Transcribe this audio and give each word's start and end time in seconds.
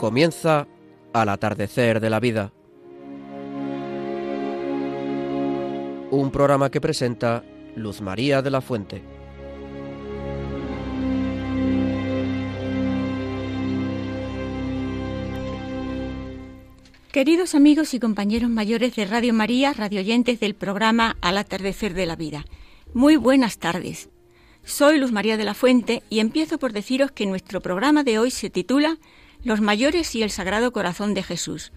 Comienza 0.00 0.66
al 1.12 1.28
atardecer 1.28 2.00
de 2.00 2.08
la 2.08 2.20
vida. 2.20 2.54
Un 6.10 6.30
programa 6.32 6.70
que 6.70 6.80
presenta 6.80 7.44
Luz 7.76 8.00
María 8.00 8.40
de 8.40 8.50
la 8.50 8.62
Fuente. 8.62 9.02
Queridos 17.12 17.54
amigos 17.54 17.92
y 17.92 18.00
compañeros 18.00 18.48
mayores 18.48 18.96
de 18.96 19.04
Radio 19.04 19.34
María, 19.34 19.74
radioyentes 19.74 20.40
del 20.40 20.54
programa 20.54 21.18
Al 21.20 21.36
atardecer 21.36 21.92
de 21.92 22.06
la 22.06 22.16
vida, 22.16 22.46
muy 22.94 23.16
buenas 23.16 23.58
tardes. 23.58 24.08
Soy 24.64 24.98
Luz 24.98 25.12
María 25.12 25.36
de 25.36 25.44
la 25.44 25.52
Fuente 25.52 26.02
y 26.08 26.20
empiezo 26.20 26.58
por 26.58 26.72
deciros 26.72 27.10
que 27.10 27.26
nuestro 27.26 27.60
programa 27.60 28.02
de 28.02 28.18
hoy 28.18 28.30
se 28.30 28.48
titula 28.48 28.98
los 29.44 29.60
mayores 29.60 30.14
y 30.14 30.22
el 30.22 30.30
Sagrado 30.30 30.72
Corazón 30.72 31.14
de 31.14 31.22
Jesús, 31.22 31.72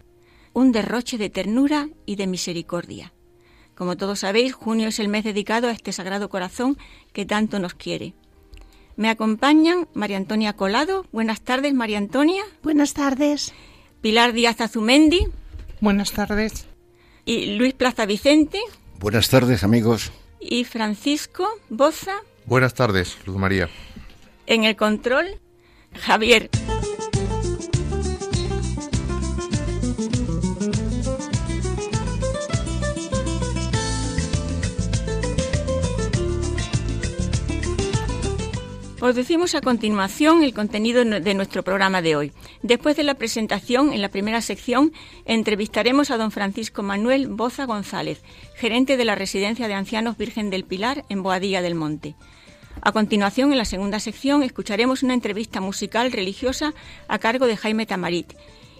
un 0.53 0.71
derroche 0.71 1.17
de 1.17 1.29
ternura 1.29 1.89
y 2.05 2.15
de 2.15 2.27
misericordia. 2.27 3.13
Como 3.75 3.97
todos 3.97 4.19
sabéis, 4.19 4.53
junio 4.53 4.89
es 4.89 4.99
el 4.99 5.07
mes 5.07 5.23
dedicado 5.23 5.67
a 5.67 5.71
este 5.71 5.91
Sagrado 5.91 6.29
Corazón 6.29 6.77
que 7.11 7.25
tanto 7.25 7.59
nos 7.59 7.73
quiere. 7.73 8.13
Me 8.95 9.09
acompañan 9.09 9.87
María 9.93 10.17
Antonia 10.17 10.53
Colado. 10.53 11.07
Buenas 11.11 11.41
tardes, 11.41 11.73
María 11.73 11.97
Antonia. 11.97 12.43
Buenas 12.61 12.93
tardes. 12.93 13.53
Pilar 14.01 14.33
Díaz 14.33 14.61
Azumendi. 14.61 15.25
Buenas 15.81 16.11
tardes. 16.11 16.67
Y 17.25 17.55
Luis 17.55 17.73
Plaza 17.73 18.05
Vicente. 18.05 18.59
Buenas 18.99 19.29
tardes, 19.29 19.63
amigos. 19.63 20.11
Y 20.39 20.65
Francisco 20.65 21.47
Boza. 21.69 22.17
Buenas 22.45 22.75
tardes, 22.75 23.17
Luz 23.25 23.37
María. 23.37 23.69
En 24.45 24.65
el 24.65 24.75
control, 24.75 25.39
Javier. 25.93 26.49
Os 39.03 39.15
decimos 39.15 39.53
a 39.53 39.59
continuación 39.59 40.43
el 40.43 40.53
contenido 40.53 41.03
de 41.03 41.33
nuestro 41.33 41.61
programa 41.61 42.01
de 42.01 42.15
hoy. 42.15 42.31
Después 42.61 42.95
de 42.95 43.03
la 43.03 43.15
presentación, 43.15 43.91
en 43.91 44.01
la 44.01 44.07
primera 44.07 44.39
sección, 44.39 44.93
entrevistaremos 45.25 46.09
a 46.09 46.15
don 46.15 46.31
Francisco 46.31 46.83
Manuel 46.83 47.27
Boza 47.27 47.65
González, 47.65 48.21
gerente 48.55 48.95
de 48.95 49.03
la 49.03 49.15
Residencia 49.15 49.67
de 49.67 49.73
Ancianos 49.73 50.15
Virgen 50.15 50.49
del 50.49 50.63
Pilar 50.63 51.03
en 51.09 51.21
Boadilla 51.21 51.61
del 51.61 51.75
Monte. 51.75 52.15
A 52.81 52.93
continuación, 52.93 53.51
en 53.51 53.57
la 53.57 53.65
segunda 53.65 53.99
sección, 53.99 54.41
escucharemos 54.41 55.03
una 55.03 55.15
entrevista 55.15 55.59
musical 55.59 56.13
religiosa 56.13 56.73
a 57.09 57.19
cargo 57.19 57.45
de 57.45 57.57
Jaime 57.57 57.85
Tamarit. 57.85 58.31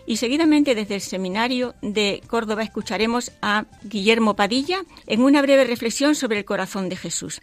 Y 0.05 0.17
seguidamente 0.17 0.75
desde 0.75 0.95
el 0.95 1.01
Seminario 1.01 1.75
de 1.81 2.21
Córdoba 2.27 2.63
escucharemos 2.63 3.31
a 3.41 3.65
Guillermo 3.83 4.35
Padilla 4.35 4.83
en 5.07 5.21
una 5.21 5.41
breve 5.41 5.63
reflexión 5.63 6.15
sobre 6.15 6.39
el 6.39 6.45
corazón 6.45 6.89
de 6.89 6.97
Jesús. 6.97 7.41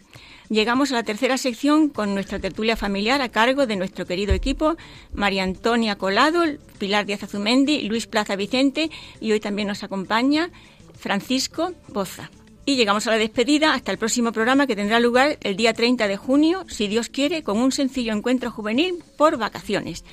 Llegamos 0.49 0.91
a 0.91 0.95
la 0.95 1.03
tercera 1.03 1.37
sección 1.37 1.89
con 1.89 2.13
nuestra 2.13 2.37
tertulia 2.37 2.75
familiar 2.75 3.21
a 3.21 3.29
cargo 3.29 3.65
de 3.65 3.77
nuestro 3.77 4.05
querido 4.05 4.33
equipo, 4.33 4.75
María 5.13 5.43
Antonia 5.43 5.97
Colado, 5.97 6.43
Pilar 6.77 7.05
Díaz 7.05 7.23
Azumendi, 7.23 7.81
Luis 7.83 8.05
Plaza 8.05 8.35
Vicente 8.35 8.91
y 9.19 9.31
hoy 9.31 9.39
también 9.39 9.67
nos 9.67 9.83
acompaña 9.83 10.51
Francisco 10.99 11.73
Boza. 11.87 12.29
Y 12.63 12.75
llegamos 12.75 13.07
a 13.07 13.11
la 13.11 13.17
despedida 13.17 13.73
hasta 13.73 13.91
el 13.91 13.97
próximo 13.97 14.31
programa 14.31 14.67
que 14.67 14.75
tendrá 14.75 14.99
lugar 14.99 15.39
el 15.41 15.55
día 15.55 15.73
30 15.73 16.07
de 16.07 16.17
junio, 16.17 16.63
si 16.67 16.87
Dios 16.87 17.09
quiere, 17.09 17.41
con 17.41 17.57
un 17.57 17.71
sencillo 17.71 18.13
encuentro 18.13 18.51
juvenil 18.51 19.03
por 19.17 19.37
vacaciones. 19.37 20.03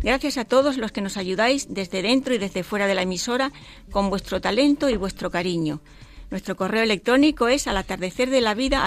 Gracias 0.00 0.38
a 0.38 0.44
todos 0.44 0.76
los 0.76 0.92
que 0.92 1.00
nos 1.00 1.16
ayudáis 1.16 1.74
desde 1.74 2.02
dentro 2.02 2.32
y 2.32 2.38
desde 2.38 2.62
fuera 2.62 2.86
de 2.86 2.94
la 2.94 3.02
emisora 3.02 3.50
con 3.90 4.10
vuestro 4.10 4.40
talento 4.40 4.88
y 4.88 4.96
vuestro 4.96 5.30
cariño. 5.30 5.80
Nuestro 6.30 6.56
correo 6.56 6.82
electrónico 6.82 7.48
es 7.48 7.66
al 7.66 7.78
atardecer 7.78 8.30
de 8.30 8.40
la 8.40 8.54
vida. 8.54 8.86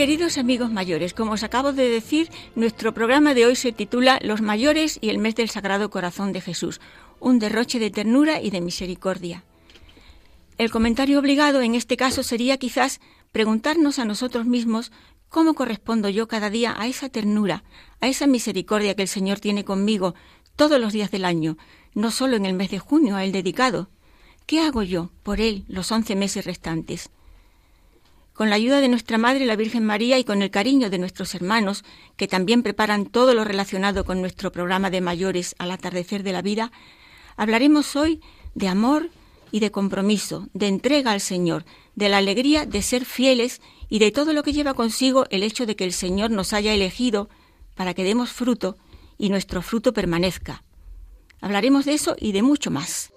Queridos 0.00 0.38
amigos 0.38 0.72
mayores, 0.72 1.12
como 1.12 1.32
os 1.32 1.42
acabo 1.44 1.74
de 1.74 1.90
decir, 1.90 2.30
nuestro 2.56 2.94
programa 2.94 3.34
de 3.34 3.44
hoy 3.44 3.54
se 3.54 3.70
titula 3.70 4.18
Los 4.22 4.40
mayores 4.40 4.98
y 5.02 5.10
el 5.10 5.18
mes 5.18 5.34
del 5.34 5.50
Sagrado 5.50 5.90
Corazón 5.90 6.32
de 6.32 6.40
Jesús, 6.40 6.80
un 7.20 7.38
derroche 7.38 7.78
de 7.78 7.90
ternura 7.90 8.40
y 8.40 8.48
de 8.48 8.62
misericordia. 8.62 9.44
El 10.56 10.70
comentario 10.70 11.18
obligado 11.18 11.60
en 11.60 11.74
este 11.74 11.98
caso 11.98 12.22
sería 12.22 12.56
quizás 12.56 12.98
preguntarnos 13.30 13.98
a 13.98 14.06
nosotros 14.06 14.46
mismos 14.46 14.90
cómo 15.28 15.52
correspondo 15.52 16.08
yo 16.08 16.28
cada 16.28 16.48
día 16.48 16.74
a 16.78 16.86
esa 16.86 17.10
ternura, 17.10 17.62
a 18.00 18.08
esa 18.08 18.26
misericordia 18.26 18.94
que 18.94 19.02
el 19.02 19.08
Señor 19.08 19.38
tiene 19.38 19.66
conmigo 19.66 20.14
todos 20.56 20.80
los 20.80 20.94
días 20.94 21.10
del 21.10 21.26
año, 21.26 21.58
no 21.94 22.10
solo 22.10 22.36
en 22.36 22.46
el 22.46 22.54
mes 22.54 22.70
de 22.70 22.78
junio 22.78 23.16
a 23.16 23.24
Él 23.24 23.32
dedicado. 23.32 23.90
¿Qué 24.46 24.62
hago 24.62 24.82
yo 24.82 25.10
por 25.22 25.42
Él 25.42 25.66
los 25.68 25.92
once 25.92 26.16
meses 26.16 26.46
restantes? 26.46 27.10
Con 28.40 28.48
la 28.48 28.56
ayuda 28.56 28.80
de 28.80 28.88
nuestra 28.88 29.18
Madre 29.18 29.44
la 29.44 29.54
Virgen 29.54 29.84
María 29.84 30.18
y 30.18 30.24
con 30.24 30.40
el 30.40 30.50
cariño 30.50 30.88
de 30.88 30.96
nuestros 30.96 31.34
hermanos, 31.34 31.84
que 32.16 32.26
también 32.26 32.62
preparan 32.62 33.04
todo 33.04 33.34
lo 33.34 33.44
relacionado 33.44 34.06
con 34.06 34.22
nuestro 34.22 34.50
programa 34.50 34.88
de 34.88 35.02
mayores 35.02 35.54
al 35.58 35.70
atardecer 35.70 36.22
de 36.22 36.32
la 36.32 36.40
vida, 36.40 36.72
hablaremos 37.36 37.96
hoy 37.96 38.22
de 38.54 38.68
amor 38.68 39.10
y 39.52 39.60
de 39.60 39.70
compromiso, 39.70 40.48
de 40.54 40.68
entrega 40.68 41.10
al 41.10 41.20
Señor, 41.20 41.66
de 41.96 42.08
la 42.08 42.16
alegría 42.16 42.64
de 42.64 42.80
ser 42.80 43.04
fieles 43.04 43.60
y 43.90 43.98
de 43.98 44.10
todo 44.10 44.32
lo 44.32 44.42
que 44.42 44.54
lleva 44.54 44.72
consigo 44.72 45.26
el 45.28 45.42
hecho 45.42 45.66
de 45.66 45.76
que 45.76 45.84
el 45.84 45.92
Señor 45.92 46.30
nos 46.30 46.54
haya 46.54 46.72
elegido 46.72 47.28
para 47.74 47.92
que 47.92 48.04
demos 48.04 48.30
fruto 48.30 48.78
y 49.18 49.28
nuestro 49.28 49.60
fruto 49.60 49.92
permanezca. 49.92 50.64
Hablaremos 51.42 51.84
de 51.84 51.92
eso 51.92 52.16
y 52.18 52.32
de 52.32 52.40
mucho 52.40 52.70
más. 52.70 53.12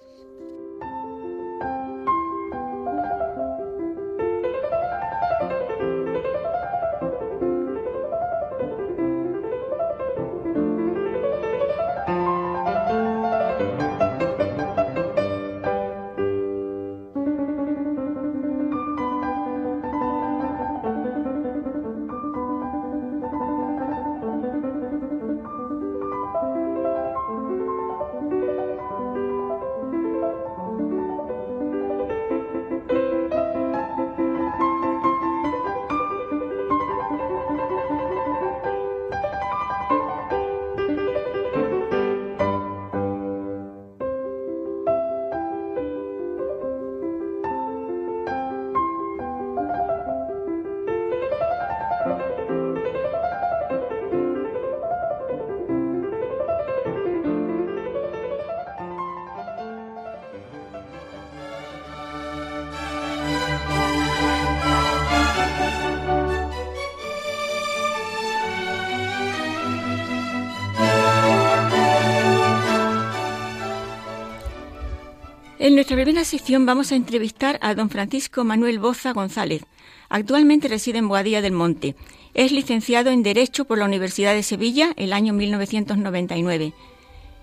En 75.64 75.76
nuestra 75.76 75.96
primera 75.96 76.26
sección 76.26 76.66
vamos 76.66 76.92
a 76.92 76.94
entrevistar 76.94 77.58
a 77.62 77.74
don 77.74 77.88
Francisco 77.88 78.44
Manuel 78.44 78.78
Boza 78.78 79.14
González. 79.14 79.62
Actualmente 80.10 80.68
reside 80.68 80.98
en 80.98 81.08
Boadilla 81.08 81.40
del 81.40 81.54
Monte. 81.54 81.96
Es 82.34 82.52
licenciado 82.52 83.08
en 83.10 83.22
Derecho 83.22 83.64
por 83.64 83.78
la 83.78 83.86
Universidad 83.86 84.34
de 84.34 84.42
Sevilla 84.42 84.92
el 84.96 85.14
año 85.14 85.32
1999. 85.32 86.74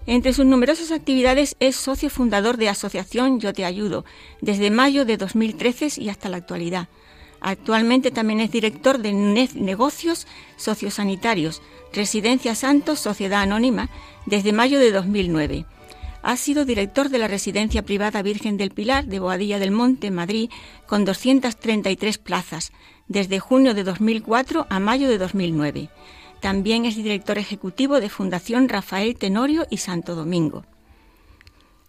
Entre 0.06 0.34
sus 0.34 0.46
numerosas 0.46 0.92
actividades 0.92 1.56
es 1.60 1.76
socio 1.76 2.12
fundador 2.12 2.58
de 2.58 2.70
Asociación 2.70 3.40
Yo 3.40 3.54
Te 3.54 3.66
Ayudo, 3.66 4.06
desde 4.40 4.70
mayo 4.70 5.04
de 5.04 5.18
2013 5.18 6.00
y 6.00 6.10
hasta 6.10 6.30
la 6.30 6.38
actualidad. 6.38 6.90
Actualmente 7.40 8.12
también 8.12 8.40
es 8.40 8.52
director 8.52 9.00
de 9.00 9.14
Negocios 9.14 10.28
Sociosanitarios, 10.58 11.64
Residencia 11.92 12.54
Santos 12.54 13.00
Sociedad 13.00 13.42
Anónima, 13.42 13.90
desde 14.28 14.54
mayo 14.54 14.78
de 14.78 14.92
2009. 14.92 15.66
Ha 16.24 16.38
sido 16.38 16.66
director 16.66 17.10
de 17.10 17.18
la 17.18 17.28
Residencia 17.28 17.84
Privada 17.84 18.22
Virgen 18.22 18.56
del 18.58 18.70
Pilar 18.70 19.06
de 19.06 19.20
Boadilla 19.20 19.58
del 19.58 19.72
Monte, 19.72 20.12
Madrid, 20.12 20.52
con 20.86 21.04
233 21.04 22.20
plazas, 22.20 22.72
desde 23.08 23.40
junio 23.40 23.74
de 23.74 23.84
2004 23.84 24.68
a 24.70 24.80
mayo 24.80 25.10
de 25.10 25.18
2009. 25.18 25.90
También 26.40 26.86
es 26.86 26.96
director 26.96 27.40
ejecutivo 27.40 28.00
de 28.00 28.10
Fundación 28.10 28.70
Rafael 28.70 29.16
Tenorio 29.16 29.66
y 29.72 29.78
Santo 29.78 30.14
Domingo. 30.14 30.64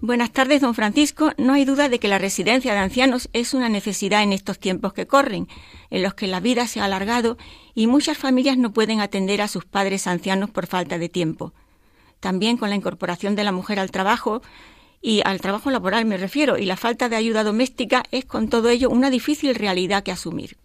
Buenas 0.01 0.33
tardes, 0.33 0.63
don 0.63 0.75
Francisco. 0.75 1.33
No 1.37 1.53
hay 1.53 1.65
duda 1.65 1.89
de 1.89 2.01
que 2.01 2.09
la 2.09 2.19
residencia 2.19 2.73
de 2.73 2.81
ancianos 2.81 3.29
es 3.35 3.55
una 3.55 3.69
necesidad 3.69 4.23
en 4.23 4.33
estos 4.33 4.59
tiempos 4.59 4.95
que 4.95 5.07
corren, 5.07 5.47
en 5.91 6.03
los 6.03 6.15
que 6.15 6.27
la 6.27 6.41
vida 6.41 6.67
se 6.67 6.81
ha 6.81 6.87
alargado 6.87 7.37
y 7.75 7.87
muchas 7.87 8.17
familias 8.19 8.57
no 8.57 8.73
pueden 8.73 9.01
atender 9.01 9.43
a 9.43 9.49
sus 9.49 9.67
padres 9.67 10.07
ancianos 10.07 10.51
por 10.51 10.67
falta 10.67 10.99
de 10.99 11.09
tiempo 11.09 11.53
también 12.23 12.57
con 12.57 12.71
la 12.71 12.77
incorporación 12.77 13.35
de 13.35 13.45
la 13.45 13.53
mujer 13.53 13.81
al 13.81 13.91
trabajo 13.91 14.41
y 15.03 15.21
al 15.25 15.41
trabajo 15.41 15.71
laboral 15.71 16.05
me 16.05 16.17
refiero, 16.17 16.57
y 16.57 16.65
la 16.65 16.77
falta 16.77 17.09
de 17.09 17.17
ayuda 17.17 17.43
doméstica 17.43 18.05
es 18.13 18.25
con 18.25 18.49
todo 18.49 18.69
ello 18.69 18.89
una 18.89 19.11
difícil 19.11 19.57
realidad 19.57 20.05
que 20.05 20.13
asumir. 20.13 20.57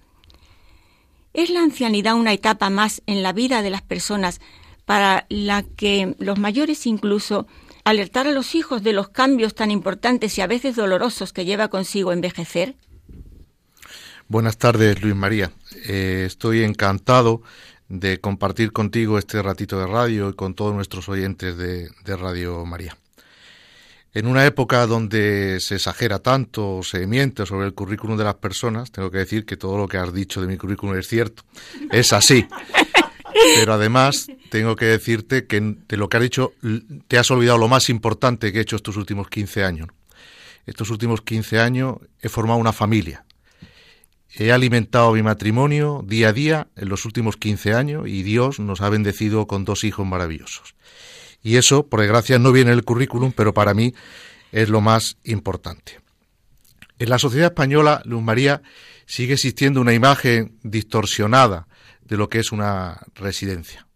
¿Es 1.34 1.50
la 1.50 1.62
ancianidad 1.62 2.14
una 2.14 2.34
etapa 2.34 2.70
más 2.70 3.02
en 3.08 3.24
la 3.24 3.34
vida 3.34 3.64
de 3.64 3.72
las 3.72 3.82
personas 3.82 4.40
para 4.86 5.26
la 5.30 5.64
que 5.64 6.16
los 6.20 6.38
mayores 6.38 6.86
incluso 6.86 7.48
alertar 7.84 8.28
a 8.28 8.32
los 8.32 8.54
hijos 8.54 8.84
de 8.84 8.94
los 8.94 9.10
cambios 9.10 9.56
tan 9.56 9.72
importantes 9.72 10.38
y 10.38 10.42
a 10.42 10.48
veces 10.48 10.76
dolorosos 10.76 11.34
que 11.34 11.46
lleva 11.46 11.70
consigo 11.70 12.12
envejecer? 12.12 12.76
Buenas 14.28 14.58
tardes, 14.58 15.02
Luis 15.02 15.16
María. 15.16 15.52
Eh, 15.88 16.26
estoy 16.28 16.64
encantado 16.64 17.42
de 17.90 18.20
compartir 18.20 18.72
contigo 18.72 19.18
este 19.18 19.42
ratito 19.42 19.80
de 19.80 19.88
radio 19.88 20.30
y 20.30 20.34
con 20.34 20.54
todos 20.54 20.74
nuestros 20.74 21.08
oyentes 21.10 21.58
de, 21.58 21.90
Radio 22.06 22.66
María. 22.66 22.98
En 24.14 24.26
una 24.26 24.46
época 24.46 24.88
donde 24.88 25.60
se 25.60 25.76
exagera 25.76 26.20
tanto, 26.20 26.82
se 26.84 27.06
miente 27.06 27.46
sobre 27.46 27.68
el 27.68 27.74
currículum 27.74 28.18
de 28.18 28.24
las 28.24 28.36
personas, 28.36 28.92
tengo 28.92 29.12
que 29.12 29.20
decir 29.20 29.46
que 29.46 29.58
todo 29.58 29.78
lo 29.78 29.88
que 29.88 29.98
has 29.98 30.14
dicho 30.14 30.42
de 30.42 30.48
mi 30.48 30.58
currículum 30.58 30.98
es 30.98 31.08
cierto. 31.08 31.44
Es 31.92 32.14
así. 32.14 32.48
Pero 33.56 33.74
además 33.74 34.28
tengo 34.50 34.76
que 34.76 34.86
decirte 34.86 35.46
que 35.46 35.60
de 35.88 35.98
lo 35.98 36.10
que 36.10 36.18
has 36.18 36.24
dicho 36.24 36.54
te 37.08 37.20
has 37.20 37.30
olvidado 37.30 37.60
lo 37.60 37.68
más 37.68 37.90
importante 37.90 38.52
que 38.52 38.60
he 38.60 38.62
hecho 38.62 38.76
estos 38.76 38.98
últimos 38.98 39.30
15 39.30 39.64
años. 39.64 39.90
Estos 40.66 40.90
últimos 40.90 41.22
15 41.22 41.60
años 41.60 41.98
he 42.22 42.30
formado 42.30 42.60
una 42.60 42.74
familia 42.74 43.27
He 44.40 44.52
alimentado 44.52 45.14
mi 45.14 45.24
matrimonio 45.24 46.04
día 46.06 46.30
a 46.30 46.34
día 46.34 46.68
en 46.76 46.90
los 46.90 47.06
últimos 47.06 47.38
15 47.38 47.74
años 47.74 48.08
y 48.08 48.22
Dios 48.22 48.60
nos 48.60 48.82
ha 48.82 48.90
bendecido 48.90 49.48
con 49.48 49.66
dos 49.66 49.84
hijos 49.84 50.06
maravillosos. 50.06 50.76
Y 51.42 51.56
eso, 51.56 51.88
por 51.88 52.02
desgracia, 52.02 52.38
no 52.38 52.52
viene 52.52 52.72
en 52.72 52.78
el 52.78 52.84
currículum, 52.84 53.32
pero 53.32 53.56
para 53.56 53.74
mí 53.74 53.96
es 54.52 54.70
lo 54.70 54.80
más 54.80 55.18
importante. 55.24 56.02
En 57.00 57.10
la 57.10 57.18
sociedad 57.18 57.48
española, 57.48 58.04
Luz 58.06 58.22
María, 58.22 58.62
sigue 59.08 59.34
existiendo 59.34 59.82
una 59.82 59.96
imagen 59.96 60.60
distorsionada 60.62 61.68
de 62.06 62.18
lo 62.18 62.30
que 62.30 62.38
es 62.38 62.52
una 62.52 63.02
residencia. 63.16 63.88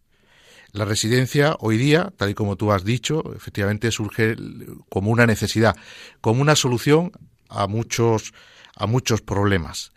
La 0.71 0.85
residencia 0.85 1.55
hoy 1.59 1.77
día, 1.77 2.13
tal 2.17 2.31
y 2.31 2.33
como 2.33 2.55
tú 2.55 2.71
has 2.71 2.83
dicho, 2.83 3.31
efectivamente 3.35 3.91
surge 3.91 4.35
como 4.89 5.11
una 5.11 5.27
necesidad, 5.27 5.75
como 6.19 6.41
una 6.41 6.55
solución 6.55 7.11
a 7.47 7.67
muchos, 7.67 8.33
a 8.75 8.87
muchos 8.87 9.21
problemas. 9.21 9.91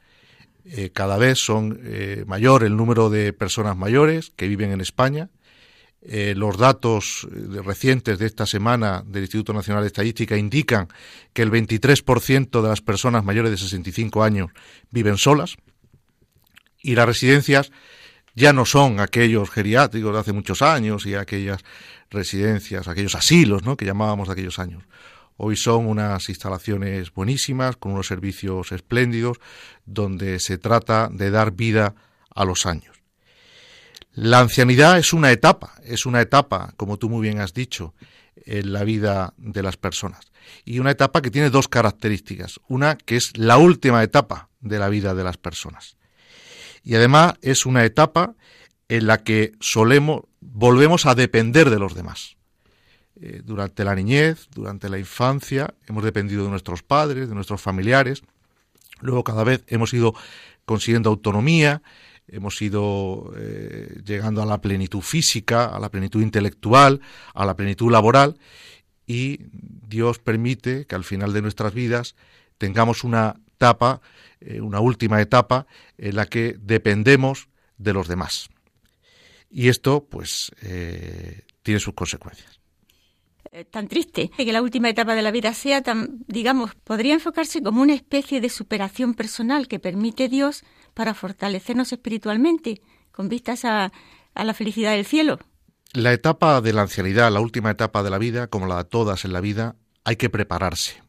Eh, 0.64 0.90
cada 0.93 1.19
vez 1.19 1.38
son 1.38 1.78
eh, 1.84 2.25
mayor 2.26 2.64
el 2.64 2.76
número 2.76 3.11
de 3.11 3.32
personas 3.32 3.76
mayores 3.76 4.32
que 4.37 4.49
viven 4.49 4.72
en 4.72 4.81
España. 4.81 5.31
Eh, 6.00 6.34
los 6.37 6.58
datos 6.58 7.26
recientes 7.64 8.19
de 8.19 8.26
esta 8.26 8.46
semana 8.46 9.02
del 9.06 9.22
Instituto 9.22 9.52
Nacional 9.52 9.82
de 9.82 9.88
Estadística 9.88 10.37
indican 10.37 10.88
que 11.32 11.43
el 11.43 11.50
23% 11.50 12.62
de 12.62 12.69
las 12.69 12.82
personas 12.82 13.25
mayores 13.25 13.50
de 13.50 13.56
65 13.56 14.22
años 14.22 14.50
viven 14.90 15.16
solas 15.16 15.56
y 16.82 16.94
las 16.94 17.06
residencias 17.06 17.72
ya 18.34 18.52
no 18.52 18.67
son 18.67 19.00
aquellos 19.00 19.50
geriátricos 19.50 20.12
de 20.12 20.20
hace 20.20 20.32
muchos 20.32 20.60
años 20.60 21.06
y 21.06 21.15
aquellas 21.15 21.62
residencias, 22.10 22.89
aquellos 22.89 23.15
asilos 23.15 23.65
¿no? 23.65 23.77
que 23.77 23.86
llamábamos 23.86 24.29
de 24.29 24.32
aquellos 24.32 24.58
años. 24.58 24.82
Hoy 25.36 25.56
son 25.56 25.86
unas 25.86 26.29
instalaciones 26.29 27.12
buenísimas, 27.12 27.76
con 27.76 27.93
unos 27.93 28.06
servicios 28.06 28.70
espléndidos, 28.72 29.38
donde 29.84 30.38
se 30.38 30.58
trata 30.58 31.08
de 31.12 31.31
dar 31.31 31.53
vida 31.53 31.94
a 32.34 32.44
los 32.44 32.67
años. 32.67 33.03
La 34.12 34.38
ancianidad 34.38 34.96
es 34.98 35.12
una 35.12 35.32
etapa, 35.32 35.74
es 35.82 36.06
una 36.06 36.20
etapa, 36.20 36.72
como 36.76 36.98
tú 36.98 37.08
muy 37.10 37.22
bien 37.22 37.41
has 37.41 37.53
dicho, 37.53 37.94
en 38.46 38.72
la 38.72 38.84
vida 38.84 39.34
de 39.36 39.62
las 39.62 39.76
personas. 39.76 40.31
Y 40.64 40.79
una 40.79 40.93
etapa 40.93 41.20
que 41.20 41.31
tiene 41.31 41.50
dos 41.50 41.67
características. 41.67 42.60
Una 42.69 42.96
que 42.96 43.17
es 43.17 43.36
la 43.36 43.56
última 43.56 44.03
etapa 44.03 44.50
de 44.60 44.79
la 44.79 44.88
vida 44.88 45.14
de 45.14 45.24
las 45.24 45.36
personas. 45.36 45.96
Y 46.84 46.94
además 46.94 47.34
es 47.43 47.67
una 47.67 47.84
etapa 47.84 48.34
en 48.88 49.06
la 49.06 49.19
que 49.19 49.53
solemos, 49.60 50.22
volvemos 50.41 51.06
a 51.06 51.14
depender 51.14 51.70
de 51.70 51.79
los 51.79 51.94
demás. 51.94 52.36
Eh, 53.21 53.43
durante 53.44 53.85
la 53.85 53.94
niñez, 53.94 54.49
durante 54.53 54.89
la 54.89 54.99
infancia, 54.99 55.73
hemos 55.87 56.03
dependido 56.03 56.44
de 56.44 56.51
nuestros 56.51 56.83
padres, 56.83 57.29
de 57.29 57.35
nuestros 57.35 57.61
familiares. 57.61 58.23
Luego 59.01 59.23
cada 59.23 59.44
vez 59.44 59.63
hemos 59.69 59.94
ido 59.94 60.15
consiguiendo 60.65 61.11
autonomía, 61.11 61.81
hemos 62.27 62.61
ido 62.61 63.33
eh, 63.37 64.01
llegando 64.05 64.43
a 64.43 64.47
la 64.47 64.61
plenitud 64.61 65.01
física, 65.01 65.67
a 65.67 65.79
la 65.79 65.91
plenitud 65.91 66.23
intelectual, 66.23 67.01
a 67.35 67.47
la 67.47 67.55
plenitud 67.55 67.93
laboral 67.93 68.37
y 69.06 69.39
Dios 69.53 70.19
permite 70.19 70.87
que 70.87 70.97
al 70.97 71.05
final 71.05 71.33
de 71.33 71.43
nuestras 71.43 71.73
vidas 71.73 72.17
tengamos 72.59 73.05
una 73.05 73.37
etapa, 73.55 74.01
eh, 74.41 74.61
una 74.61 74.81
última 74.81 75.21
etapa 75.21 75.69
en 75.99 76.17
la 76.17 76.27
que 76.27 76.56
dependemos 76.59 77.49
de 77.79 77.93
los 77.93 78.09
demás. 78.09 78.49
Y 79.51 79.69
esto, 79.69 80.05
pues, 80.11 80.51
tiene 81.63 81.79
sus 81.79 81.94
consecuencias. 81.94 82.64
Eh, 83.53 83.65
tan 83.65 83.89
triste, 83.89 84.31
que 84.36 84.53
la 84.53 84.63
última 84.63 84.89
etapa 84.89 85.15
de 85.15 85.22
la 85.22 85.31
vida 85.31 85.55
sea 85.55 85.82
tan, 85.82 86.24
digamos, 86.27 86.74
podría 86.74 87.15
enfocarse 87.15 87.63
como 87.63 87.82
una 87.82 87.94
especie 87.94 88.41
de 88.41 88.48
superación 88.48 89.15
personal 89.15 89.69
que 89.69 89.79
permite 89.79 90.29
Dios 90.29 90.65
para 90.94 91.15
fortalecernos 91.15 91.93
espiritualmente, 91.93 92.81
con 93.13 93.29
vistas 93.29 93.65
a, 93.65 93.93
la 94.34 94.55
felicidad 94.55 94.93
del 94.93 95.05
cielo. 95.05 95.39
La 95.93 96.13
etapa 96.13 96.60
de 96.60 96.72
la 96.72 96.82
ancianidad, 96.82 97.31
la 97.31 97.41
última 97.41 97.70
etapa 97.70 98.03
de 98.03 98.10
la 98.10 98.19
vida, 98.19 98.48
como 98.48 98.67
la 98.67 98.79
de 98.79 98.84
todas 98.84 99.24
en 99.24 99.32
la 99.32 99.41
vida, 99.41 99.77
hay 100.03 100.17
que 100.17 100.31
prepararse. 100.31 101.03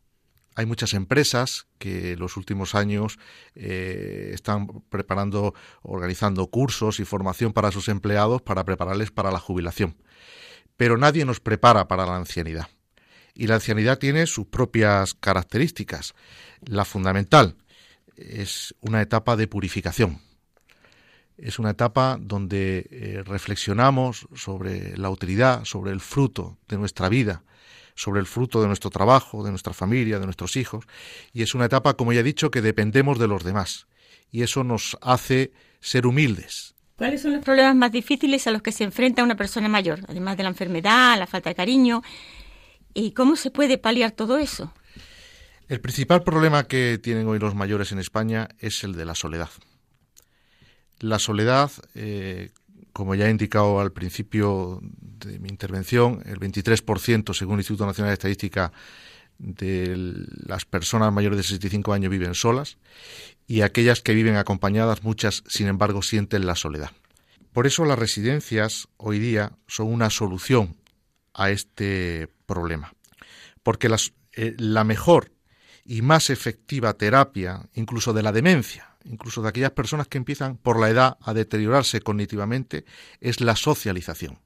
Hay 0.56 0.68
muchas 0.68 0.94
empresas 0.94 1.68
que 1.80 2.14
en 2.14 2.20
los 2.20 2.38
últimos 2.38 2.76
años 2.76 3.18
eh, 3.56 4.32
están 4.34 4.68
preparando, 4.90 5.54
organizando 5.82 6.48
cursos 6.48 7.00
y 7.00 7.06
formación 7.06 7.52
para 7.52 7.72
sus 7.72 7.90
empleados 7.90 8.42
para 8.42 8.64
prepararles 8.64 9.12
para 9.12 9.32
la 9.32 9.40
jubilación 9.40 9.98
pero 10.78 10.98
nadie 10.98 11.26
nos 11.26 11.40
prepara 11.40 11.88
para 11.88 12.06
la 12.06 12.16
ancianidad. 12.16 12.68
Y 13.34 13.48
la 13.48 13.56
ancianidad 13.56 14.00
tiene 14.00 14.28
sus 14.28 14.48
propias 14.48 15.14
características. 15.14 16.14
La 16.62 16.86
fundamental 16.86 17.56
es 18.16 18.76
una 18.80 19.02
etapa 19.02 19.36
de 19.36 19.48
purificación. 19.48 20.22
Es 21.38 21.60
una 21.60 21.72
etapa 21.72 22.18
donde 22.20 22.88
eh, 22.90 23.24
reflexionamos 23.26 24.28
sobre 24.34 24.98
la 24.98 25.10
utilidad, 25.10 25.66
sobre 25.66 25.92
el 25.92 26.00
fruto 26.00 26.58
de 26.70 26.78
nuestra 26.78 27.10
vida, 27.10 27.44
sobre 27.94 28.22
el 28.22 28.26
fruto 28.26 28.62
de 28.62 28.68
nuestro 28.68 28.90
trabajo, 28.90 29.44
de 29.44 29.50
nuestra 29.50 29.74
familia, 29.74 30.20
de 30.20 30.26
nuestros 30.26 30.56
hijos. 30.56 30.86
Y 31.34 31.42
es 31.42 31.54
una 31.54 31.66
etapa, 31.66 31.96
como 31.96 32.14
ya 32.14 32.22
he 32.22 32.24
dicho, 32.24 32.52
que 32.52 32.62
dependemos 32.62 33.20
de 33.20 33.28
los 33.28 33.44
demás. 33.44 33.88
Y 34.32 34.44
eso 34.44 34.64
nos 34.64 34.98
hace 35.02 35.52
ser 35.82 36.08
humildes, 36.08 36.75
¿Cuáles 36.98 37.22
son 37.22 37.34
los 37.34 37.44
problemas 37.44 37.76
más 37.76 37.92
difíciles 37.92 38.48
a 38.48 38.52
los 38.52 38.62
que 38.62 38.72
se 38.72 38.86
enfrenta 38.86 39.24
una 39.24 39.36
persona 39.36 39.68
mayor, 39.68 40.00
además 40.08 40.38
de 40.38 40.44
la 40.44 40.50
enfermedad, 40.50 41.20
la 41.20 41.28
falta 41.28 41.50
de 41.50 41.56
cariño? 41.56 42.02
¿Y 42.94 43.12
cómo 43.12 43.36
se 43.36 43.52
puede 43.52 43.78
paliar 43.78 44.12
todo 44.12 44.38
eso? 44.38 44.74
El 45.68 45.82
principal 45.82 46.24
problema 46.24 46.64
que 46.64 46.98
tienen 46.98 47.28
hoy 47.28 47.40
los 47.40 47.54
mayores 47.54 47.92
en 47.92 48.00
España 48.00 48.48
es 48.60 48.84
el 48.86 48.94
de 48.94 49.04
la 49.04 49.14
soledad. 49.14 49.50
La 51.00 51.20
soledad, 51.20 51.70
eh, 51.96 52.52
como 52.94 53.14
ya 53.14 53.28
he 53.28 53.32
indicado 53.32 53.82
al 53.82 53.92
principio 53.92 54.80
de 54.82 55.38
mi 55.40 55.50
intervención, 55.50 56.22
el 56.26 56.40
23%, 56.40 57.34
según 57.34 57.56
el 57.56 57.60
Instituto 57.60 57.86
Nacional 57.86 58.12
de 58.12 58.14
Estadística, 58.14 58.72
de 59.38 59.94
las 60.46 60.66
personas 60.66 61.12
mayores 61.12 61.38
de 61.38 61.44
65 61.44 61.94
años 61.94 62.12
viven 62.12 62.36
solas 62.36 62.78
y 63.48 63.62
aquellas 63.62 64.02
que 64.02 64.14
viven 64.14 64.38
acompañadas, 64.38 65.04
muchas, 65.04 65.44
sin 65.48 65.68
embargo, 65.68 66.02
sienten 66.02 66.46
la 66.46 66.56
soledad. 66.56 66.92
Por 67.54 67.68
eso 67.68 67.86
las 67.86 68.00
residencias 68.00 68.88
hoy 68.98 69.20
día 69.20 69.54
son 69.68 69.88
una 69.88 70.10
solución 70.10 70.76
a 71.34 71.52
este 71.52 72.28
problema, 72.46 72.94
porque 73.64 73.90
eh, 74.34 74.56
la 74.58 74.84
mejor 74.84 75.32
y 75.86 76.02
más 76.02 76.30
efectiva 76.30 76.94
terapia, 76.94 77.70
incluso 77.74 78.12
de 78.14 78.24
la 78.24 78.32
demencia, 78.32 78.96
incluso 79.06 79.42
de 79.42 79.50
aquellas 79.50 79.72
personas 79.72 80.08
que 80.08 80.18
empiezan 80.18 80.58
por 80.58 80.80
la 80.80 80.90
edad 80.90 81.18
a 81.22 81.34
deteriorarse 81.34 82.02
cognitivamente, 82.02 82.86
es 83.22 83.40
la 83.40 83.56
socialización, 83.56 84.40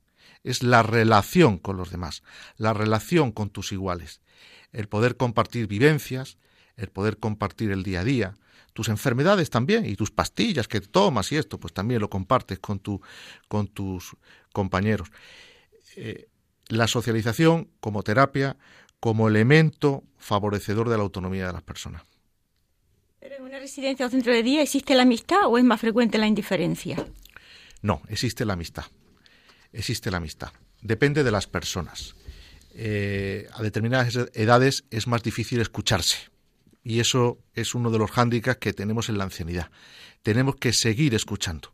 es 0.43 0.63
la 0.63 0.84
relación 0.84 1.58
con 1.58 1.77
los 1.77 1.91
demás, 1.91 2.24
la 2.58 2.74
relación 2.74 3.31
con 3.31 3.50
tus 3.50 3.72
iguales, 3.72 4.22
el 4.71 4.88
poder 4.88 5.17
compartir 5.17 5.67
vivencias, 5.67 6.38
el 6.75 6.89
poder 6.89 7.17
compartir 7.17 7.71
el 7.71 7.83
día 7.83 8.01
a 8.01 8.03
día, 8.03 8.38
tus 8.73 8.89
enfermedades 8.89 9.49
también 9.49 9.85
y 9.85 9.95
tus 9.95 10.11
pastillas 10.11 10.67
que 10.67 10.79
tomas 10.81 11.31
y 11.31 11.38
esto, 11.38 11.59
pues 11.59 11.73
también 11.73 12.01
lo 12.01 12.09
compartes 12.09 12.59
con, 12.59 12.79
tu, 12.79 13.01
con 13.47 13.67
tus 13.67 14.15
compañeros. 14.53 15.09
Eh, 15.95 16.29
la 16.67 16.88
socialización 16.88 17.69
como 17.79 18.03
terapia, 18.03 18.57
como 18.99 19.27
elemento 19.27 20.03
favorecedor 20.17 20.89
de 20.89 20.97
la 20.97 21.03
autonomía 21.03 21.47
de 21.47 21.53
las 21.53 21.63
personas. 21.63 22.03
¿Pero 23.19 23.35
en 23.35 23.43
una 23.43 23.59
residencia 23.59 24.05
o 24.05 24.09
centro 24.09 24.31
de 24.31 24.43
día 24.43 24.61
existe 24.61 24.95
la 24.95 25.03
amistad 25.03 25.45
o 25.45 25.57
es 25.57 25.63
más 25.63 25.81
frecuente 25.81 26.17
la 26.17 26.27
indiferencia? 26.27 27.05
No, 27.81 28.01
existe 28.07 28.45
la 28.45 28.53
amistad. 28.53 28.85
Existe 29.73 30.11
la 30.11 30.17
amistad. 30.17 30.51
Depende 30.81 31.23
de 31.23 31.31
las 31.31 31.47
personas. 31.47 32.15
Eh, 32.81 33.45
a 33.51 33.62
determinadas 33.62 34.15
edades 34.33 34.86
es 34.89 35.05
más 35.05 35.21
difícil 35.21 35.59
escucharse. 35.59 36.29
Y 36.81 37.01
eso 37.01 37.38
es 37.53 37.75
uno 37.75 37.91
de 37.91 38.00
los 38.00 38.09
hándicaps 38.09 38.59
que 38.59 38.71
tenemos 38.71 39.09
en 39.09 39.17
la 39.17 39.25
ancianidad. 39.25 39.69
Tenemos 40.24 40.55
que 40.55 40.71
seguir 40.71 41.13
escuchando. 41.13 41.74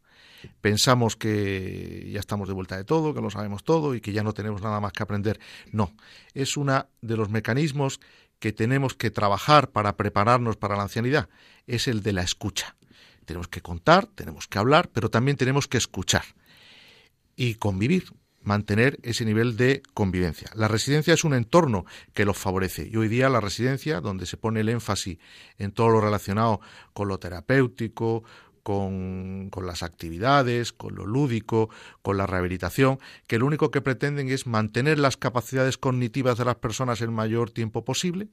Pensamos 0.61 1.15
que 1.15 2.09
ya 2.11 2.19
estamos 2.19 2.47
de 2.47 2.55
vuelta 2.55 2.75
de 2.75 2.85
todo, 2.85 3.13
que 3.13 3.21
lo 3.21 3.29
sabemos 3.29 3.63
todo 3.63 3.93
y 3.93 4.01
que 4.01 4.13
ya 4.13 4.23
no 4.23 4.33
tenemos 4.33 4.63
nada 4.63 4.79
más 4.79 4.93
que 4.93 5.03
aprender. 5.03 5.39
No, 5.71 5.93
es 6.33 6.57
uno 6.57 6.87
de 7.01 7.17
los 7.17 7.29
mecanismos 7.29 7.99
que 8.39 8.51
tenemos 8.51 8.95
que 8.95 9.11
trabajar 9.11 9.69
para 9.69 9.97
prepararnos 9.97 10.57
para 10.57 10.75
la 10.75 10.83
ancianidad. 10.83 11.29
Es 11.67 11.87
el 11.87 12.01
de 12.01 12.13
la 12.13 12.23
escucha. 12.23 12.77
Tenemos 13.25 13.47
que 13.47 13.61
contar, 13.61 14.07
tenemos 14.07 14.47
que 14.47 14.57
hablar, 14.57 14.89
pero 14.91 15.11
también 15.11 15.37
tenemos 15.37 15.67
que 15.67 15.77
escuchar 15.77 16.23
y 17.35 17.55
convivir 17.55 18.05
mantener 18.45 18.99
ese 19.03 19.25
nivel 19.25 19.57
de 19.57 19.83
convivencia. 19.93 20.49
La 20.55 20.67
residencia 20.67 21.13
es 21.13 21.23
un 21.23 21.33
entorno 21.33 21.85
que 22.13 22.25
los 22.25 22.37
favorece 22.37 22.87
y 22.89 22.95
hoy 22.95 23.07
día 23.07 23.29
la 23.29 23.41
residencia, 23.41 24.01
donde 24.01 24.25
se 24.25 24.37
pone 24.37 24.61
el 24.61 24.69
énfasis 24.69 25.17
en 25.57 25.71
todo 25.71 25.89
lo 25.89 26.01
relacionado 26.01 26.61
con 26.93 27.07
lo 27.07 27.19
terapéutico, 27.19 28.23
con, 28.65 29.51
las 29.63 29.83
actividades, 29.83 30.73
con 30.73 30.95
lo 30.95 31.05
lúdico, 31.05 31.69
con 32.01 32.17
la 32.17 32.25
rehabilitación, 32.25 32.97
que 33.27 33.37
lo 33.37 33.45
único 33.45 33.69
que 33.69 33.79
pretenden 33.79 34.27
es 34.27 34.47
mantener 34.47 34.97
las 34.97 35.17
capacidades 35.17 35.77
cognitivas 35.77 36.39
de 36.39 36.45
las 36.45 36.55
personas 36.55 36.99
el 37.01 37.11
mayor 37.11 37.51
tiempo 37.51 37.85
posible. 37.85 38.27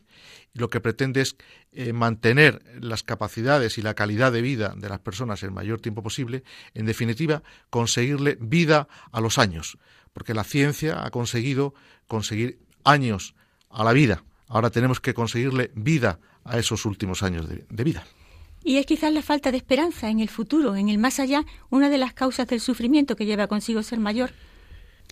Y 0.55 0.59
lo 0.59 0.71
que 0.71 0.81
pretende 0.81 1.21
es 1.21 1.37
eh, 1.73 1.93
mantener 1.93 2.63
las 2.81 3.03
capacidades 3.03 3.77
y 3.77 3.83
la 3.83 3.93
calidad 3.93 4.33
de 4.33 4.41
vida 4.41 4.75
de 4.75 4.89
las 4.89 5.01
personas 5.01 5.43
el 5.43 5.51
mayor 5.51 5.83
tiempo 5.83 6.03
posible. 6.03 6.45
En 6.73 6.87
definitiva, 6.87 7.43
conseguirle 7.69 8.39
vida 8.41 8.89
a 9.13 9.21
los 9.21 9.37
años, 9.37 9.77
porque 10.13 10.35
la 10.35 10.45
ciencia 10.45 11.05
ha 11.05 11.11
conseguido 11.11 11.75
conseguir 12.07 12.59
años 12.85 13.35
a 13.71 13.85
la 13.85 13.93
vida. 13.93 14.25
Ahora 14.49 14.71
tenemos 14.71 15.01
que 15.01 15.15
conseguirle 15.15 15.71
vida 15.75 16.19
a 16.45 16.59
esos 16.59 16.85
últimos 16.85 17.23
años 17.23 17.49
de 17.49 17.85
vida. 17.85 18.05
Y 18.65 18.77
es 18.77 18.87
quizás 18.87 19.13
la 19.13 19.23
falta 19.23 19.51
de 19.51 19.57
esperanza 19.57 20.09
en 20.09 20.21
el 20.21 20.29
futuro, 20.29 20.77
en 20.77 20.89
el 20.89 20.99
más 20.99 21.19
allá, 21.19 21.45
una 21.71 21.89
de 21.89 21.99
las 21.99 22.15
causas 22.15 22.47
del 22.47 22.61
sufrimiento 22.61 23.17
que 23.17 23.27
lleva 23.27 23.49
consigo 23.49 23.83
ser 23.83 23.99
mayor. 23.99 24.33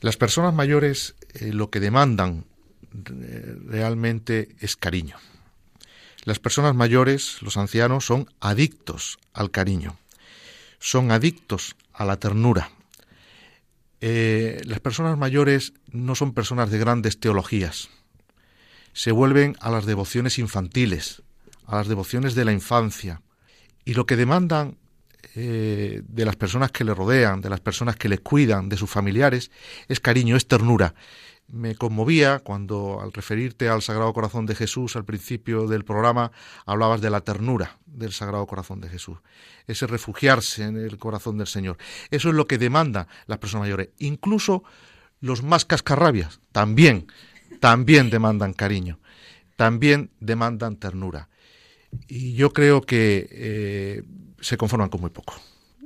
Las 0.01 0.17
personas 0.17 0.55
mayores 0.55 1.17
eh, 1.35 1.53
lo 1.53 1.71
que 1.71 1.81
demandan 1.81 2.45
eh, 2.95 3.57
realmente 3.67 4.55
es 4.61 4.77
cariño. 4.77 5.17
Las 6.25 6.39
personas 6.39 6.75
mayores, 6.75 7.43
los 7.43 7.57
ancianos, 7.57 8.05
son 8.05 8.31
adictos 8.41 9.19
al 9.33 9.51
cariño, 9.51 9.97
son 10.79 11.11
adictos 11.11 11.77
a 11.93 12.05
la 12.05 12.19
ternura. 12.19 12.71
Eh, 14.01 14.63
las 14.65 14.81
personas 14.81 15.19
mayores 15.19 15.75
no 15.89 16.15
son 16.15 16.33
personas 16.33 16.71
de 16.71 16.79
grandes 16.79 17.21
teologías, 17.21 17.91
se 18.93 19.13
vuelven 19.13 19.57
a 19.61 19.71
las 19.71 19.87
devociones 19.87 20.39
infantiles, 20.39 21.23
a 21.67 21.77
las 21.77 21.89
devociones 21.89 22.35
de 22.35 22.45
la 22.45 22.53
infancia, 22.53 23.23
y 23.85 23.95
lo 23.95 24.07
que 24.07 24.17
demandan 24.17 24.79
eh, 25.37 26.03
de 26.07 26.25
las 26.25 26.37
personas 26.37 26.73
que 26.73 26.85
le 26.85 26.95
rodean, 26.95 27.41
de 27.41 27.51
las 27.51 27.61
personas 27.61 27.97
que 27.97 28.09
les 28.09 28.21
cuidan, 28.21 28.69
de 28.69 28.77
sus 28.77 28.91
familiares, 28.91 29.51
es 29.89 30.01
cariño, 30.01 30.37
es 30.37 30.49
ternura. 30.49 30.95
Me 31.47 31.75
conmovía 31.75 32.41
cuando 32.41 33.01
al 33.01 33.13
referirte 33.13 33.69
al 33.69 33.83
Sagrado 33.83 34.13
Corazón 34.13 34.47
de 34.47 34.55
Jesús 34.55 34.97
al 34.97 35.05
principio 35.05 35.67
del 35.67 35.85
programa 35.85 36.31
hablabas 36.67 37.01
de 37.01 37.11
la 37.11 37.21
ternura 37.21 37.79
del 37.87 38.13
Sagrado 38.13 38.47
Corazón 38.47 38.81
de 38.81 38.89
Jesús, 38.89 39.19
ese 39.67 39.87
refugiarse 39.87 40.65
en 40.65 40.77
el 40.77 40.97
corazón 40.99 41.39
del 41.39 41.47
Señor. 41.47 41.77
Eso 42.11 42.29
es 42.29 42.35
lo 42.35 42.47
que 42.47 42.59
demandan 42.59 43.07
las 43.27 43.39
personas 43.39 43.65
mayores. 43.65 43.91
Incluso 43.99 44.63
los 45.21 45.43
más 45.43 45.65
cascarrabias 45.65 46.41
también, 46.53 47.07
también 47.61 48.11
demandan 48.11 48.53
cariño, 48.53 48.99
también 49.57 50.11
demandan 50.21 50.77
ternura. 50.77 51.29
Y 52.07 52.35
yo 52.35 52.53
creo 52.53 52.83
que 52.83 53.29
eh, 53.31 54.03
se 54.41 54.57
conforman 54.57 54.89
con 54.89 55.01
muy 55.01 55.11
poco. 55.11 55.35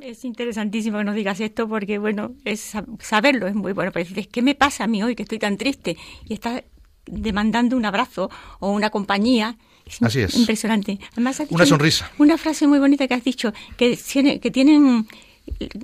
Es 0.00 0.24
interesantísimo 0.24 0.98
que 0.98 1.04
nos 1.04 1.14
digas 1.14 1.40
esto 1.40 1.68
porque, 1.68 1.98
bueno, 1.98 2.32
es 2.44 2.72
saberlo 3.00 3.46
es 3.46 3.54
muy 3.54 3.72
bueno. 3.72 3.92
Pero 3.92 4.06
dices, 4.06 4.26
¿qué 4.26 4.42
me 4.42 4.54
pasa 4.54 4.84
a 4.84 4.86
mí 4.86 5.02
hoy 5.02 5.14
que 5.14 5.22
estoy 5.22 5.38
tan 5.38 5.56
triste? 5.56 5.96
Y 6.28 6.34
estás 6.34 6.62
demandando 7.06 7.76
un 7.76 7.84
abrazo 7.84 8.30
o 8.60 8.70
una 8.72 8.90
compañía. 8.90 9.56
Así 10.00 10.20
es. 10.20 10.34
Impresionante. 10.34 10.98
Además, 11.12 11.42
una 11.50 11.66
sonrisa. 11.66 12.10
Una 12.18 12.38
frase 12.38 12.66
muy 12.66 12.78
bonita 12.78 13.06
que 13.06 13.14
has 13.14 13.24
dicho, 13.24 13.52
que, 13.76 13.98
que 14.40 14.50
tienen 14.50 15.06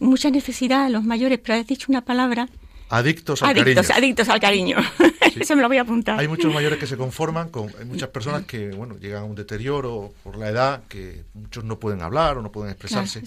mucha 0.00 0.30
necesidad 0.30 0.90
los 0.90 1.04
mayores, 1.04 1.38
pero 1.38 1.58
has 1.58 1.66
dicho 1.66 1.86
una 1.88 2.04
palabra 2.04 2.48
Adictos 2.90 3.40
al 3.42 3.50
adictos, 3.50 3.86
cariño. 3.86 3.96
Adictos 3.96 4.28
al 4.28 4.40
cariño. 4.40 4.76
Eso 5.40 5.54
me 5.54 5.62
lo 5.62 5.68
voy 5.68 5.78
a 5.78 5.82
apuntar. 5.82 6.18
Hay 6.18 6.26
muchos 6.26 6.52
mayores 6.52 6.76
que 6.78 6.88
se 6.88 6.96
conforman 6.96 7.48
con. 7.48 7.72
Hay 7.78 7.84
muchas 7.84 8.08
personas 8.08 8.46
que, 8.46 8.70
bueno, 8.70 8.96
llegan 8.98 9.22
a 9.22 9.24
un 9.24 9.36
deterioro 9.36 10.12
por 10.24 10.36
la 10.36 10.48
edad, 10.48 10.82
que 10.88 11.22
muchos 11.34 11.62
no 11.62 11.78
pueden 11.78 12.02
hablar 12.02 12.38
o 12.38 12.42
no 12.42 12.50
pueden 12.50 12.72
expresarse. 12.72 13.22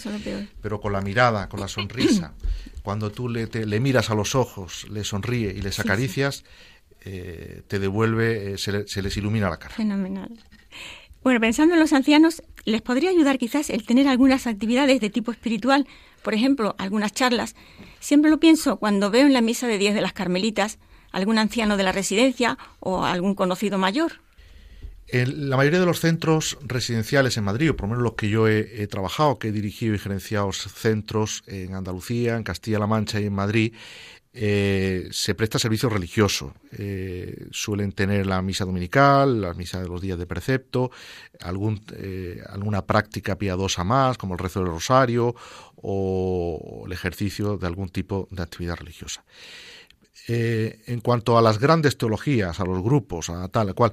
pero 0.61 0.81
con 0.81 0.91
la 0.91 0.99
mirada, 0.99 1.47
con 1.47 1.61
la 1.61 1.69
sonrisa, 1.69 2.33
cuando 2.83 3.09
tú 3.09 3.29
le, 3.29 3.47
le 3.47 3.79
miras 3.79 4.09
a 4.09 4.15
los 4.15 4.35
ojos, 4.35 4.85
le 4.89 5.05
sonríe 5.05 5.53
y 5.53 5.61
les 5.61 5.79
acaricias, 5.79 6.43
eh, 7.05 7.61
te 7.67 7.79
devuelve, 7.79 8.53
eh, 8.53 8.57
se, 8.57 8.85
se 8.85 9.01
les 9.01 9.15
ilumina 9.15 9.49
la 9.49 9.57
cara. 9.57 9.73
Fenomenal. 9.73 10.29
Bueno, 11.23 11.39
pensando 11.39 11.75
en 11.75 11.79
los 11.79 11.93
ancianos, 11.93 12.43
les 12.65 12.81
podría 12.81 13.11
ayudar 13.11 13.37
quizás 13.37 13.69
el 13.69 13.85
tener 13.85 14.09
algunas 14.09 14.45
actividades 14.45 14.99
de 14.99 15.09
tipo 15.09 15.31
espiritual, 15.31 15.87
por 16.21 16.33
ejemplo, 16.33 16.75
algunas 16.77 17.13
charlas 17.13 17.55
Siempre 18.03 18.29
lo 18.29 18.37
pienso 18.37 18.79
cuando 18.79 19.09
veo 19.11 19.25
en 19.25 19.31
la 19.31 19.39
misa 19.39 19.65
de 19.65 19.77
10 19.77 19.95
de 19.95 20.01
las 20.01 20.11
Carmelitas 20.11 20.77
algún 21.13 21.37
anciano 21.37 21.77
de 21.77 21.83
la 21.83 21.93
residencia 21.93 22.57
o 22.81 23.05
algún 23.05 23.33
conocido 23.33 23.77
mayor. 23.77 24.19
En 25.07 25.49
la 25.49 25.55
mayoría 25.55 25.79
de 25.79 25.85
los 25.85 26.01
centros 26.01 26.57
residenciales 26.63 27.37
en 27.37 27.45
Madrid, 27.45 27.71
o 27.71 27.77
por 27.77 27.85
lo 27.85 27.91
menos 27.91 28.03
los 28.03 28.15
que 28.15 28.27
yo 28.27 28.49
he, 28.49 28.87
trabajado, 28.87 29.39
que 29.39 29.47
he 29.47 29.51
dirigido 29.53 29.95
y 29.95 29.99
gerenciado 29.99 30.51
centros 30.51 31.43
en 31.47 31.75
Andalucía, 31.75 32.35
en 32.35 32.43
Castilla-La 32.43 32.87
Mancha 32.87 33.21
y 33.21 33.27
en 33.27 33.33
Madrid, 33.35 33.73
eh, 34.35 35.09
se 35.11 35.35
presta 35.35 35.59
servicio 35.59 35.89
religioso. 35.89 36.53
Eh, 36.71 37.47
suelen 37.51 37.91
tener 37.91 38.25
la 38.25 38.41
misa 38.41 38.65
dominical, 38.65 39.41
la 39.41 39.53
misa 39.53 39.79
de 39.79 39.87
los 39.87 40.01
días 40.01 40.17
de 40.17 40.25
precepto, 40.25 40.89
algún, 41.39 41.85
eh, 41.95 42.41
alguna 42.49 42.85
práctica 42.87 43.37
piadosa 43.37 43.83
más, 43.83 44.17
como 44.17 44.33
el 44.33 44.39
rezo 44.39 44.61
del 44.61 44.69
rosario 44.69 45.35
o 45.75 46.83
el 46.87 46.91
ejercicio 46.91 47.57
de 47.57 47.67
algún 47.67 47.89
tipo 47.89 48.27
de 48.31 48.41
actividad 48.41 48.75
religiosa. 48.75 49.23
En 50.25 51.01
cuanto 51.01 51.37
a 51.37 51.41
las 51.41 51.59
grandes 51.59 51.97
teologías, 51.97 52.61
a 52.61 52.63
los 52.63 52.81
grupos, 52.81 53.29
a 53.29 53.49
tal 53.49 53.75
cual, 53.75 53.91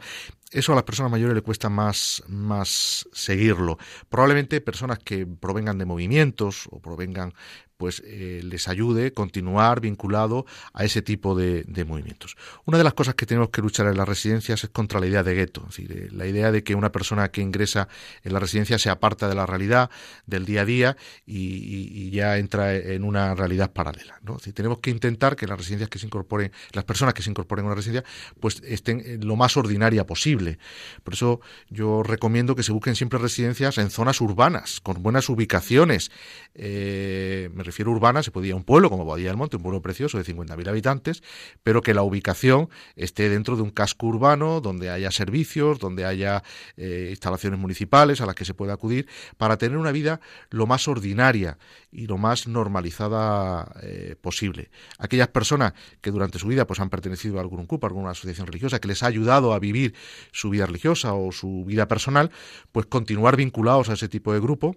eso 0.52 0.70
a 0.70 0.76
las 0.76 0.85
personas 0.85 1.11
mayores 1.11 1.35
le 1.35 1.42
cuesta 1.42 1.68
más, 1.68 2.23
más 2.28 3.09
seguirlo. 3.12 3.78
Probablemente 4.09 4.61
personas 4.61 5.00
que 5.00 5.26
provengan 5.26 5.78
de 5.78 5.87
movimientos 5.87 6.68
o 6.70 6.80
provengan 6.80 7.35
pues 7.80 8.02
eh, 8.04 8.42
les 8.44 8.68
ayude 8.68 9.14
continuar 9.14 9.80
vinculado 9.80 10.44
a 10.75 10.84
ese 10.84 11.00
tipo 11.00 11.34
de, 11.34 11.64
movimientos. 11.88 12.37
Una 12.66 12.76
de 12.76 12.84
las 12.84 12.92
cosas 12.92 13.14
que 13.14 13.25
tenemos 13.25 13.49
que 13.49 13.62
luchar 13.62 13.87
en 13.87 13.96
las 13.96 14.06
residencias 14.06 14.62
es 14.64 14.68
contra 14.68 15.00
la 15.00 15.06
idea 15.06 15.22
de 15.22 15.34
gueto, 15.34 15.66
eh, 15.78 16.10
la 16.12 16.26
idea 16.26 16.52
de 16.52 16.62
que 16.62 16.75
una 16.75 16.92
persona 16.92 17.30
que 17.30 17.40
ingresa 17.40 17.88
en 18.22 18.34
la 18.34 18.38
residencia 18.38 18.78
se 18.78 18.90
aparta 18.90 19.30
de 19.30 19.34
la 19.34 19.46
realidad, 19.46 19.88
del 20.26 20.44
día 20.44 20.60
a 20.60 20.64
día 20.66 20.96
y, 21.25 22.10
ya 22.10 22.37
entra 22.37 22.76
en 22.76 23.02
una 23.02 23.34
realidad 23.34 23.72
paralela. 23.72 24.18
¿no? 24.22 24.37
tenemos 24.37 24.80
que 24.80 24.90
intentar 24.90 25.37
que 25.37 25.46
las 25.46 25.56
residencias 25.56 25.88
que 25.88 25.99
se 25.99 26.04
incorporen, 26.04 26.52
las 26.72 26.84
personas 26.84 27.14
que 27.14 27.22
se 27.22 27.30
incorporen 27.30 27.64
a 27.64 27.68
una 27.68 27.76
residencia, 27.76 28.04
pues 28.40 28.60
estén 28.62 29.20
lo 29.22 29.37
más 29.37 29.56
ordinaria 29.56 30.04
posible. 30.04 30.58
Por 31.02 31.14
eso 31.14 31.40
yo 31.70 32.02
recomiendo 32.02 32.54
que 32.54 32.62
se 32.62 32.72
busquen 32.72 32.94
siempre 32.94 33.18
residencias 33.18 33.78
en 33.78 33.90
zonas 33.90 34.20
urbanas, 34.20 34.80
con 34.80 35.02
buenas 35.02 35.30
ubicaciones. 35.30 36.10
Eh, 36.54 37.49
refiero 37.70 37.92
a 37.92 37.94
urbanas, 37.94 38.24
se 38.24 38.30
podía 38.32 38.56
un 38.56 38.64
pueblo 38.64 38.90
como 38.90 39.04
Boadilla 39.04 39.28
del 39.28 39.36
Monte, 39.36 39.56
un 39.56 39.62
pueblo 39.62 39.80
precioso 39.80 40.18
de 40.18 40.24
50.000 40.24 40.68
habitantes, 40.68 41.22
pero 41.62 41.82
que 41.82 41.94
la 41.94 42.02
ubicación 42.02 42.68
esté 42.96 43.28
dentro 43.28 43.56
de 43.56 43.62
un 43.62 43.70
casco 43.70 44.06
urbano 44.06 44.60
donde 44.60 44.90
haya 44.90 45.10
servicios, 45.10 45.78
donde 45.78 46.04
haya 46.04 46.42
eh, 46.76 47.08
instalaciones 47.10 47.58
municipales 47.58 48.20
a 48.20 48.26
las 48.26 48.34
que 48.34 48.44
se 48.44 48.54
pueda 48.54 48.74
acudir, 48.74 49.06
para 49.36 49.56
tener 49.56 49.78
una 49.78 49.92
vida 49.92 50.20
lo 50.50 50.66
más 50.66 50.88
ordinaria 50.88 51.58
y 51.92 52.06
lo 52.06 52.18
más 52.18 52.48
normalizada 52.48 53.72
eh, 53.82 54.16
posible. 54.20 54.70
Aquellas 54.98 55.28
personas 55.28 55.74
que 56.00 56.10
durante 56.10 56.38
su 56.38 56.48
vida 56.48 56.66
pues 56.66 56.80
han 56.80 56.90
pertenecido 56.90 57.38
a 57.38 57.40
algún 57.40 57.66
grupo, 57.66 57.86
a 57.86 57.88
alguna 57.88 58.10
asociación 58.10 58.46
religiosa 58.46 58.80
que 58.80 58.88
les 58.88 59.02
ha 59.02 59.06
ayudado 59.06 59.54
a 59.54 59.58
vivir 59.60 59.94
su 60.32 60.50
vida 60.50 60.66
religiosa 60.66 61.14
o 61.14 61.30
su 61.30 61.64
vida 61.64 61.86
personal, 61.88 62.30
pues 62.72 62.86
continuar 62.86 63.36
vinculados 63.36 63.88
a 63.88 63.92
ese 63.92 64.08
tipo 64.08 64.32
de 64.32 64.40
grupo 64.40 64.76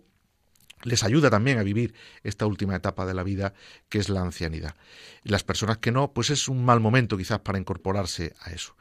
les 0.83 1.03
ayuda 1.03 1.29
también 1.29 1.57
a 1.57 1.63
vivir 1.63 1.93
esta 2.23 2.45
última 2.45 2.75
etapa 2.75 3.05
de 3.05 3.13
la 3.13 3.23
vida 3.23 3.53
que 3.89 3.99
es 3.99 4.09
la 4.09 4.21
ancianidad. 4.21 4.75
Las 5.23 5.43
personas 5.43 5.77
que 5.77 5.91
no, 5.91 6.13
pues 6.13 6.29
es 6.29 6.47
un 6.47 6.63
mal 6.63 6.79
momento 6.79 7.17
quizás 7.17 7.39
para 7.39 7.57
incorporarse 7.57 8.33
a 8.41 8.51
eso. 8.51 8.75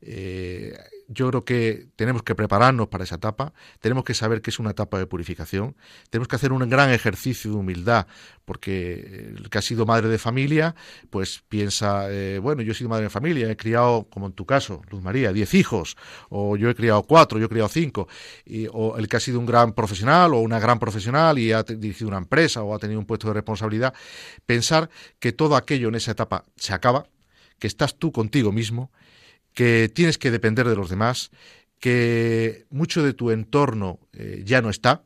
Eh, 0.00 0.78
yo 1.08 1.28
creo 1.30 1.44
que 1.44 1.88
tenemos 1.96 2.22
que 2.22 2.34
prepararnos 2.34 2.88
para 2.88 3.04
esa 3.04 3.16
etapa, 3.16 3.54
tenemos 3.80 4.04
que 4.04 4.12
saber 4.12 4.42
que 4.42 4.50
es 4.50 4.58
una 4.58 4.70
etapa 4.70 4.98
de 4.98 5.06
purificación, 5.06 5.74
tenemos 6.10 6.28
que 6.28 6.36
hacer 6.36 6.52
un 6.52 6.68
gran 6.68 6.90
ejercicio 6.90 7.50
de 7.50 7.56
humildad, 7.56 8.06
porque 8.44 9.32
el 9.36 9.48
que 9.48 9.58
ha 9.58 9.62
sido 9.62 9.86
madre 9.86 10.08
de 10.08 10.18
familia, 10.18 10.74
pues 11.08 11.42
piensa, 11.48 12.10
eh, 12.10 12.38
bueno, 12.38 12.60
yo 12.60 12.72
he 12.72 12.74
sido 12.74 12.90
madre 12.90 13.04
de 13.04 13.10
familia, 13.10 13.50
he 13.50 13.56
criado, 13.56 14.06
como 14.10 14.26
en 14.26 14.32
tu 14.32 14.44
caso, 14.44 14.82
Luz 14.90 15.02
María, 15.02 15.32
diez 15.32 15.54
hijos, 15.54 15.96
o 16.28 16.56
yo 16.56 16.68
he 16.68 16.74
criado 16.74 17.02
cuatro, 17.04 17.38
yo 17.38 17.46
he 17.46 17.48
criado 17.48 17.68
cinco, 17.70 18.06
y, 18.44 18.66
o 18.70 18.98
el 18.98 19.08
que 19.08 19.16
ha 19.16 19.20
sido 19.20 19.40
un 19.40 19.46
gran 19.46 19.72
profesional 19.72 20.34
o 20.34 20.40
una 20.40 20.58
gran 20.58 20.78
profesional 20.78 21.38
y 21.38 21.52
ha 21.52 21.62
dirigido 21.62 22.08
una 22.08 22.18
empresa 22.18 22.62
o 22.62 22.74
ha 22.74 22.78
tenido 22.78 23.00
un 23.00 23.06
puesto 23.06 23.28
de 23.28 23.34
responsabilidad, 23.34 23.94
pensar 24.44 24.90
que 25.18 25.32
todo 25.32 25.56
aquello 25.56 25.88
en 25.88 25.94
esa 25.94 26.10
etapa 26.10 26.44
se 26.56 26.74
acaba, 26.74 27.06
que 27.58 27.66
estás 27.66 27.98
tú 27.98 28.12
contigo 28.12 28.52
mismo, 28.52 28.90
que 29.54 29.90
tienes 29.92 30.18
que 30.18 30.30
depender 30.30 30.68
de 30.68 30.76
los 30.76 30.90
demás, 30.90 31.30
que 31.78 32.66
mucho 32.70 33.02
de 33.02 33.12
tu 33.12 33.30
entorno 33.30 34.00
eh, 34.12 34.42
ya 34.44 34.62
no 34.62 34.70
está, 34.70 35.02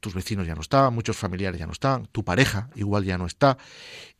tus, 0.00 0.14
vecinos 0.14 0.46
ya 0.46 0.54
no 0.54 0.60
están, 0.60 0.92
muchos 0.94 1.16
familiares 1.16 1.60
ya 1.60 1.66
no 1.66 1.72
están, 1.72 2.06
tu 2.06 2.24
pareja 2.24 2.70
igual 2.74 3.04
ya 3.04 3.18
no 3.18 3.26
está, 3.26 3.58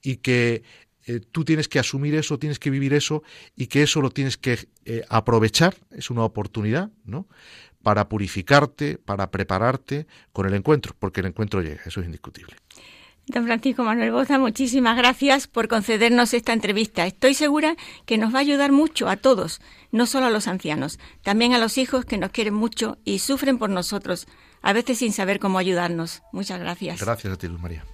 y 0.03 0.19
que 0.19 0.63
eh, 1.07 1.21
tú 1.33 1.45
tienes 1.45 1.69
que 1.69 1.79
asumir 1.79 2.15
eso, 2.15 2.39
tienes 2.39 2.59
que 2.59 2.71
vivir 2.71 2.95
eso, 2.95 3.23
y 3.55 3.67
que 3.67 3.83
eso 3.83 4.01
lo 4.01 4.11
tienes 4.11 4.37
que 4.37 4.69
eh, 4.85 5.05
aprovechar, 5.09 5.77
es 5.91 6.11
una 6.11 6.23
oportunidad, 6.23 6.91
¿no? 7.05 7.27
Para 7.83 8.09
purificarte, 8.09 8.99
para 8.99 9.31
prepararte 9.31 10.07
con 10.33 10.47
el 10.47 10.55
encuentro, 10.55 10.95
porque 10.99 11.21
el 11.21 11.27
encuentro 11.27 11.63
llega, 11.63 11.83
eso 11.87 12.01
es 12.01 12.07
indiscutible. 12.07 12.57
Don 13.29 13.45
Francisco 13.45 13.83
Manuel 13.83 14.13
Boza, 14.13 14.39
muchísimas 14.39 14.97
gracias 14.97 15.49
por 15.49 15.67
concedernos 15.67 16.33
esta 16.33 16.53
entrevista. 16.53 17.07
Estoy 17.07 17.35
segura 17.35 17.75
que 18.05 18.19
nos 18.19 18.33
va 18.33 18.39
a 18.39 18.43
ayudar 18.43 18.71
mucho 18.71 19.09
a 19.09 19.17
todos, 19.17 19.61
no 19.91 20.07
solo 20.07 20.27
a 20.27 20.31
los 20.31 20.47
ancianos, 20.47 21.01
también 21.23 21.53
a 21.53 21.59
los 21.59 21.77
hijos 21.77 22.05
que 22.05 22.19
nos 22.19 22.31
quieren 22.31 22.55
mucho 22.55 22.99
y 23.05 23.19
sufren 23.19 23.59
por 23.59 23.69
nosotros, 23.69 24.29
a 24.63 24.73
veces 24.73 24.99
sin 24.99 25.13
saber 25.13 25.41
cómo 25.41 25.59
ayudarnos. 25.59 26.23
Muchas 26.33 26.61
gracias. 26.61 27.01
Gracias 27.01 27.33
a 27.33 27.37
ti, 27.37 27.49
Luz 27.49 27.61
María. 27.61 27.85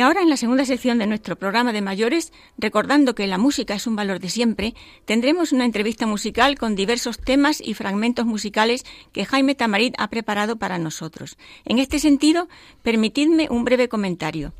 Y 0.00 0.02
ahora 0.02 0.22
en 0.22 0.30
la 0.30 0.38
segunda 0.38 0.64
sección 0.64 0.96
de 0.96 1.06
nuestro 1.06 1.36
programa 1.36 1.74
de 1.74 1.82
mayores, 1.82 2.32
recordando 2.56 3.14
que 3.14 3.26
la 3.26 3.36
música 3.36 3.74
es 3.74 3.86
un 3.86 3.96
valor 3.96 4.18
de 4.18 4.30
siempre, 4.30 4.74
tendremos 5.04 5.52
una 5.52 5.66
entrevista 5.66 6.06
musical 6.06 6.56
con 6.56 6.74
diversos 6.74 7.18
temas 7.18 7.60
y 7.60 7.74
fragmentos 7.74 8.24
musicales 8.24 8.86
que 9.12 9.26
Jaime 9.26 9.54
Tamarit 9.54 9.94
ha 9.98 10.08
preparado 10.08 10.56
para 10.56 10.78
nosotros. 10.78 11.36
En 11.66 11.78
este 11.78 11.98
sentido, 11.98 12.48
permitidme 12.82 13.48
un 13.50 13.64
breve 13.64 13.90
comentario. 13.90 14.54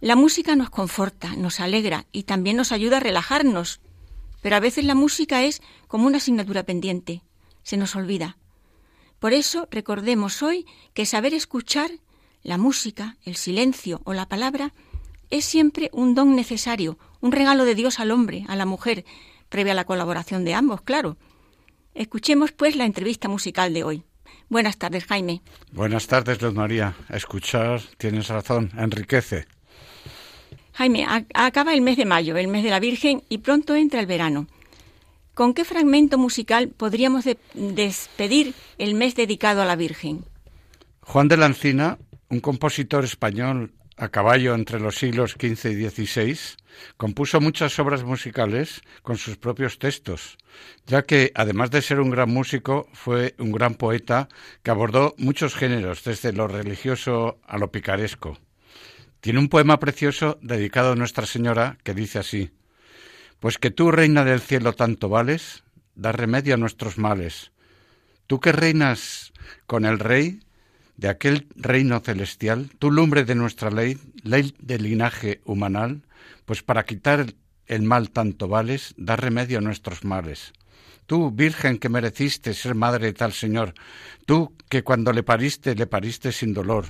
La 0.00 0.16
música 0.16 0.56
nos 0.56 0.70
conforta, 0.70 1.36
nos 1.36 1.60
alegra 1.60 2.06
y 2.10 2.22
también 2.22 2.56
nos 2.56 2.72
ayuda 2.72 2.96
a 2.96 3.00
relajarnos, 3.00 3.82
pero 4.40 4.56
a 4.56 4.60
veces 4.60 4.86
la 4.86 4.94
música 4.94 5.42
es 5.42 5.60
como 5.88 6.06
una 6.06 6.16
asignatura 6.16 6.62
pendiente, 6.62 7.20
se 7.64 7.76
nos 7.76 7.96
olvida. 7.96 8.38
Por 9.18 9.34
eso 9.34 9.68
recordemos 9.70 10.42
hoy 10.42 10.64
que 10.94 11.04
saber 11.04 11.34
escuchar 11.34 11.90
la 12.42 12.58
música, 12.58 13.16
el 13.24 13.36
silencio 13.36 14.00
o 14.04 14.12
la 14.12 14.26
palabra 14.26 14.72
es 15.30 15.44
siempre 15.44 15.90
un 15.92 16.14
don 16.14 16.34
necesario, 16.34 16.98
un 17.20 17.32
regalo 17.32 17.64
de 17.64 17.74
Dios 17.74 18.00
al 18.00 18.10
hombre, 18.10 18.44
a 18.48 18.56
la 18.56 18.66
mujer, 18.66 19.04
previa 19.48 19.72
a 19.72 19.76
la 19.76 19.84
colaboración 19.84 20.44
de 20.44 20.54
ambos, 20.54 20.80
claro. 20.82 21.16
Escuchemos 21.94 22.52
pues 22.52 22.76
la 22.76 22.84
entrevista 22.84 23.28
musical 23.28 23.72
de 23.74 23.84
hoy. 23.84 24.04
Buenas 24.48 24.78
tardes, 24.78 25.04
Jaime. 25.04 25.42
Buenas 25.72 26.06
tardes, 26.06 26.40
Luz 26.42 26.54
María. 26.54 26.94
escuchar, 27.08 27.80
tienes 27.98 28.28
razón, 28.28 28.70
enriquece. 28.76 29.46
Jaime, 30.72 31.06
acaba 31.34 31.74
el 31.74 31.82
mes 31.82 31.96
de 31.96 32.04
mayo, 32.04 32.36
el 32.36 32.48
mes 32.48 32.64
de 32.64 32.70
la 32.70 32.80
Virgen, 32.80 33.22
y 33.28 33.38
pronto 33.38 33.74
entra 33.74 34.00
el 34.00 34.06
verano. 34.06 34.46
¿Con 35.34 35.54
qué 35.54 35.64
fragmento 35.64 36.18
musical 36.18 36.68
podríamos 36.68 37.24
despedir 37.54 38.54
el 38.78 38.94
mes 38.94 39.14
dedicado 39.14 39.62
a 39.62 39.64
la 39.66 39.76
Virgen? 39.76 40.24
Juan 41.02 41.28
de 41.28 41.36
la 41.36 41.46
Encina 41.46 41.98
un 42.30 42.40
compositor 42.40 43.04
español 43.04 43.72
a 43.96 44.08
caballo 44.08 44.54
entre 44.54 44.80
los 44.80 44.96
siglos 44.96 45.32
XV 45.32 45.72
y 45.72 45.90
XVI, 45.90 46.38
compuso 46.96 47.40
muchas 47.40 47.78
obras 47.78 48.02
musicales 48.02 48.80
con 49.02 49.18
sus 49.18 49.36
propios 49.36 49.78
textos, 49.78 50.38
ya 50.86 51.02
que, 51.02 51.32
además 51.34 51.70
de 51.70 51.82
ser 51.82 52.00
un 52.00 52.08
gran 52.08 52.30
músico, 52.30 52.88
fue 52.94 53.34
un 53.38 53.52
gran 53.52 53.74
poeta 53.74 54.28
que 54.62 54.70
abordó 54.70 55.14
muchos 55.18 55.54
géneros, 55.54 56.02
desde 56.04 56.32
lo 56.32 56.48
religioso 56.48 57.40
a 57.46 57.58
lo 57.58 57.70
picaresco. 57.70 58.38
Tiene 59.20 59.38
un 59.38 59.50
poema 59.50 59.78
precioso 59.78 60.38
dedicado 60.40 60.92
a 60.92 60.96
Nuestra 60.96 61.26
Señora 61.26 61.76
que 61.84 61.92
dice 61.92 62.20
así, 62.20 62.52
Pues 63.38 63.58
que 63.58 63.70
tú, 63.70 63.90
reina 63.90 64.24
del 64.24 64.40
cielo, 64.40 64.72
tanto 64.72 65.10
vales, 65.10 65.64
da 65.94 66.12
remedio 66.12 66.54
a 66.54 66.58
nuestros 66.58 66.96
males. 66.96 67.52
Tú 68.26 68.40
que 68.40 68.52
reinas 68.52 69.32
con 69.66 69.84
el 69.84 69.98
rey, 69.98 70.40
de 71.00 71.08
aquel 71.08 71.48
reino 71.56 71.98
celestial, 72.00 72.68
tú 72.78 72.90
lumbre 72.90 73.24
de 73.24 73.34
nuestra 73.34 73.70
ley, 73.70 73.96
ley 74.22 74.54
de 74.60 74.78
linaje 74.78 75.40
humanal, 75.46 76.02
pues 76.44 76.62
para 76.62 76.84
quitar 76.84 77.32
el 77.66 77.82
mal 77.82 78.10
tanto 78.10 78.48
vales, 78.48 78.92
da 78.98 79.16
remedio 79.16 79.58
a 79.58 79.60
nuestros 79.62 80.04
males. 80.04 80.52
Tú, 81.06 81.30
Virgen, 81.30 81.78
que 81.78 81.88
mereciste 81.88 82.52
ser 82.52 82.74
madre 82.74 83.06
de 83.06 83.12
tal 83.14 83.32
Señor, 83.32 83.72
tú 84.26 84.54
que 84.68 84.84
cuando 84.84 85.14
le 85.14 85.22
pariste, 85.22 85.74
le 85.74 85.86
pariste 85.86 86.32
sin 86.32 86.52
dolor, 86.52 86.84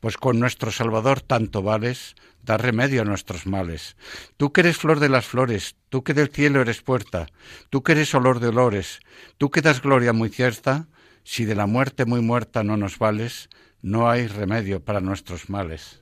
pues 0.00 0.16
con 0.16 0.40
nuestro 0.40 0.72
Salvador 0.72 1.20
tanto 1.20 1.62
vales, 1.62 2.14
da 2.42 2.56
remedio 2.56 3.02
a 3.02 3.04
nuestros 3.04 3.46
males. 3.46 3.94
Tú 4.38 4.52
que 4.52 4.62
eres 4.62 4.78
flor 4.78 5.00
de 5.00 5.10
las 5.10 5.26
flores, 5.26 5.76
tú 5.90 6.02
que 6.02 6.14
del 6.14 6.30
cielo 6.30 6.62
eres 6.62 6.80
puerta, 6.80 7.26
tú 7.68 7.82
que 7.82 7.92
eres 7.92 8.14
olor 8.14 8.40
de 8.40 8.48
olores, 8.48 9.00
tú 9.36 9.50
que 9.50 9.60
das 9.60 9.82
gloria 9.82 10.14
muy 10.14 10.30
cierta, 10.30 10.88
si 11.24 11.44
de 11.44 11.54
la 11.54 11.66
muerte 11.66 12.04
muy 12.04 12.20
muerta 12.20 12.62
no 12.64 12.76
nos 12.76 12.98
vales, 12.98 13.48
no 13.82 14.10
hay 14.10 14.26
remedio 14.26 14.80
para 14.80 15.00
nuestros 15.00 15.48
males. 15.48 16.00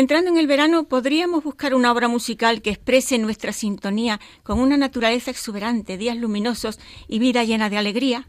Entrando 0.00 0.30
en 0.30 0.38
el 0.38 0.46
verano, 0.46 0.88
podríamos 0.88 1.44
buscar 1.44 1.74
una 1.74 1.92
obra 1.92 2.08
musical 2.08 2.62
que 2.62 2.70
exprese 2.70 3.18
nuestra 3.18 3.52
sintonía 3.52 4.18
con 4.42 4.58
una 4.58 4.78
naturaleza 4.78 5.30
exuberante, 5.30 5.98
días 5.98 6.16
luminosos 6.16 6.80
y 7.06 7.18
vida 7.18 7.44
llena 7.44 7.68
de 7.68 7.76
alegría. 7.76 8.26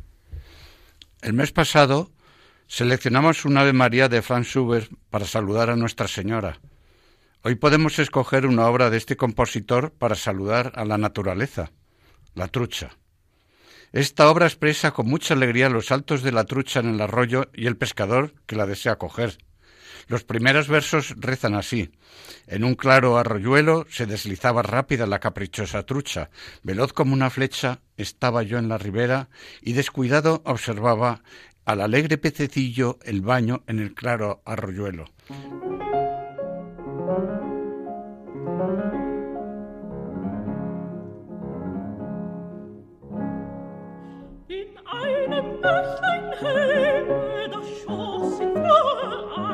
El 1.22 1.32
mes 1.32 1.54
pasado 1.54 2.12
seleccionamos 2.68 3.46
un 3.46 3.58
Ave 3.58 3.72
María 3.72 4.10
de 4.10 4.22
Franz 4.22 4.48
Schubert 4.48 4.92
para 5.10 5.24
saludar 5.24 5.70
a 5.70 5.78
Nuestra 5.78 6.10
Señora. 6.10 6.60
Hoy 7.42 7.56
podemos 7.56 8.00
escoger 8.00 8.48
una 8.48 8.68
obra 8.68 8.90
de 8.90 8.98
este 8.98 9.16
compositor 9.16 9.94
para 9.94 10.16
saludar 10.16 10.74
a 10.76 10.84
la 10.84 10.98
naturaleza, 10.98 11.72
la 12.36 12.50
trucha. 12.50 12.98
Esta 13.94 14.30
obra 14.30 14.46
expresa 14.46 14.92
con 14.92 15.08
mucha 15.08 15.36
alegría 15.36 15.70
los 15.70 15.86
saltos 15.86 16.22
de 16.22 16.34
la 16.34 16.44
trucha 16.44 16.82
en 16.82 16.90
el 16.90 17.00
arroyo 17.00 17.50
y 17.54 17.68
el 17.68 17.78
pescador 17.78 18.34
que 18.46 18.58
la 18.58 18.66
desea 18.66 18.98
coger. 18.98 19.38
Los 20.08 20.24
primeros 20.24 20.68
versos 20.68 21.16
rezan 21.18 21.56
así. 21.56 21.92
En 22.48 22.64
un 22.64 22.76
claro 22.76 23.18
arroyuelo 23.18 23.86
se 23.90 24.06
deslizaba 24.06 24.62
rápida 24.62 25.06
la 25.08 25.20
caprichosa 25.20 25.84
trucha. 25.84 26.30
Veloz 26.64 26.94
como 26.94 27.14
una 27.14 27.30
flecha 27.30 27.80
estaba 27.98 28.44
yo 28.44 28.58
en 28.58 28.70
la 28.70 28.78
ribera 28.78 29.30
y 29.62 29.74
descuidado 29.74 30.42
observaba 30.46 31.22
al 31.66 31.82
alegre 31.82 32.18
pececillo 32.18 33.00
el 33.04 33.22
baño 33.22 33.64
en 33.68 33.80
el 33.80 33.94
claro 33.94 34.42
arroyuelo. 34.46 35.06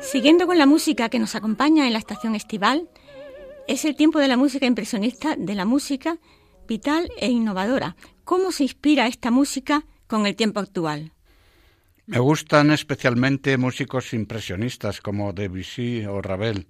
Siguiendo 0.00 0.46
con 0.46 0.56
la 0.56 0.66
música 0.66 1.08
que 1.08 1.18
nos 1.18 1.34
acompaña 1.34 1.86
en 1.86 1.92
la 1.92 1.98
estación 1.98 2.34
estival, 2.34 2.88
es 3.68 3.84
el 3.84 3.96
tiempo 3.96 4.18
de 4.18 4.28
la 4.28 4.36
música 4.36 4.66
impresionista, 4.66 5.36
de 5.36 5.54
la 5.54 5.64
música 5.64 6.18
vital 6.68 7.08
e 7.18 7.28
innovadora. 7.28 7.96
¿Cómo 8.24 8.52
se 8.52 8.64
inspira 8.64 9.06
esta 9.06 9.30
música 9.30 9.84
con 10.06 10.26
el 10.26 10.36
tiempo 10.36 10.60
actual? 10.60 11.12
Me 12.06 12.18
gustan 12.18 12.70
especialmente 12.70 13.56
músicos 13.56 14.14
impresionistas 14.14 15.00
como 15.00 15.32
Debussy 15.32 16.04
o 16.06 16.22
Ravel, 16.22 16.68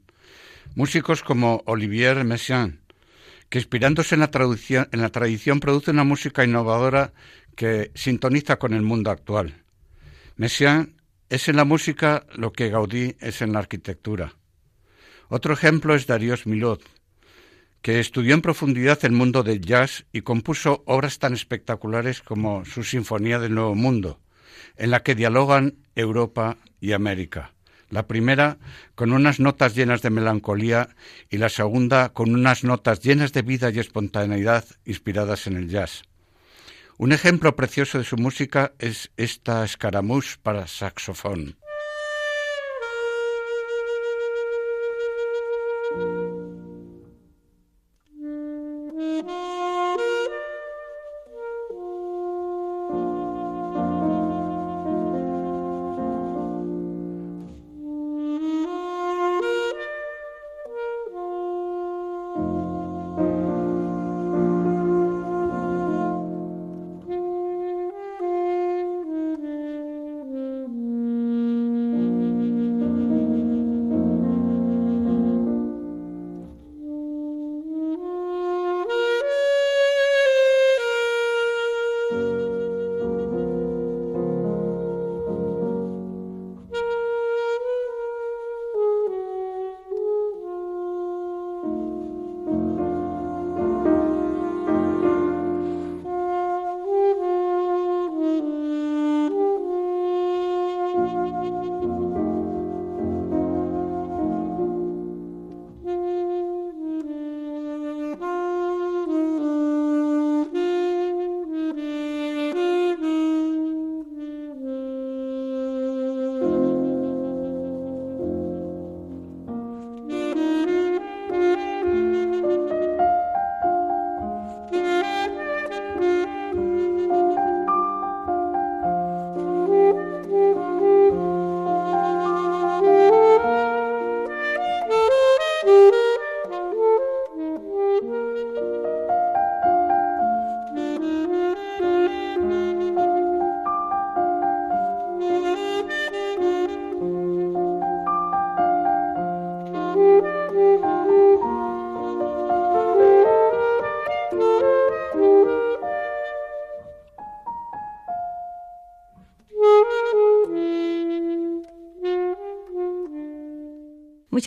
músicos 0.74 1.22
como 1.22 1.62
Olivier 1.66 2.24
Messiaen, 2.24 2.80
que 3.50 3.58
inspirándose 3.58 4.14
en 4.14 4.20
la, 4.20 4.30
tradición, 4.30 4.88
en 4.92 5.02
la 5.02 5.10
tradición 5.10 5.60
produce 5.60 5.90
una 5.90 6.04
música 6.04 6.44
innovadora 6.44 7.12
que 7.54 7.90
sintoniza 7.94 8.56
con 8.56 8.72
el 8.72 8.82
mundo 8.82 9.10
actual. 9.10 9.62
Messiaen 10.36 10.96
es 11.28 11.48
en 11.48 11.56
la 11.56 11.64
música 11.64 12.24
lo 12.34 12.52
que 12.52 12.70
Gaudí 12.70 13.16
es 13.20 13.42
en 13.42 13.52
la 13.52 13.58
arquitectura. 13.58 14.34
Otro 15.28 15.54
ejemplo 15.54 15.94
es 15.94 16.06
Darío 16.06 16.36
Milhaud, 16.44 16.80
que 17.82 17.98
estudió 17.98 18.34
en 18.34 18.42
profundidad 18.42 19.04
el 19.04 19.12
mundo 19.12 19.42
del 19.42 19.60
jazz 19.60 20.06
y 20.12 20.22
compuso 20.22 20.84
obras 20.86 21.18
tan 21.18 21.34
espectaculares 21.34 22.22
como 22.22 22.64
su 22.64 22.84
Sinfonía 22.84 23.40
del 23.40 23.54
Nuevo 23.54 23.74
Mundo, 23.74 24.20
en 24.76 24.90
la 24.90 25.02
que 25.02 25.16
dialogan 25.16 25.74
Europa 25.96 26.58
y 26.80 26.92
América. 26.92 27.52
La 27.90 28.06
primera 28.06 28.58
con 28.94 29.12
unas 29.12 29.40
notas 29.40 29.74
llenas 29.74 30.02
de 30.02 30.10
melancolía 30.10 30.90
y 31.28 31.38
la 31.38 31.48
segunda 31.48 32.10
con 32.10 32.32
unas 32.34 32.64
notas 32.64 33.00
llenas 33.00 33.32
de 33.32 33.42
vida 33.42 33.70
y 33.70 33.78
espontaneidad 33.78 34.64
inspiradas 34.84 35.46
en 35.46 35.56
el 35.56 35.68
jazz. 35.68 36.02
Un 36.98 37.12
ejemplo 37.12 37.56
precioso 37.56 37.98
de 37.98 38.04
su 38.04 38.16
música 38.16 38.72
es 38.78 39.10
esta 39.16 39.64
escaramouche 39.64 40.36
para 40.42 40.66
saxofón. 40.66 41.56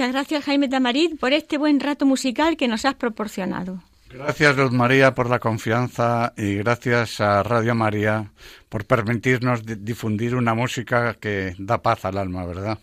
Muchas 0.10 0.24
gracias, 0.24 0.46
Jaime 0.46 0.68
Tamarit, 0.68 1.20
por 1.20 1.34
este 1.34 1.60
buen 1.60 1.80
rato 1.80 2.04
musical 2.04 2.58
que 2.58 2.68
nos 2.68 2.84
has 2.84 2.96
proporcionado. 2.96 3.84
Gracias, 4.10 4.58
Luz 4.58 4.72
María, 4.72 5.14
por 5.14 5.30
la 5.30 5.38
confianza 5.38 6.34
y 6.36 6.56
gracias 6.56 7.22
a 7.22 7.44
Radio 7.44 7.76
María 7.76 8.32
por 8.70 8.86
permitirnos 8.86 9.62
difundir 9.64 10.34
una 10.34 10.56
música 10.56 11.14
que 11.14 11.54
da 11.60 11.84
paz 11.84 12.06
al 12.06 12.18
alma, 12.18 12.44
¿verdad? 12.48 12.80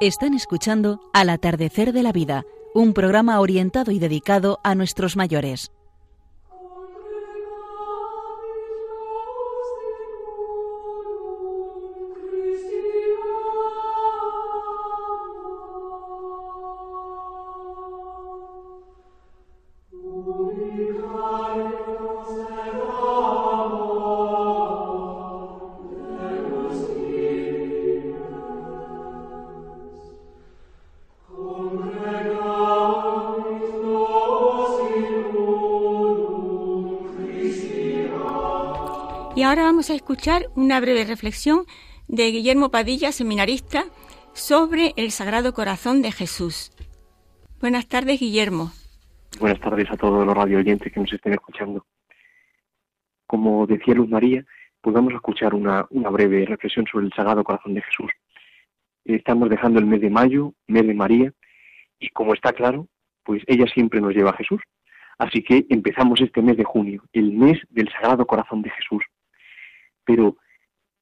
Están 0.00 0.32
escuchando 0.32 0.98
Al 1.12 1.28
atardecer 1.28 1.92
de 1.92 2.02
la 2.02 2.12
vida, 2.12 2.44
un 2.72 2.94
programa 2.94 3.38
orientado 3.38 3.92
y 3.92 3.98
dedicado 3.98 4.60
a 4.64 4.74
nuestros 4.74 5.14
mayores. 5.14 5.70
Vamos 39.80 39.88
a 39.88 39.94
escuchar 39.94 40.42
una 40.56 40.78
breve 40.78 41.06
reflexión 41.06 41.64
de 42.06 42.30
Guillermo 42.30 42.70
Padilla, 42.70 43.12
seminarista, 43.12 43.84
sobre 44.34 44.92
el 44.96 45.10
Sagrado 45.10 45.54
Corazón 45.54 46.02
de 46.02 46.12
Jesús. 46.12 46.70
Buenas 47.62 47.88
tardes, 47.88 48.20
Guillermo. 48.20 48.72
Buenas 49.38 49.58
tardes 49.58 49.90
a 49.90 49.96
todos 49.96 50.26
los 50.26 50.36
radio 50.36 50.58
oyentes 50.58 50.92
que 50.92 51.00
nos 51.00 51.10
estén 51.10 51.32
escuchando. 51.32 51.86
Como 53.26 53.66
decía 53.66 53.94
Luz 53.94 54.06
María, 54.06 54.44
pues 54.82 54.92
vamos 54.92 55.14
a 55.14 55.16
escuchar 55.16 55.54
una, 55.54 55.86
una 55.88 56.10
breve 56.10 56.44
reflexión 56.44 56.84
sobre 56.86 57.06
el 57.06 57.12
Sagrado 57.14 57.42
Corazón 57.42 57.72
de 57.72 57.80
Jesús. 57.80 58.10
Estamos 59.06 59.48
dejando 59.48 59.78
el 59.78 59.86
mes 59.86 60.02
de 60.02 60.10
mayo, 60.10 60.52
mes 60.66 60.86
de 60.86 60.92
María, 60.92 61.32
y 61.98 62.10
como 62.10 62.34
está 62.34 62.52
claro, 62.52 62.86
pues 63.24 63.42
ella 63.46 63.64
siempre 63.72 64.02
nos 64.02 64.12
lleva 64.12 64.28
a 64.28 64.36
Jesús. 64.36 64.60
Así 65.16 65.42
que 65.42 65.64
empezamos 65.70 66.20
este 66.20 66.42
mes 66.42 66.58
de 66.58 66.64
junio, 66.64 67.02
el 67.14 67.32
mes 67.32 67.58
del 67.70 67.90
Sagrado 67.90 68.26
Corazón 68.26 68.60
de 68.60 68.68
Jesús. 68.68 69.02
Pero 70.04 70.36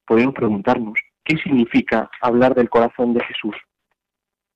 podemos 0.07 0.35
preguntarnos, 0.35 0.99
¿qué 1.25 1.37
significa 1.37 2.11
hablar 2.21 2.55
del 2.55 2.71
corazón 2.71 3.15
de 3.15 3.25
Jesús? 3.25 3.55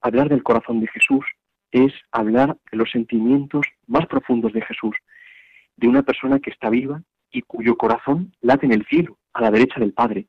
Hablar 0.01 0.29
del 0.29 0.43
corazón 0.43 0.81
de 0.81 0.89
Jesús 0.89 1.25
es 1.71 1.93
hablar 2.11 2.57
de 2.71 2.79
los 2.79 2.91
sentimientos 2.91 3.67
más 3.87 4.07
profundos 4.07 4.53
de 4.53 4.63
Jesús, 4.63 4.97
de 5.77 5.89
una 5.89 6.03
persona 6.03 6.39
que 6.39 6.51
está 6.51 6.71
viva 6.71 7.03
y 7.31 7.43
cuyo 7.43 7.77
corazón 7.77 8.35
late 8.41 8.67
en 8.67 8.73
el 8.73 8.87
cielo, 8.87 9.19
a 9.33 9.43
la 9.43 9.51
derecha 9.51 9.81
del 9.81 9.93
Padre, 9.93 10.27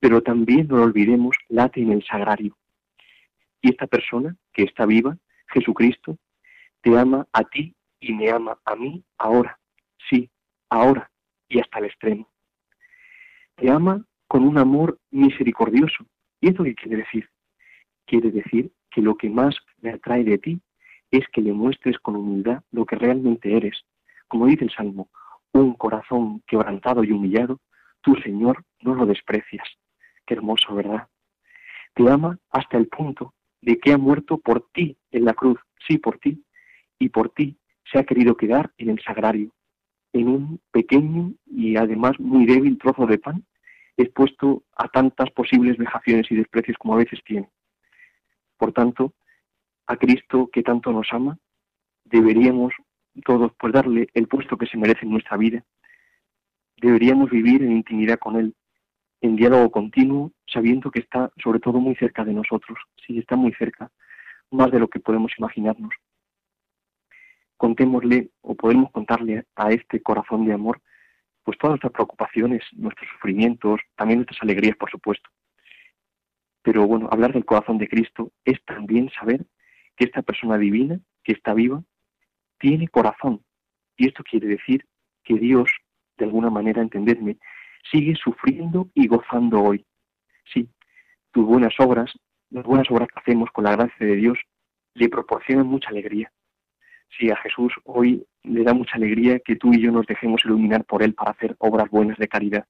pero 0.00 0.22
también 0.22 0.68
no 0.68 0.76
lo 0.76 0.82
olvidemos, 0.84 1.36
late 1.48 1.80
en 1.80 1.92
el 1.92 2.04
sagrario. 2.04 2.56
Y 3.62 3.70
esta 3.70 3.86
persona 3.86 4.36
que 4.52 4.64
está 4.64 4.84
viva, 4.84 5.16
Jesucristo, 5.48 6.18
te 6.82 6.98
ama 6.98 7.26
a 7.32 7.44
ti 7.44 7.74
y 8.00 8.12
me 8.12 8.30
ama 8.30 8.58
a 8.64 8.74
mí 8.74 9.04
ahora, 9.16 9.58
sí, 10.10 10.28
ahora 10.68 11.10
y 11.48 11.60
hasta 11.60 11.78
el 11.78 11.84
extremo 11.86 12.32
te 13.62 13.70
ama 13.70 14.04
con 14.26 14.42
un 14.42 14.58
amor 14.58 14.98
misericordioso. 15.12 16.04
¿Y 16.40 16.48
esto 16.48 16.64
qué 16.64 16.74
quiere 16.74 16.96
decir? 16.96 17.28
Quiere 18.06 18.32
decir 18.32 18.72
que 18.90 19.00
lo 19.00 19.14
que 19.14 19.30
más 19.30 19.54
me 19.80 19.90
atrae 19.90 20.24
de 20.24 20.38
ti 20.38 20.60
es 21.12 21.24
que 21.32 21.42
le 21.42 21.52
muestres 21.52 21.96
con 22.00 22.16
humildad 22.16 22.64
lo 22.72 22.84
que 22.84 22.96
realmente 22.96 23.56
eres. 23.56 23.84
Como 24.26 24.46
dice 24.46 24.64
el 24.64 24.72
Salmo, 24.72 25.10
un 25.52 25.74
corazón 25.74 26.42
quebrantado 26.48 27.04
y 27.04 27.12
humillado, 27.12 27.60
tú, 28.00 28.16
Señor, 28.16 28.64
no 28.80 28.96
lo 28.96 29.06
desprecias. 29.06 29.68
Qué 30.26 30.34
hermoso, 30.34 30.74
¿verdad? 30.74 31.06
Te 31.94 32.10
ama 32.10 32.40
hasta 32.50 32.78
el 32.78 32.88
punto 32.88 33.32
de 33.60 33.78
que 33.78 33.92
ha 33.92 33.98
muerto 33.98 34.38
por 34.38 34.66
ti 34.72 34.96
en 35.12 35.24
la 35.24 35.34
cruz, 35.34 35.60
sí, 35.86 35.98
por 35.98 36.18
ti, 36.18 36.44
y 36.98 37.10
por 37.10 37.28
ti 37.30 37.56
se 37.92 38.00
ha 38.00 38.04
querido 38.04 38.36
quedar 38.36 38.72
en 38.76 38.90
el 38.90 39.00
sagrario, 39.04 39.52
en 40.12 40.28
un 40.28 40.60
pequeño 40.72 41.32
y 41.46 41.76
además 41.76 42.18
muy 42.18 42.44
débil 42.44 42.76
trozo 42.78 43.06
de 43.06 43.18
pan, 43.18 43.44
expuesto 43.96 44.64
a 44.76 44.88
tantas 44.88 45.30
posibles 45.30 45.76
vejaciones 45.76 46.30
y 46.30 46.36
desprecios 46.36 46.76
como 46.78 46.94
a 46.94 46.98
veces 46.98 47.20
tiene. 47.24 47.48
Por 48.56 48.72
tanto, 48.72 49.14
a 49.86 49.96
Cristo 49.96 50.48
que 50.52 50.62
tanto 50.62 50.92
nos 50.92 51.08
ama, 51.12 51.38
deberíamos 52.04 52.72
todos 53.24 53.52
pues 53.58 53.72
darle 53.72 54.08
el 54.14 54.26
puesto 54.28 54.56
que 54.56 54.66
se 54.66 54.76
merece 54.76 55.04
en 55.04 55.12
nuestra 55.12 55.36
vida. 55.36 55.64
Deberíamos 56.76 57.30
vivir 57.30 57.62
en 57.62 57.72
intimidad 57.72 58.18
con 58.18 58.36
Él, 58.36 58.54
en 59.20 59.36
diálogo 59.36 59.70
continuo, 59.70 60.32
sabiendo 60.46 60.90
que 60.90 61.00
está 61.00 61.30
sobre 61.42 61.60
todo 61.60 61.78
muy 61.78 61.94
cerca 61.96 62.24
de 62.24 62.32
nosotros, 62.32 62.78
sí, 63.06 63.18
está 63.18 63.36
muy 63.36 63.52
cerca, 63.54 63.90
más 64.50 64.70
de 64.70 64.80
lo 64.80 64.88
que 64.88 65.00
podemos 65.00 65.32
imaginarnos. 65.38 65.94
Contémosle 67.56 68.30
o 68.40 68.56
podemos 68.56 68.90
contarle 68.90 69.46
a 69.54 69.70
este 69.70 70.02
corazón 70.02 70.44
de 70.44 70.52
amor 70.52 70.80
pues 71.44 71.58
todas 71.58 71.72
nuestras 71.72 71.92
preocupaciones, 71.92 72.62
nuestros 72.72 73.08
sufrimientos, 73.10 73.80
también 73.96 74.20
nuestras 74.20 74.42
alegrías, 74.42 74.76
por 74.76 74.90
supuesto. 74.90 75.28
Pero 76.62 76.86
bueno, 76.86 77.08
hablar 77.10 77.32
del 77.32 77.44
corazón 77.44 77.78
de 77.78 77.88
Cristo 77.88 78.30
es 78.44 78.62
también 78.64 79.10
saber 79.10 79.44
que 79.96 80.04
esta 80.04 80.22
persona 80.22 80.56
divina, 80.58 81.00
que 81.24 81.32
está 81.32 81.54
viva, 81.54 81.82
tiene 82.58 82.88
corazón. 82.88 83.42
Y 83.96 84.06
esto 84.06 84.22
quiere 84.22 84.46
decir 84.46 84.86
que 85.24 85.34
Dios, 85.34 85.70
de 86.16 86.24
alguna 86.24 86.50
manera, 86.50 86.80
entendedme, 86.80 87.38
sigue 87.90 88.14
sufriendo 88.14 88.88
y 88.94 89.08
gozando 89.08 89.60
hoy. 89.60 89.84
Sí, 90.52 90.68
tus 91.32 91.44
buenas 91.44 91.74
obras, 91.78 92.12
las 92.50 92.64
buenas 92.64 92.88
obras 92.90 93.08
que 93.08 93.20
hacemos 93.20 93.50
con 93.50 93.64
la 93.64 93.72
gracia 93.72 94.06
de 94.06 94.16
Dios, 94.16 94.38
le 94.94 95.08
proporcionan 95.08 95.66
mucha 95.66 95.88
alegría. 95.88 96.30
Sí, 97.18 97.30
a 97.30 97.36
Jesús 97.36 97.72
hoy 97.84 98.26
le 98.42 98.64
da 98.64 98.72
mucha 98.72 98.96
alegría 98.96 99.38
que 99.40 99.56
tú 99.56 99.72
y 99.72 99.80
yo 99.80 99.92
nos 99.92 100.06
dejemos 100.06 100.44
iluminar 100.44 100.84
por 100.84 101.02
Él 101.02 101.14
para 101.14 101.32
hacer 101.32 101.54
obras 101.58 101.90
buenas 101.90 102.16
de 102.16 102.28
caridad. 102.28 102.66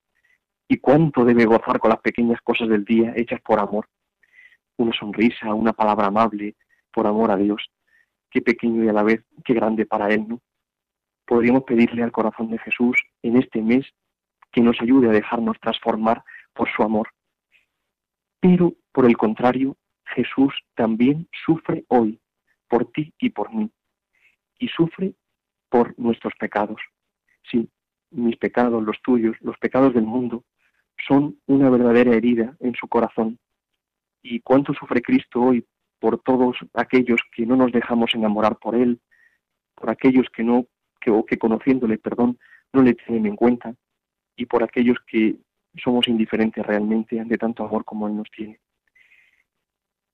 Y 0.68 0.78
cuánto 0.78 1.24
debe 1.24 1.44
gozar 1.44 1.78
con 1.78 1.90
las 1.90 2.00
pequeñas 2.00 2.40
cosas 2.42 2.68
del 2.68 2.84
día 2.84 3.12
hechas 3.14 3.40
por 3.40 3.60
amor. 3.60 3.88
Una 4.78 4.92
sonrisa, 4.92 5.54
una 5.54 5.72
palabra 5.72 6.06
amable, 6.06 6.56
por 6.92 7.06
amor 7.06 7.30
a 7.30 7.36
Dios. 7.36 7.70
Qué 8.30 8.40
pequeño 8.40 8.84
y 8.84 8.88
a 8.88 8.92
la 8.92 9.02
vez 9.02 9.22
qué 9.44 9.54
grande 9.54 9.86
para 9.86 10.08
Él, 10.08 10.26
¿no? 10.26 10.40
Podríamos 11.24 11.62
pedirle 11.64 12.02
al 12.02 12.10
corazón 12.10 12.50
de 12.50 12.58
Jesús 12.58 12.96
en 13.22 13.36
este 13.36 13.62
mes 13.62 13.86
que 14.50 14.60
nos 14.60 14.80
ayude 14.80 15.08
a 15.08 15.12
dejarnos 15.12 15.58
transformar 15.60 16.24
por 16.52 16.68
su 16.74 16.82
amor. 16.82 17.08
Pero, 18.40 18.74
por 18.90 19.06
el 19.06 19.16
contrario, 19.16 19.76
Jesús 20.04 20.52
también 20.74 21.28
sufre 21.46 21.84
hoy, 21.88 22.20
por 22.68 22.90
ti 22.90 23.14
y 23.18 23.30
por 23.30 23.54
mí, 23.54 23.70
y 24.62 24.68
sufre 24.68 25.14
por 25.68 25.98
nuestros 25.98 26.32
pecados. 26.38 26.80
Sí, 27.50 27.68
mis 28.12 28.36
pecados, 28.36 28.80
los 28.80 29.02
tuyos, 29.02 29.36
los 29.40 29.58
pecados 29.58 29.92
del 29.92 30.04
mundo, 30.04 30.44
son 31.08 31.36
una 31.46 31.68
verdadera 31.68 32.14
herida 32.14 32.56
en 32.60 32.72
su 32.76 32.86
corazón. 32.86 33.40
¿Y 34.22 34.38
cuánto 34.40 34.72
sufre 34.72 35.02
Cristo 35.02 35.42
hoy 35.42 35.66
por 35.98 36.22
todos 36.22 36.56
aquellos 36.74 37.20
que 37.34 37.44
no 37.44 37.56
nos 37.56 37.72
dejamos 37.72 38.14
enamorar 38.14 38.56
por 38.58 38.76
Él, 38.76 39.00
por 39.74 39.90
aquellos 39.90 40.28
que 40.30 40.44
no, 40.44 40.66
que, 41.00 41.10
que 41.26 41.38
conociéndole, 41.38 41.98
perdón, 41.98 42.38
no 42.72 42.82
le 42.82 42.94
tienen 42.94 43.26
en 43.26 43.36
cuenta, 43.36 43.74
y 44.36 44.46
por 44.46 44.62
aquellos 44.62 44.98
que 45.08 45.34
somos 45.82 46.06
indiferentes 46.06 46.64
realmente 46.64 47.18
ante 47.18 47.36
tanto 47.36 47.64
amor 47.64 47.84
como 47.84 48.06
Él 48.06 48.16
nos 48.16 48.30
tiene. 48.30 48.60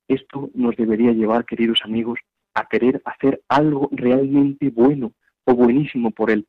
Esto 0.08 0.48
nos 0.54 0.74
debería 0.74 1.12
llevar, 1.12 1.44
queridos 1.44 1.80
amigos, 1.84 2.18
a 2.58 2.66
querer 2.66 3.00
hacer 3.04 3.42
algo 3.48 3.88
realmente 3.92 4.70
bueno 4.70 5.12
o 5.44 5.54
buenísimo 5.54 6.10
por 6.10 6.30
él, 6.30 6.46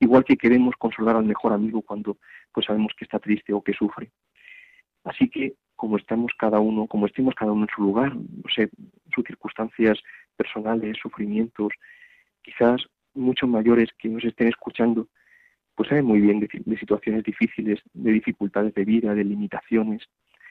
igual 0.00 0.24
que 0.24 0.36
queremos 0.36 0.74
consolar 0.76 1.16
al 1.16 1.24
mejor 1.24 1.52
amigo 1.52 1.82
cuando 1.82 2.18
pues 2.52 2.66
sabemos 2.66 2.92
que 2.96 3.04
está 3.04 3.18
triste 3.18 3.52
o 3.52 3.62
que 3.62 3.72
sufre. 3.72 4.10
Así 5.04 5.28
que 5.28 5.54
como 5.76 5.96
estamos 5.96 6.32
cada 6.38 6.58
uno, 6.60 6.86
como 6.86 7.06
estemos 7.06 7.34
cada 7.34 7.52
uno 7.52 7.64
en 7.64 7.74
su 7.74 7.82
lugar, 7.82 8.14
no 8.14 8.50
sé, 8.54 8.70
sus 9.14 9.24
circunstancias 9.24 9.98
personales, 10.36 10.96
sufrimientos, 11.00 11.72
quizás 12.42 12.82
mucho 13.14 13.46
mayores 13.46 13.90
que 13.98 14.08
nos 14.08 14.24
estén 14.24 14.48
escuchando, 14.48 15.08
pues 15.74 15.88
saben 15.88 16.04
muy 16.04 16.20
bien 16.20 16.40
de, 16.40 16.48
de, 16.52 16.78
situaciones 16.78 17.22
difíciles, 17.22 17.80
de 17.92 18.12
dificultades 18.12 18.74
de 18.74 18.84
vida, 18.84 19.14
de 19.14 19.24
limitaciones, 19.24 20.02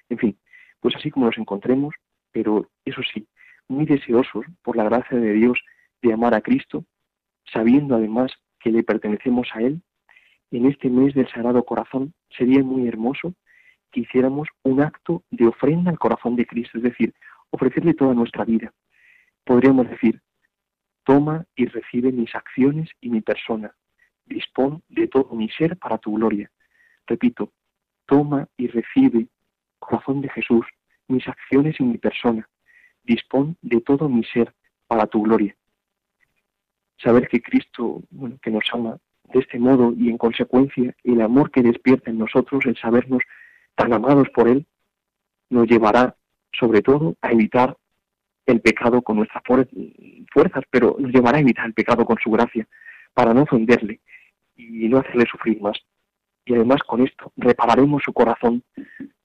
en 0.09 0.17
fin, 0.17 0.37
pues 0.79 0.95
así 0.95 1.09
como 1.11 1.25
nos 1.25 1.37
encontremos, 1.37 1.95
pero 2.31 2.69
eso 2.85 3.01
sí, 3.13 3.25
muy 3.67 3.86
deseosos 3.86 4.45
por 4.62 4.76
la 4.76 4.84
gracia 4.84 5.17
de 5.17 5.34
Dios 5.34 5.60
de 6.02 6.13
amar 6.13 6.34
a 6.34 6.41
Cristo 6.41 6.86
sabiendo 7.52 7.95
además 7.95 8.32
que 8.60 8.71
le 8.71 8.84
pertenecemos 8.84 9.47
a 9.54 9.62
Él, 9.62 9.82
en 10.52 10.65
este 10.65 10.89
mes 10.89 11.13
del 11.13 11.28
Sagrado 11.30 11.63
Corazón 11.63 12.13
sería 12.30 12.63
muy 12.63 12.88
hermoso 12.88 13.34
que 13.91 14.02
hiciéramos 14.02 14.47
un 14.63 14.82
acto 14.82 15.23
de 15.30 15.47
ofrenda 15.47 15.91
al 15.91 15.99
corazón 15.99 16.36
de 16.36 16.45
Cristo, 16.45 16.78
es 16.78 16.84
decir, 16.84 17.13
ofrecerle 17.49 17.93
toda 17.93 18.13
nuestra 18.13 18.45
vida. 18.45 18.73
Podríamos 19.43 19.89
decir, 19.89 20.21
toma 21.04 21.45
y 21.56 21.65
recibe 21.65 22.12
mis 22.12 22.34
acciones 22.34 22.89
y 23.02 23.10
mi 23.10 23.21
persona, 23.21 23.76
dispón 24.26 24.82
de 24.89 25.08
todo 25.08 25.36
mi 25.36 25.49
ser 25.49 25.78
para 25.78 25.97
tu 25.97 26.13
gloria. 26.13 26.49
Repito, 27.06 27.52
toma 28.06 28.47
y 28.58 28.67
recibe, 28.67 29.28
corazón 29.80 30.21
de 30.21 30.30
Jesús, 30.30 30.65
mis 31.08 31.28
acciones 31.28 31.80
y 31.80 31.84
mi 31.84 31.97
persona, 31.97 32.47
dispón 33.03 33.57
de 33.61 33.81
todo 33.81 34.09
mi 34.09 34.23
ser 34.23 34.53
para 34.87 35.07
tu 35.07 35.23
gloria 35.23 35.55
saber 37.03 37.27
que 37.27 37.41
Cristo, 37.41 38.01
bueno, 38.09 38.37
que 38.41 38.49
nos 38.49 38.63
ama 38.71 38.97
de 39.33 39.39
este 39.39 39.59
modo 39.59 39.93
y 39.97 40.09
en 40.09 40.17
consecuencia 40.17 40.95
el 41.03 41.21
amor 41.21 41.51
que 41.51 41.61
despierta 41.61 42.09
en 42.09 42.19
nosotros, 42.19 42.65
el 42.65 42.77
sabernos 42.77 43.21
tan 43.75 43.93
amados 43.93 44.27
por 44.33 44.47
Él, 44.47 44.65
nos 45.49 45.67
llevará 45.67 46.15
sobre 46.51 46.81
todo 46.81 47.15
a 47.21 47.31
evitar 47.31 47.75
el 48.45 48.61
pecado 48.61 49.01
con 49.01 49.17
nuestras 49.17 49.43
fuerzas, 49.43 50.63
pero 50.69 50.95
nos 50.99 51.11
llevará 51.11 51.37
a 51.37 51.41
evitar 51.41 51.65
el 51.65 51.73
pecado 51.73 52.05
con 52.05 52.17
su 52.17 52.29
gracia, 52.31 52.67
para 53.13 53.33
no 53.33 53.43
ofenderle 53.43 53.99
y 54.55 54.89
no 54.89 54.99
hacerle 54.99 55.25
sufrir 55.29 55.61
más. 55.61 55.77
Y 56.45 56.53
además 56.53 56.82
con 56.86 57.01
esto 57.06 57.32
repararemos 57.38 58.03
su 58.03 58.12
corazón 58.12 58.63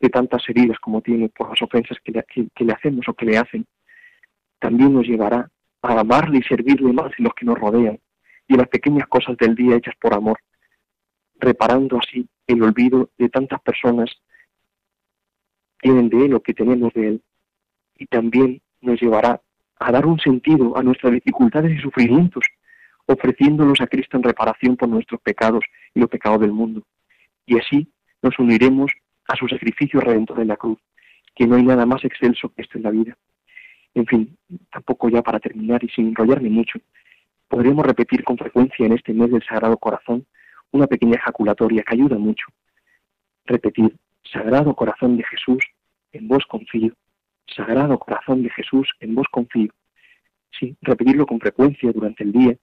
de 0.00 0.08
tantas 0.08 0.48
heridas 0.48 0.78
como 0.78 1.00
tiene 1.02 1.28
por 1.28 1.50
las 1.50 1.60
ofensas 1.60 1.98
que 2.04 2.12
le, 2.12 2.24
que 2.24 2.64
le 2.64 2.72
hacemos 2.72 3.08
o 3.08 3.14
que 3.14 3.26
le 3.26 3.38
hacen. 3.38 3.66
También 4.60 4.94
nos 4.94 5.06
llevará 5.06 5.50
a 5.82 6.00
amarle 6.00 6.38
y 6.38 6.42
servirle 6.42 6.92
más 6.92 7.12
en 7.18 7.24
los 7.24 7.34
que 7.34 7.44
nos 7.44 7.58
rodean 7.58 7.98
y 8.46 8.54
en 8.54 8.58
las 8.58 8.68
pequeñas 8.68 9.06
cosas 9.08 9.36
del 9.36 9.54
día 9.54 9.76
hechas 9.76 9.94
por 10.00 10.14
amor, 10.14 10.38
reparando 11.38 11.98
así 11.98 12.26
el 12.46 12.62
olvido 12.62 13.10
de 13.18 13.28
tantas 13.28 13.60
personas 13.60 14.10
que 15.78 15.90
tienen 15.90 16.08
de 16.08 16.26
Él 16.26 16.34
o 16.34 16.40
que 16.40 16.54
tenemos 16.54 16.92
de 16.94 17.08
Él. 17.08 17.22
Y 17.96 18.06
también 18.06 18.60
nos 18.80 19.00
llevará 19.00 19.40
a 19.78 19.92
dar 19.92 20.06
un 20.06 20.18
sentido 20.18 20.76
a 20.76 20.82
nuestras 20.82 21.12
dificultades 21.12 21.76
y 21.76 21.80
sufrimientos, 21.80 22.44
ofreciéndolos 23.06 23.80
a 23.80 23.86
Cristo 23.86 24.16
en 24.16 24.22
reparación 24.22 24.76
por 24.76 24.88
nuestros 24.88 25.20
pecados 25.20 25.64
y 25.94 26.00
los 26.00 26.08
pecados 26.08 26.40
del 26.40 26.52
mundo. 26.52 26.82
Y 27.48 27.58
así 27.58 27.88
nos 28.22 28.38
uniremos 28.38 28.92
a 29.26 29.34
su 29.34 29.48
sacrificio 29.48 30.00
redentor 30.00 30.40
en 30.40 30.48
la 30.48 30.56
cruz, 30.56 30.78
que 31.34 31.46
no 31.46 31.56
hay 31.56 31.62
nada 31.62 31.86
más 31.86 32.04
excelso 32.04 32.50
que 32.50 32.60
esto 32.60 32.76
en 32.76 32.84
la 32.84 32.90
vida. 32.90 33.16
En 33.94 34.06
fin, 34.06 34.36
tampoco 34.70 35.08
ya 35.08 35.22
para 35.22 35.40
terminar 35.40 35.82
y 35.82 35.88
sin 35.88 36.08
enrollarme 36.08 36.50
mucho, 36.50 36.78
podríamos 37.48 37.86
repetir 37.86 38.22
con 38.22 38.36
frecuencia 38.36 38.84
en 38.84 38.92
este 38.92 39.14
mes 39.14 39.30
del 39.30 39.42
Sagrado 39.42 39.78
Corazón 39.78 40.26
una 40.72 40.86
pequeña 40.86 41.16
ejaculatoria 41.16 41.82
que 41.82 41.94
ayuda 41.94 42.18
mucho. 42.18 42.44
Repetir, 43.46 43.96
Sagrado 44.30 44.74
Corazón 44.74 45.16
de 45.16 45.24
Jesús, 45.24 45.64
en 46.12 46.28
vos 46.28 46.44
confío. 46.46 46.92
Sagrado 47.46 47.98
Corazón 47.98 48.42
de 48.42 48.50
Jesús, 48.50 48.90
en 49.00 49.14
vos 49.14 49.26
confío. 49.30 49.72
Sí, 50.50 50.76
repetirlo 50.82 51.24
con 51.24 51.40
frecuencia 51.40 51.90
durante 51.92 52.24
el 52.24 52.32
día 52.32 52.56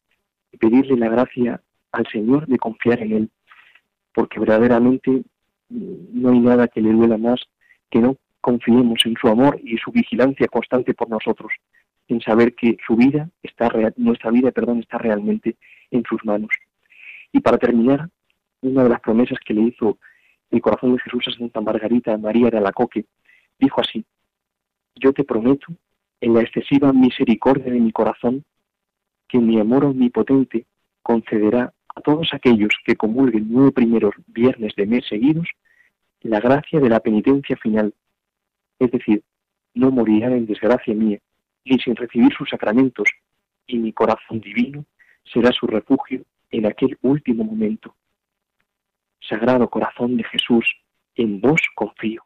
y 0.52 0.58
pedirle 0.58 0.96
la 0.96 1.10
gracia 1.10 1.60
al 1.92 2.06
Señor 2.12 2.46
de 2.46 2.60
confiar 2.60 3.02
en 3.02 3.14
Él, 3.14 3.32
porque 4.16 4.40
verdaderamente 4.40 5.24
no 5.70 6.30
hay 6.30 6.40
nada 6.40 6.70
que 6.70 6.82
le 6.82 6.94
duela 6.94 7.18
más 7.18 7.42
que 7.92 8.00
no 8.00 8.16
confiemos 8.40 9.00
en 9.06 9.16
su 9.20 9.28
amor 9.28 9.60
y 9.62 9.78
su 9.78 9.92
vigilancia 9.92 10.48
constante 10.48 10.94
por 10.94 11.10
nosotros, 11.10 11.52
en 12.08 12.22
saber 12.22 12.56
que 12.56 12.78
su 12.88 12.96
vida 12.96 13.30
está 13.44 13.70
nuestra 13.98 14.32
vida, 14.32 14.52
perdón, 14.52 14.80
está 14.80 14.98
realmente 14.98 15.58
en 15.92 16.04
sus 16.08 16.24
manos. 16.24 16.50
Y 17.32 17.42
para 17.42 17.58
terminar, 17.58 18.10
una 18.62 18.84
de 18.84 18.90
las 18.90 19.02
promesas 19.02 19.38
que 19.46 19.54
le 19.54 19.64
hizo 19.64 19.98
el 20.50 20.62
corazón 20.62 20.94
de 20.94 21.02
Jesús 21.02 21.26
a 21.28 21.38
Santa 21.38 21.60
Margarita 21.60 22.18
María 22.18 22.50
de 22.50 22.58
Alacoque, 22.58 23.06
dijo 23.60 23.82
así: 23.82 24.06
Yo 24.96 25.12
te 25.12 25.24
prometo, 25.24 25.68
en 26.22 26.34
la 26.34 26.42
excesiva 26.42 26.94
misericordia 26.94 27.72
de 27.72 27.80
mi 27.80 27.92
corazón, 27.92 28.46
que 29.28 29.40
mi 29.40 29.60
amor 29.60 29.86
omnipotente 29.86 30.66
concederá 31.02 31.74
a 31.96 32.02
todos 32.02 32.30
aquellos 32.34 32.74
que 32.86 32.96
comulguen 32.96 33.48
nueve 33.50 33.72
primeros 33.72 34.14
viernes 34.28 34.74
de 34.76 34.86
mes 34.86 35.06
seguidos 35.08 35.48
la 36.22 36.40
gracia 36.40 36.80
de 36.80 36.90
la 36.90 37.00
penitencia 37.00 37.56
final 37.58 37.94
es 38.80 38.92
decir, 38.92 39.24
no 39.74 39.92
morirán 39.92 40.34
en 40.34 40.46
desgracia 40.46 40.94
mía, 40.94 41.20
ni 41.64 41.80
sin 41.80 41.96
recibir 41.96 42.34
sus 42.34 42.50
sacramentos, 42.50 43.10
y 43.68 43.78
mi 43.78 43.94
corazón 43.94 44.40
divino 44.42 44.86
será 45.24 45.52
su 45.52 45.66
refugio 45.68 46.24
en 46.52 46.66
aquel 46.66 46.98
último 47.02 47.44
momento. 47.44 47.96
Sagrado 49.28 49.70
corazón 49.70 50.18
de 50.18 50.24
Jesús, 50.24 50.66
en 51.16 51.42
vos 51.42 51.62
confío. 51.76 52.25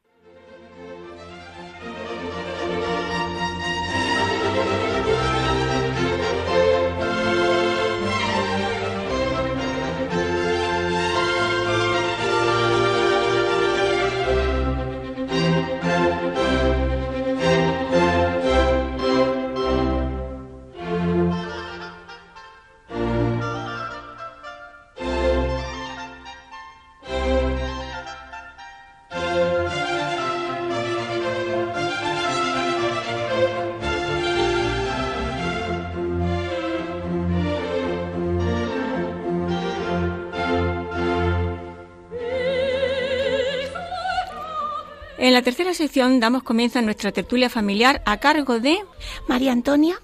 En 45.30 45.36
la 45.36 45.44
tercera 45.44 45.76
sección 45.76 46.20
damos 46.20 46.42
comienzo 46.42 46.80
a 46.80 46.82
nuestra 46.82 47.12
tertulia 47.12 47.52
familiar 47.52 48.02
a 48.08 48.18
cargo 48.18 48.60
de 48.60 48.80
María 49.28 49.52
Antonia. 49.52 50.02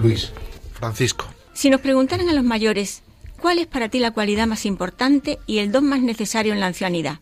Luis. 0.00 0.30
Francisco. 0.72 1.26
Si 1.52 1.68
nos 1.68 1.80
preguntaran 1.80 2.28
a 2.28 2.32
los 2.32 2.44
mayores, 2.44 3.02
¿cuál 3.40 3.58
es 3.58 3.66
para 3.66 3.88
ti 3.88 3.98
la 3.98 4.12
cualidad 4.12 4.46
más 4.46 4.66
importante 4.66 5.40
y 5.48 5.58
el 5.58 5.72
don 5.72 5.84
más 5.88 6.00
necesario 6.00 6.52
en 6.52 6.60
la 6.60 6.68
ancianidad? 6.68 7.18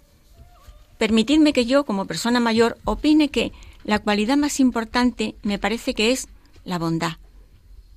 Permitidme 0.99 1.55
que 1.55 1.65
yo, 1.65 1.87
como 1.87 2.05
persona 2.05 2.41
mayor, 2.41 2.77
opine 2.85 3.31
que 3.31 3.53
la 3.85 3.99
cualidad 3.99 4.37
más 4.37 4.61
importante 4.61 5.37
me 5.43 5.59
parece 5.59 5.95
que 5.95 6.13
es 6.13 6.29
la 6.65 6.79
bondad 6.79 7.13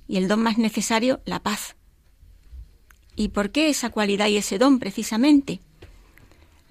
y 0.08 0.16
el 0.16 0.26
don 0.26 0.42
más 0.42 0.56
necesario, 0.56 1.20
la 1.26 1.40
paz. 1.40 1.76
¿Y 3.14 3.28
por 3.28 3.50
qué 3.50 3.68
esa 3.68 3.90
cualidad 3.90 4.28
y 4.28 4.38
ese 4.38 4.56
don 4.56 4.78
precisamente? 4.78 5.60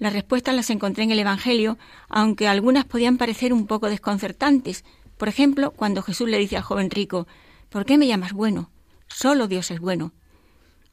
Las 0.04 0.12
respuestas 0.12 0.54
las 0.54 0.68
encontré 0.68 1.04
en 1.04 1.12
el 1.12 1.18
Evangelio, 1.18 1.78
aunque 2.10 2.46
algunas 2.46 2.84
podían 2.84 3.16
parecer 3.16 3.54
un 3.54 3.66
poco 3.66 3.88
desconcertantes. 3.88 4.84
Por 5.16 5.28
ejemplo, 5.28 5.70
cuando 5.70 6.02
Jesús 6.02 6.28
le 6.28 6.36
dice 6.36 6.58
al 6.58 6.62
joven 6.62 6.90
rico, 6.90 7.26
¿por 7.70 7.86
qué 7.86 7.96
me 7.96 8.06
llamas 8.06 8.34
bueno? 8.34 8.70
Solo 9.08 9.48
Dios 9.48 9.70
es 9.70 9.80
bueno. 9.80 10.12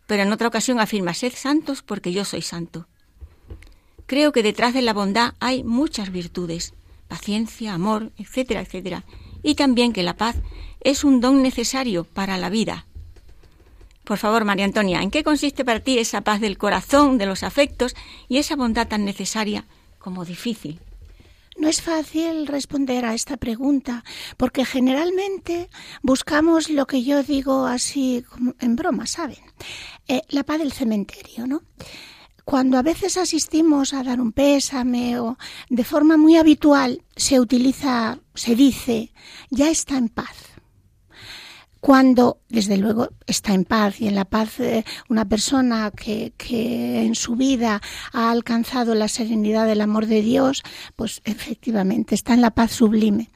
Pero 0.08 0.24
en 0.24 0.32
otra 0.32 0.48
ocasión 0.48 0.80
afirma, 0.80 1.14
sed 1.14 1.34
santos 1.36 1.82
porque 1.82 2.14
yo 2.14 2.24
soy 2.24 2.42
santo. 2.42 2.88
Creo 4.06 4.32
que 4.32 4.44
detrás 4.44 4.74
de 4.74 4.82
la 4.82 4.94
bondad 4.94 5.34
hay 5.42 5.66
muchas 5.66 6.10
virtudes, 6.10 6.74
paciencia, 7.10 7.74
amor, 7.74 8.14
etcétera, 8.16 8.62
etcétera, 8.62 9.04
y 9.44 9.56
también 9.56 9.92
que 9.92 10.04
la 10.04 10.16
paz 10.16 10.38
es 10.80 11.04
un 11.04 11.20
don 11.20 11.42
necesario 11.42 12.06
para 12.06 12.38
la 12.38 12.50
vida, 12.50 12.88
por 14.04 14.18
favor, 14.18 14.46
María 14.46 14.66
Antonia, 14.66 15.02
¿en 15.02 15.12
qué 15.12 15.24
consiste 15.24 15.64
para 15.64 15.80
ti 15.80 16.00
esa 16.00 16.22
paz 16.22 16.42
del 16.42 16.58
corazón, 16.58 17.18
de 17.18 17.26
los 17.26 17.44
afectos 17.44 17.96
y 18.28 18.38
esa 18.38 18.56
bondad 18.56 18.88
tan 18.88 19.06
necesaria 19.06 19.66
como 20.00 20.26
difícil? 20.26 20.80
No 21.58 21.68
es 21.68 21.82
fácil 21.82 22.48
responder 22.48 23.06
a 23.06 23.14
esta 23.14 23.38
pregunta, 23.38 24.04
porque 24.38 24.66
generalmente 24.66 25.70
buscamos 26.02 26.70
lo 26.70 26.88
que 26.88 27.04
yo 27.04 27.22
digo 27.24 27.66
así 27.66 28.26
en 28.60 28.76
broma, 28.76 29.06
¿saben? 29.06 29.38
Eh, 30.08 30.22
la 30.30 30.44
paz 30.44 30.60
del 30.60 30.72
cementerio, 30.72 31.46
¿no? 31.46 31.62
Cuando 32.46 32.78
a 32.78 32.82
veces 32.82 33.18
asistimos 33.18 33.94
a 33.94 34.04
dar 34.04 34.20
un 34.20 34.32
pésame 34.32 35.20
o 35.20 35.38
de 35.70 35.84
forma 35.84 36.18
muy 36.18 36.38
habitual 36.38 37.04
se 37.16 37.40
utiliza, 37.40 38.18
se 38.34 38.56
dice, 38.56 39.14
ya 39.52 39.70
está 39.70 39.98
en 39.98 40.10
paz 40.10 40.51
cuando, 41.82 42.40
desde 42.48 42.78
luego, 42.78 43.10
está 43.26 43.54
en 43.54 43.66
paz 43.66 44.00
y 44.00 44.08
en 44.08 44.14
la 44.14 44.26
paz 44.26 44.60
eh, 44.60 44.86
una 45.10 45.28
persona 45.28 45.92
que, 45.92 46.32
que, 46.38 47.02
en 47.02 47.16
su 47.16 47.36
vida 47.36 47.82
ha 48.14 48.30
alcanzado 48.30 48.94
la 48.94 49.08
serenidad 49.08 49.66
del 49.66 49.82
amor 49.82 50.06
de 50.06 50.22
Dios, 50.22 50.64
pues 50.96 51.22
efectivamente 51.26 52.14
está 52.14 52.36
en 52.36 52.42
la 52.42 52.52
paz 52.52 52.72
sublime. 52.72 53.32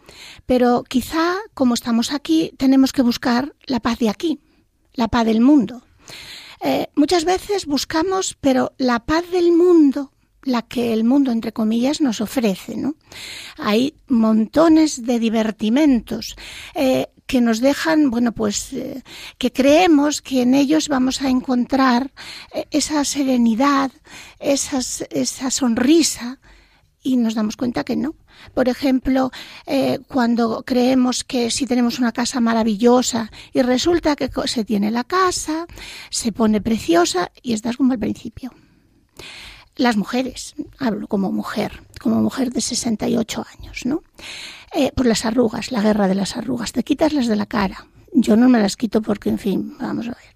Pero 0.46 0.84
quizá, 0.88 1.38
como 1.56 1.74
estamos 1.74 2.14
aquí, 2.14 2.54
tenemos 2.58 2.94
que 2.94 3.02
buscar 3.02 3.56
la 3.66 3.80
paz 3.80 3.98
de 3.98 4.10
aquí, 4.10 4.40
la 4.94 5.08
paz 5.08 5.26
del 5.26 5.42
mundo. 5.42 5.82
Eh, 6.62 6.88
muchas 6.96 7.26
veces 7.26 7.66
buscamos, 7.66 8.38
pero 8.40 8.74
la 8.78 9.00
paz 9.00 9.30
del 9.32 9.52
mundo 9.52 10.12
la 10.46 10.62
que 10.62 10.94
el 10.94 11.04
mundo, 11.04 11.32
entre 11.32 11.52
comillas, 11.52 12.00
nos 12.02 12.22
ofrece. 12.22 12.78
¿no? 12.78 12.96
Hay 13.58 13.96
montones 14.08 15.04
de 15.04 15.20
divertimentos. 15.20 16.36
Eh, 16.76 17.08
que 17.26 17.42
nos 17.42 17.60
dejan, 17.60 18.12
bueno, 18.12 18.32
pues 18.32 18.74
eh, 18.74 19.04
que 19.38 19.52
creemos 19.52 20.22
que 20.22 20.42
en 20.42 20.54
ellos 20.54 20.90
vamos 20.90 21.22
a 21.22 21.30
encontrar 21.30 22.12
eh, 22.54 22.66
esa 22.72 23.04
serenidad, 23.04 23.92
esas, 24.40 25.06
esa 25.10 25.50
sonrisa, 25.52 26.40
y 27.06 27.18
nos 27.18 27.36
damos 27.36 27.56
cuenta 27.56 27.84
que 27.84 27.96
no. 27.96 28.16
Por 28.54 28.68
ejemplo, 28.68 29.32
eh, 29.68 30.00
cuando 30.08 30.64
creemos 30.66 31.24
que 31.24 31.52
si 31.52 31.68
tenemos 31.68 32.00
una 32.00 32.12
casa 32.12 32.42
maravillosa 32.42 33.32
y 33.54 33.62
resulta 33.62 34.16
que 34.16 34.30
se 34.46 34.66
tiene 34.66 34.90
la 34.90 35.04
casa, 35.04 35.68
se 36.10 36.32
pone 36.32 36.62
preciosa 36.62 37.32
y 37.44 37.54
estás 37.54 37.78
como 37.78 37.94
al 37.94 38.00
principio. 38.00 38.52
Las 39.78 39.98
mujeres, 39.98 40.56
hablo 40.80 41.08
como 41.08 41.32
mujer, 41.32 41.84
como 42.00 42.22
mujer 42.22 42.52
de 42.52 42.62
68 42.62 43.46
años, 43.58 43.86
¿no? 43.86 44.04
Eh, 44.74 44.92
por 44.96 45.06
las 45.06 45.26
arrugas, 45.26 45.72
la 45.72 45.82
guerra 45.82 46.08
de 46.08 46.16
las 46.16 46.38
arrugas. 46.38 46.72
Te 46.72 46.84
quitas 46.84 47.14
las 47.14 47.28
de 47.28 47.36
la 47.36 47.46
cara. 47.46 47.88
Yo 48.14 48.38
no 48.38 48.48
me 48.48 48.60
las 48.60 48.78
quito 48.78 49.02
porque, 49.02 49.30
en 49.30 49.38
fin, 49.38 49.76
vamos 49.80 50.08
a 50.08 50.12
ver. 50.12 50.36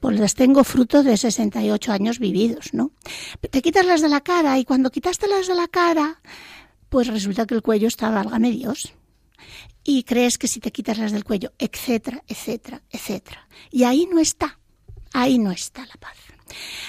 Pues 0.00 0.20
las 0.20 0.34
tengo 0.34 0.64
fruto 0.64 1.02
de 1.02 1.16
68 1.16 1.92
años 1.92 2.18
vividos, 2.18 2.72
¿no? 2.72 2.92
Te 3.50 3.62
quitas 3.62 3.86
las 3.86 4.02
de 4.02 4.08
la 4.08 4.20
cara 4.20 4.58
y 4.58 4.64
cuando 4.64 4.90
quitaste 4.90 5.26
las 5.26 5.46
de 5.46 5.54
la 5.54 5.68
cara, 5.68 6.20
pues 6.90 7.06
resulta 7.08 7.46
que 7.46 7.54
el 7.54 7.62
cuello 7.62 7.88
está, 7.88 8.10
válgame 8.10 8.50
Dios. 8.50 8.94
Y 9.84 10.04
crees 10.04 10.36
que 10.36 10.48
si 10.48 10.60
te 10.60 10.72
quitas 10.72 10.98
las 10.98 11.12
del 11.12 11.24
cuello, 11.24 11.52
etcétera, 11.58 12.22
etcétera, 12.26 12.82
etcétera. 12.90 13.46
Y 13.70 13.84
ahí 13.84 14.08
no 14.10 14.20
está, 14.20 14.58
ahí 15.12 15.38
no 15.38 15.50
está 15.50 15.86
la 15.86 15.96
paz. 15.96 16.16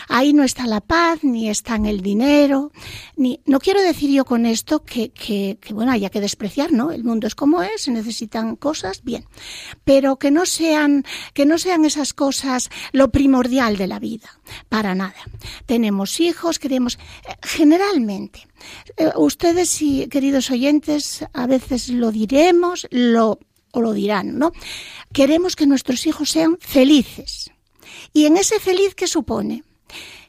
Ahí 0.08 0.34
no 0.34 0.44
está 0.44 0.68
la 0.68 0.82
paz, 0.82 1.24
ni 1.24 1.50
está 1.50 1.76
en 1.76 1.86
el 1.86 2.02
dinero, 2.02 2.72
ni 3.16 3.42
no 3.46 3.60
quiero 3.60 3.82
decir 3.82 4.10
yo 4.12 4.26
con 4.26 4.46
esto 4.46 4.84
que, 4.84 5.10
que, 5.10 5.58
bueno 5.74 5.92
haya 5.92 6.10
que 6.10 6.22
despreciar, 6.22 6.72
¿no? 6.72 6.92
El 6.92 7.04
mundo 7.04 7.28
es 7.28 7.36
como 7.36 7.62
es, 7.62 7.84
se 7.84 7.92
necesitan 7.92 8.56
cosas, 8.56 9.04
bien, 9.04 9.26
pero 9.84 10.18
que 10.18 10.32
no 10.32 10.46
sean, 10.46 11.04
que 11.34 11.46
no 11.46 11.58
sean 11.58 11.86
esas 11.86 12.14
cosas 12.14 12.70
lo 12.92 13.12
primordial 13.12 13.78
de 13.78 13.88
la 13.88 14.00
vida, 14.00 14.40
para 14.70 14.96
nada. 14.96 15.16
Tenemos 15.66 16.20
hijos, 16.20 16.60
queremos, 16.60 16.98
eh, 17.28 17.36
generalmente, 17.44 18.48
eh, 18.98 19.12
ustedes 19.16 19.82
y 19.82 20.08
queridos 20.08 20.52
oyentes, 20.52 21.26
a 21.34 21.48
veces 21.48 21.90
lo 21.90 22.12
diremos, 22.12 22.88
lo 22.92 23.40
o 23.74 23.82
lo 23.82 23.94
dirán, 23.94 24.38
¿no? 24.38 24.52
Queremos 25.14 25.56
que 25.56 25.66
nuestros 25.66 26.06
hijos 26.06 26.30
sean 26.30 26.58
felices 26.60 27.52
y 28.14 28.26
en 28.26 28.38
ese 28.38 28.60
feliz 28.60 28.96
que 28.96 29.08
supone 29.08 29.64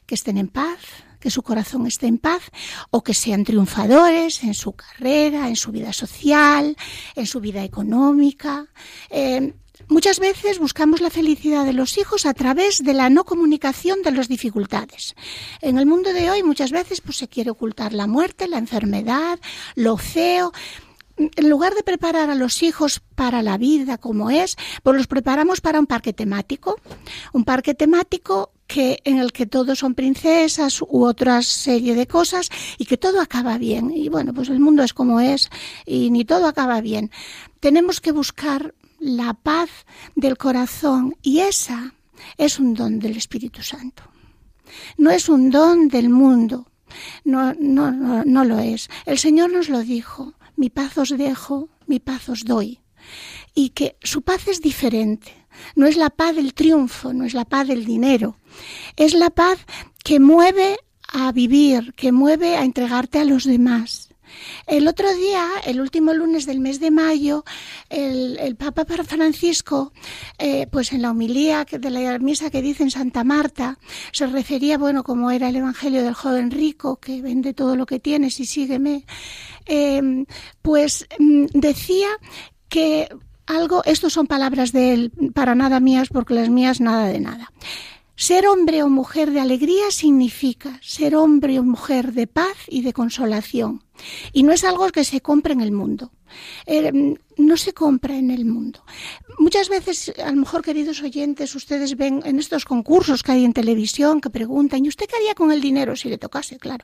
que 0.05 0.15
estén 0.15 0.37
en 0.37 0.47
paz, 0.47 0.79
que 1.23 1.31
su 1.31 1.41
corazón 1.41 1.87
esté 1.87 2.07
en 2.07 2.17
paz 2.17 2.43
o 2.91 3.01
que 3.01 3.13
sean 3.13 3.45
triunfadores 3.45 4.43
en 4.43 4.53
su 4.53 4.73
carrera, 4.73 5.47
en 5.47 5.55
su 5.55 5.71
vida 5.71 5.93
social, 5.93 6.75
en 7.15 7.25
su 7.25 7.39
vida 7.39 7.63
económica. 7.63 8.67
Eh, 9.09 9.53
muchas 9.87 10.19
veces 10.19 10.59
buscamos 10.59 10.99
la 10.99 11.09
felicidad 11.09 11.65
de 11.65 11.71
los 11.71 11.97
hijos 11.97 12.25
a 12.25 12.33
través 12.33 12.83
de 12.83 12.93
la 12.93 13.09
no 13.09 13.23
comunicación 13.23 14.01
de 14.01 14.11
las 14.11 14.27
dificultades. 14.27 15.15
En 15.61 15.77
el 15.77 15.85
mundo 15.85 16.11
de 16.11 16.29
hoy 16.29 16.43
muchas 16.43 16.71
veces 16.71 16.99
pues, 16.99 17.15
se 17.15 17.29
quiere 17.29 17.51
ocultar 17.51 17.93
la 17.93 18.05
muerte, 18.05 18.49
la 18.49 18.57
enfermedad, 18.57 19.39
lo 19.75 19.95
feo 19.95 20.51
en 21.17 21.49
lugar 21.49 21.75
de 21.75 21.83
preparar 21.83 22.29
a 22.29 22.35
los 22.35 22.63
hijos 22.63 23.01
para 23.15 23.43
la 23.43 23.57
vida 23.57 23.97
como 23.97 24.31
es, 24.31 24.55
pues 24.81 24.97
los 24.97 25.07
preparamos 25.07 25.61
para 25.61 25.79
un 25.79 25.85
parque 25.85 26.13
temático, 26.13 26.79
un 27.33 27.43
parque 27.43 27.73
temático 27.73 28.51
que 28.67 28.99
en 29.03 29.19
el 29.19 29.31
que 29.31 29.45
todos 29.45 29.79
son 29.79 29.93
princesas 29.93 30.81
u 30.81 31.05
otra 31.05 31.41
serie 31.41 31.95
de 31.95 32.07
cosas 32.07 32.49
y 32.77 32.85
que 32.85 32.97
todo 32.97 33.21
acaba 33.21 33.57
bien. 33.57 33.91
Y 33.91 34.09
bueno, 34.09 34.33
pues 34.33 34.49
el 34.49 34.59
mundo 34.59 34.83
es 34.83 34.93
como 34.93 35.19
es 35.19 35.49
y 35.85 36.09
ni 36.09 36.25
todo 36.25 36.47
acaba 36.47 36.81
bien. 36.81 37.11
Tenemos 37.59 38.01
que 38.01 38.11
buscar 38.11 38.73
la 38.99 39.33
paz 39.33 39.69
del 40.15 40.37
corazón 40.37 41.15
y 41.21 41.39
esa 41.39 41.93
es 42.37 42.59
un 42.59 42.73
don 42.73 42.99
del 42.99 43.17
Espíritu 43.17 43.61
Santo. 43.61 44.03
No 44.97 45.11
es 45.11 45.29
un 45.29 45.49
don 45.49 45.89
del 45.89 46.09
mundo. 46.09 46.67
No, 47.23 47.53
no, 47.59 47.91
no, 47.91 48.23
no 48.23 48.43
lo 48.43 48.59
es. 48.59 48.89
El 49.05 49.17
Señor 49.17 49.51
nos 49.51 49.69
lo 49.69 49.79
dijo 49.79 50.33
mi 50.55 50.69
paz 50.69 50.97
os 50.97 51.09
dejo, 51.09 51.69
mi 51.87 51.99
paz 51.99 52.29
os 52.29 52.43
doy. 52.45 52.79
y 53.53 53.69
que 53.69 53.97
su 54.01 54.21
paz 54.21 54.47
es 54.47 54.61
diferente. 54.61 55.33
No 55.75 55.85
es 55.85 55.97
la 55.97 56.09
paz 56.09 56.35
del 56.35 56.53
triunfo, 56.53 57.13
no 57.13 57.25
es 57.25 57.33
la 57.33 57.45
paz 57.45 57.67
del 57.67 57.85
dinero, 57.85 58.37
es 58.95 59.13
la 59.13 59.29
paz 59.29 59.59
que 60.03 60.19
mueve 60.19 60.79
a 61.07 61.31
vivir, 61.31 61.93
que 61.93 62.11
mueve 62.11 62.55
a 62.55 62.63
entregarte 62.63 63.19
a 63.19 63.25
los 63.25 63.43
demás. 63.43 64.12
El 64.67 64.87
otro 64.87 65.13
día, 65.15 65.47
el 65.65 65.81
último 65.81 66.13
lunes 66.13 66.45
del 66.45 66.59
mes 66.59 66.79
de 66.79 66.91
mayo, 66.91 67.43
el, 67.89 68.55
Papa 68.55 68.85
Francisco, 69.03 69.91
eh, 70.37 70.67
pues 70.71 70.93
en 70.93 71.01
la 71.01 71.11
homilía 71.11 71.65
de 71.65 71.89
la 71.89 72.19
misa 72.19 72.49
que 72.49 72.61
dice 72.61 72.83
en 72.83 72.91
Santa 72.91 73.23
Marta, 73.23 73.77
se 74.11 74.27
refería, 74.27 74.77
bueno, 74.77 75.03
como 75.03 75.31
era 75.31 75.49
el 75.49 75.55
Evangelio 75.55 76.03
del 76.03 76.13
joven 76.13 76.51
rico, 76.51 76.97
que 76.97 77.21
vende 77.21 77.53
todo 77.53 77.75
lo 77.75 77.85
que 77.85 77.99
tienes 77.99 78.39
y 78.39 78.45
sígueme, 78.45 79.05
em, 79.65 80.25
pues 80.61 81.07
mm, 81.19 81.45
decía 81.53 82.07
que 82.69 83.09
algo, 83.45 83.83
estos 83.85 84.13
son 84.13 84.27
palabras 84.27 84.71
de 84.71 84.93
él, 84.93 85.11
para 85.33 85.55
nada 85.55 85.79
mías, 85.79 86.09
porque 86.09 86.33
las 86.33 86.49
mías 86.49 86.79
nada 86.79 87.07
de 87.07 87.19
nada. 87.19 87.51
Ser 88.15 88.47
hombre 88.47 88.83
o 88.83 88.89
mujer 88.89 89.31
de 89.31 89.39
alegría 89.39 89.89
significa 89.89 90.79
ser 90.81 91.15
hombre 91.15 91.59
o 91.59 91.63
mujer 91.63 92.13
de 92.13 92.27
paz 92.27 92.57
y 92.67 92.83
de 92.83 92.93
consolación. 92.93 93.83
Y 94.31 94.43
no 94.43 94.51
es 94.51 94.63
algo 94.63 94.89
que 94.89 95.03
se 95.03 95.21
compre 95.21 95.53
en 95.53 95.61
el 95.61 95.71
mundo. 95.71 96.11
Eh, 96.65 97.15
no 97.37 97.57
se 97.57 97.73
compra 97.73 98.15
en 98.17 98.31
el 98.31 98.45
mundo. 98.45 98.83
Muchas 99.39 99.69
veces, 99.69 100.13
a 100.23 100.31
lo 100.31 100.37
mejor, 100.37 100.61
queridos 100.63 101.01
oyentes, 101.01 101.55
ustedes 101.55 101.97
ven 101.97 102.21
en 102.25 102.39
estos 102.39 102.65
concursos 102.65 103.23
que 103.23 103.31
hay 103.31 103.45
en 103.45 103.53
televisión 103.53 104.21
que 104.21 104.29
preguntan, 104.29 104.85
¿y 104.85 104.89
usted 104.89 105.07
qué 105.07 105.15
haría 105.15 105.35
con 105.35 105.51
el 105.51 105.61
dinero 105.61 105.95
si 105.95 106.09
le 106.09 106.17
tocase? 106.17 106.57
Claro. 106.57 106.83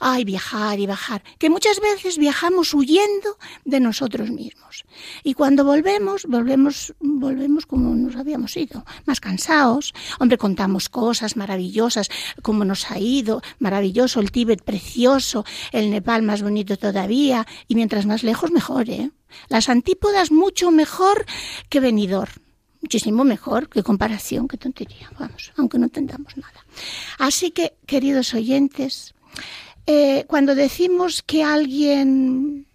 Ay, 0.00 0.24
viajar 0.24 0.78
y 0.78 0.86
bajar. 0.86 1.22
Que 1.38 1.50
muchas 1.50 1.80
veces 1.80 2.18
viajamos 2.18 2.74
huyendo 2.74 3.38
de 3.64 3.80
nosotros 3.80 4.30
mismos. 4.30 4.84
Y 5.24 5.34
cuando 5.34 5.64
volvemos, 5.64 6.26
volvemos, 6.26 6.94
volvemos 7.00 7.66
como 7.66 7.94
nos 7.94 8.16
habíamos 8.16 8.56
ido, 8.56 8.84
más 9.06 9.20
cansados. 9.20 9.94
Hombre, 10.18 10.38
contamos 10.38 10.88
cosas 10.88 11.36
maravillosas, 11.36 12.08
como 12.42 12.64
nos 12.64 12.90
ha 12.90 12.98
ido, 12.98 13.42
maravilloso, 13.58 14.20
el 14.20 14.30
Tíbet 14.30 14.62
precioso, 14.62 15.44
el 15.72 15.90
Nepal 15.90 16.22
más 16.22 16.42
bonito 16.42 16.76
todavía, 16.76 17.46
y 17.68 17.74
mientras 17.74 18.06
más 18.06 18.22
lejos, 18.22 18.50
mejor, 18.50 18.90
¿eh? 18.90 19.10
Las 19.48 19.68
antípodas 19.68 20.30
mucho 20.30 20.70
mejor 20.70 21.26
que 21.68 21.80
venidor. 21.80 22.28
Muchísimo 22.80 23.24
mejor 23.24 23.68
que 23.68 23.82
comparación, 23.82 24.46
que 24.48 24.58
tontería, 24.58 25.10
vamos, 25.18 25.52
aunque 25.56 25.78
no 25.78 25.86
entendamos 25.86 26.36
nada. 26.36 26.64
Así 27.18 27.50
que, 27.50 27.74
queridos 27.86 28.34
oyentes, 28.34 29.14
eh, 29.86 30.24
cuando 30.28 30.54
decimos 30.54 31.22
que 31.22 31.42
alguien 31.42 32.66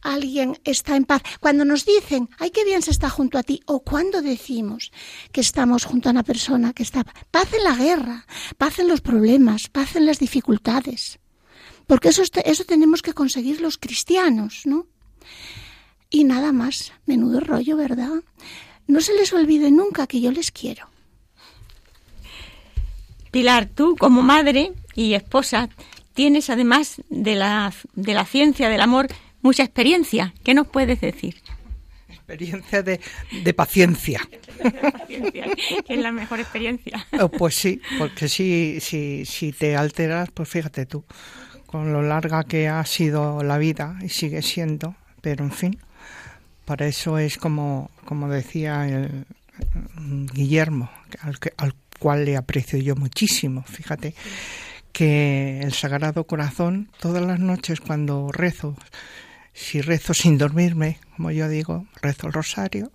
alguien 0.00 0.58
está 0.64 0.96
en 0.96 1.04
paz. 1.04 1.22
Cuando 1.40 1.64
nos 1.64 1.84
dicen, 1.84 2.28
ay, 2.38 2.50
qué 2.50 2.64
bien 2.64 2.82
se 2.82 2.90
está 2.90 3.10
junto 3.10 3.38
a 3.38 3.42
ti, 3.42 3.60
o 3.66 3.80
cuando 3.80 4.22
decimos 4.22 4.92
que 5.32 5.40
estamos 5.40 5.84
junto 5.84 6.08
a 6.08 6.12
una 6.12 6.22
persona 6.22 6.72
que 6.72 6.82
está 6.82 7.04
paz 7.30 7.52
en 7.52 7.64
la 7.64 7.74
guerra, 7.74 8.26
paz 8.56 8.78
en 8.78 8.88
los 8.88 9.00
problemas, 9.00 9.68
paz 9.68 9.96
en 9.96 10.06
las 10.06 10.18
dificultades. 10.18 11.18
Porque 11.86 12.08
eso, 12.08 12.22
eso 12.44 12.64
tenemos 12.64 13.02
que 13.02 13.14
conseguir 13.14 13.60
los 13.60 13.78
cristianos, 13.78 14.62
¿no? 14.64 14.86
Y 16.10 16.24
nada 16.24 16.52
más, 16.52 16.92
menudo 17.06 17.40
rollo, 17.40 17.76
¿verdad? 17.76 18.22
No 18.86 19.00
se 19.00 19.14
les 19.14 19.32
olvide 19.32 19.70
nunca 19.70 20.06
que 20.06 20.20
yo 20.20 20.32
les 20.32 20.50
quiero. 20.50 20.88
Pilar, 23.30 23.66
tú 23.66 23.94
como 23.98 24.22
madre 24.22 24.72
y 24.94 25.14
esposa 25.14 25.68
tienes 26.14 26.48
además 26.50 27.02
de 27.10 27.34
la, 27.34 27.72
de 27.94 28.14
la 28.14 28.24
ciencia 28.24 28.68
del 28.68 28.80
amor 28.80 29.08
mucha 29.42 29.62
experiencia. 29.62 30.34
¿Qué 30.42 30.54
nos 30.54 30.66
puedes 30.66 31.00
decir? 31.00 31.36
Experiencia 32.08 32.82
de, 32.82 33.00
de 33.44 33.54
paciencia. 33.54 34.20
que 34.58 35.94
es 35.94 35.98
la 35.98 36.10
mejor 36.10 36.40
experiencia. 36.40 37.06
Oh, 37.20 37.28
pues 37.28 37.54
sí, 37.54 37.80
porque 37.98 38.28
si, 38.28 38.80
si, 38.80 39.24
si 39.26 39.52
te 39.52 39.76
alteras, 39.76 40.30
pues 40.32 40.48
fíjate 40.48 40.86
tú, 40.86 41.04
con 41.66 41.92
lo 41.92 42.02
larga 42.02 42.44
que 42.44 42.68
ha 42.68 42.84
sido 42.84 43.42
la 43.42 43.58
vida 43.58 43.98
y 44.02 44.08
sigue 44.08 44.42
siendo, 44.42 44.96
pero 45.20 45.44
en 45.44 45.52
fin, 45.52 45.78
para 46.68 46.86
eso 46.86 47.16
es 47.16 47.38
como, 47.38 47.90
como 48.04 48.28
decía 48.28 48.86
el, 48.86 49.24
Guillermo, 50.34 50.90
al, 51.22 51.38
al 51.56 51.74
cual 51.98 52.26
le 52.26 52.36
aprecio 52.36 52.78
yo 52.78 52.94
muchísimo, 52.94 53.62
fíjate, 53.62 54.14
que 54.92 55.60
el 55.62 55.72
Sagrado 55.72 56.24
Corazón, 56.24 56.90
todas 57.00 57.24
las 57.24 57.40
noches 57.40 57.80
cuando 57.80 58.30
rezo, 58.32 58.76
si 59.54 59.80
rezo 59.80 60.12
sin 60.12 60.36
dormirme, 60.36 60.98
como 61.16 61.30
yo 61.30 61.48
digo, 61.48 61.86
rezo 62.02 62.26
el 62.26 62.34
rosario 62.34 62.92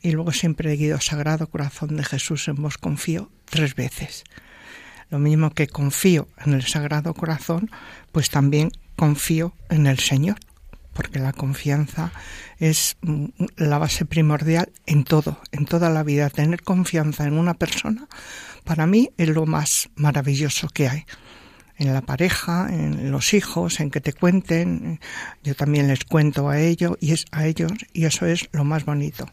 y 0.00 0.12
luego 0.12 0.32
siempre 0.32 0.72
he 0.72 0.76
guido 0.76 0.98
Sagrado 0.98 1.46
Corazón 1.46 1.98
de 1.98 2.04
Jesús 2.04 2.48
en 2.48 2.54
vos 2.56 2.78
confío 2.78 3.30
tres 3.44 3.74
veces. 3.74 4.24
Lo 5.10 5.18
mismo 5.18 5.50
que 5.50 5.68
confío 5.68 6.26
en 6.38 6.54
el 6.54 6.62
Sagrado 6.62 7.12
Corazón, 7.12 7.70
pues 8.12 8.30
también 8.30 8.70
confío 8.96 9.52
en 9.68 9.86
el 9.86 9.98
Señor 9.98 10.38
porque 11.00 11.18
la 11.18 11.32
confianza 11.32 12.12
es 12.58 12.98
mm, 13.00 13.24
la 13.56 13.78
base 13.78 14.04
primordial 14.04 14.70
en 14.84 15.04
todo, 15.04 15.40
en 15.50 15.64
toda 15.64 15.88
la 15.88 16.02
vida. 16.02 16.28
Tener 16.28 16.60
confianza 16.60 17.24
en 17.24 17.38
una 17.38 17.54
persona, 17.54 18.06
para 18.64 18.86
mí, 18.86 19.08
es 19.16 19.30
lo 19.30 19.46
más 19.46 19.88
maravilloso 19.94 20.68
que 20.68 20.90
hay. 20.90 21.06
En 21.78 21.94
la 21.94 22.02
pareja, 22.02 22.68
en 22.70 23.10
los 23.10 23.32
hijos, 23.32 23.80
en 23.80 23.90
que 23.90 24.02
te 24.02 24.12
cuenten, 24.12 25.00
yo 25.42 25.54
también 25.54 25.88
les 25.88 26.04
cuento 26.04 26.50
a 26.50 26.60
ellos 26.60 26.98
y 27.00 27.12
es 27.12 27.24
a 27.30 27.46
ellos 27.46 27.72
y 27.94 28.04
eso 28.04 28.26
es 28.26 28.50
lo 28.52 28.64
más 28.64 28.84
bonito. 28.84 29.26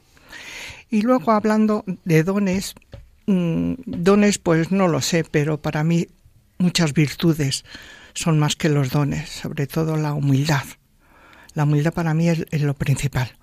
Y 0.89 1.01
luego 1.01 1.33
hablando 1.33 1.83
de 2.05 2.23
dones, 2.23 2.75
mm, 3.25 3.73
dones 3.85 4.37
pues 4.37 4.71
no 4.71 4.87
lo 4.87 5.01
sé, 5.01 5.25
pero 5.29 5.61
para 5.61 5.83
mí 5.83 6.07
muchas 6.59 6.93
virtudes 6.93 7.65
son 8.13 8.39
más 8.39 8.55
que 8.55 8.69
los 8.69 8.89
dones, 8.89 9.27
sobre 9.27 9.67
todo 9.67 9.97
la 9.97 10.13
humildad 10.13 10.63
la 11.57 11.63
humildad 11.63 11.91
para 11.91 12.13
mí 12.13 12.29
es, 12.29 12.61
lo 12.61 12.75
principal. 12.75 13.35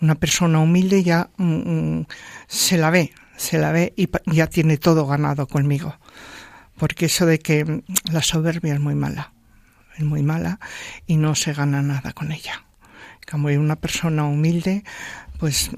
Una 0.00 0.16
persona 0.16 0.58
humilde 0.58 1.04
ya 1.04 1.30
mm, 1.36 1.98
mm, 2.00 2.06
se 2.48 2.76
la 2.76 2.90
ve, 2.90 3.12
se 3.36 3.58
la 3.58 3.70
ve 3.70 3.94
y 3.96 4.08
ya 4.26 4.48
tiene 4.48 4.76
todo 4.76 5.06
ganado 5.06 5.46
conmigo. 5.46 5.96
Porque 6.76 7.06
eso 7.06 7.26
de 7.26 7.38
que 7.38 7.64
mm, 7.64 7.82
la 8.10 8.22
soberbia 8.22 8.74
es 8.74 8.80
muy 8.80 8.96
mala, 8.96 9.34
es 9.96 10.02
muy 10.02 10.24
mala 10.24 10.58
y 11.06 11.16
no 11.16 11.36
se 11.36 11.52
gana 11.52 11.80
nada 11.80 12.12
con 12.12 12.32
ella. 12.32 12.64
Como 13.30 13.46
una 13.46 13.76
persona 13.76 14.24
humilde, 14.24 14.82
pues 15.38 15.70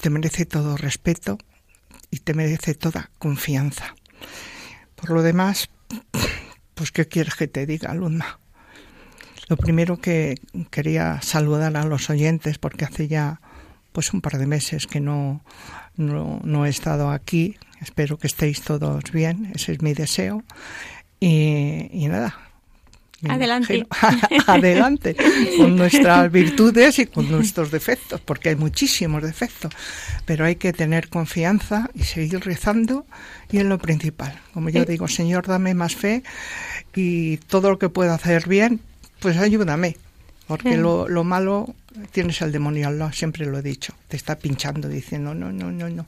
te 0.00 0.10
merece 0.10 0.46
todo 0.46 0.76
respeto 0.76 1.38
y 2.08 2.20
te 2.20 2.34
merece 2.34 2.74
toda 2.74 3.10
confianza. 3.18 3.96
Por 4.94 5.10
lo 5.10 5.22
demás, 5.24 5.70
pues 6.74 6.92
¿qué 6.92 7.08
quieres 7.08 7.34
que 7.34 7.48
te 7.48 7.66
diga, 7.66 7.92
Luna? 7.94 8.38
Lo 9.48 9.56
primero 9.56 9.98
que 9.98 10.36
quería 10.70 11.20
saludar 11.22 11.76
a 11.76 11.84
los 11.84 12.10
oyentes 12.10 12.58
porque 12.58 12.84
hace 12.84 13.08
ya 13.08 13.40
pues 13.92 14.12
un 14.12 14.20
par 14.20 14.38
de 14.38 14.46
meses 14.46 14.86
que 14.86 15.00
no, 15.00 15.42
no, 15.96 16.66
he 16.66 16.68
estado 16.68 17.10
aquí. 17.10 17.56
Espero 17.80 18.18
que 18.18 18.26
estéis 18.26 18.62
todos 18.62 19.10
bien, 19.12 19.52
ese 19.54 19.72
es 19.72 19.82
mi 19.82 19.94
deseo. 19.94 20.42
Y, 21.20 21.88
y 21.92 22.08
nada, 22.08 22.36
Adelante. 23.28 23.86
Adelante, 24.46 25.16
con 25.56 25.76
nuestras 25.76 26.30
virtudes 26.30 26.98
y 26.98 27.06
con 27.06 27.30
nuestros 27.30 27.70
defectos, 27.70 28.20
porque 28.20 28.50
hay 28.50 28.56
muchísimos 28.56 29.22
defectos, 29.22 29.72
pero 30.26 30.44
hay 30.44 30.56
que 30.56 30.72
tener 30.72 31.08
confianza 31.08 31.90
y 31.94 32.04
seguir 32.04 32.40
rezando 32.40 33.06
y 33.50 33.58
es 33.58 33.64
lo 33.64 33.78
principal. 33.78 34.38
Como 34.52 34.68
yo 34.68 34.84
digo, 34.84 35.08
Señor, 35.08 35.46
dame 35.46 35.72
más 35.72 35.96
fe 35.96 36.22
y 36.94 37.38
todo 37.38 37.70
lo 37.70 37.78
que 37.78 37.88
pueda 37.88 38.14
hacer 38.14 38.48
bien, 38.48 38.80
pues 39.20 39.36
ayúdame, 39.36 39.96
porque 40.46 40.76
lo, 40.76 41.08
lo, 41.08 41.24
malo 41.24 41.74
tienes 42.12 42.42
al 42.42 42.52
demonio 42.52 42.88
al 42.88 42.98
lado, 42.98 43.12
siempre 43.12 43.46
lo 43.46 43.58
he 43.58 43.62
dicho, 43.62 43.94
te 44.08 44.16
está 44.16 44.36
pinchando 44.36 44.88
diciendo 44.88 45.34
no, 45.34 45.52
no, 45.52 45.70
no, 45.72 45.88
no. 45.88 46.06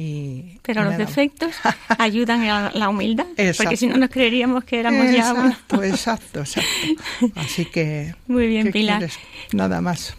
Y 0.00 0.60
Pero 0.62 0.84
los 0.84 0.96
defectos 0.96 1.56
ayudan 1.98 2.42
a 2.44 2.70
la 2.70 2.88
humildad, 2.88 3.26
porque 3.56 3.76
si 3.76 3.88
no 3.88 3.96
nos 3.96 4.10
creeríamos 4.10 4.62
que 4.62 4.78
éramos 4.78 5.10
ya... 5.10 5.30
Exacto, 5.30 5.82
exacto, 5.82 6.40
exacto. 6.40 6.70
Así 7.34 7.64
que... 7.64 8.14
Muy 8.28 8.46
bien, 8.46 8.70
Pilar. 8.70 9.10
Nada 9.52 9.80
más. 9.80 10.14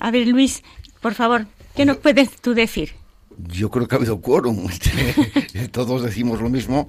A 0.00 0.10
ver, 0.10 0.26
Luis, 0.26 0.64
por 1.00 1.14
favor, 1.14 1.46
¿qué 1.76 1.84
nos 1.84 1.98
puedes 1.98 2.30
tú 2.40 2.54
decir? 2.54 2.94
Yo 3.46 3.70
creo 3.70 3.86
que 3.86 3.94
ha 3.94 3.98
habido 3.98 4.20
quórum. 4.20 4.66
Todos 5.70 6.02
decimos 6.02 6.40
lo 6.40 6.50
mismo 6.50 6.88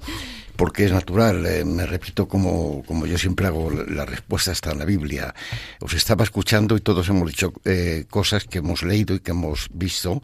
porque 0.62 0.84
es 0.84 0.92
natural. 0.92 1.44
Eh, 1.44 1.64
me 1.64 1.84
repito 1.86 2.28
como, 2.28 2.84
como 2.86 3.04
yo 3.04 3.18
siempre 3.18 3.48
hago, 3.48 3.68
la 3.68 4.06
respuesta 4.06 4.52
está 4.52 4.70
en 4.70 4.78
la 4.78 4.84
Biblia. 4.84 5.34
Os 5.80 5.92
estaba 5.92 6.22
escuchando 6.22 6.76
y 6.76 6.80
todos 6.80 7.08
hemos 7.08 7.28
dicho 7.28 7.52
eh, 7.64 8.04
cosas 8.08 8.44
que 8.44 8.58
hemos 8.58 8.84
leído 8.84 9.16
y 9.16 9.18
que 9.18 9.32
hemos 9.32 9.68
visto 9.72 10.22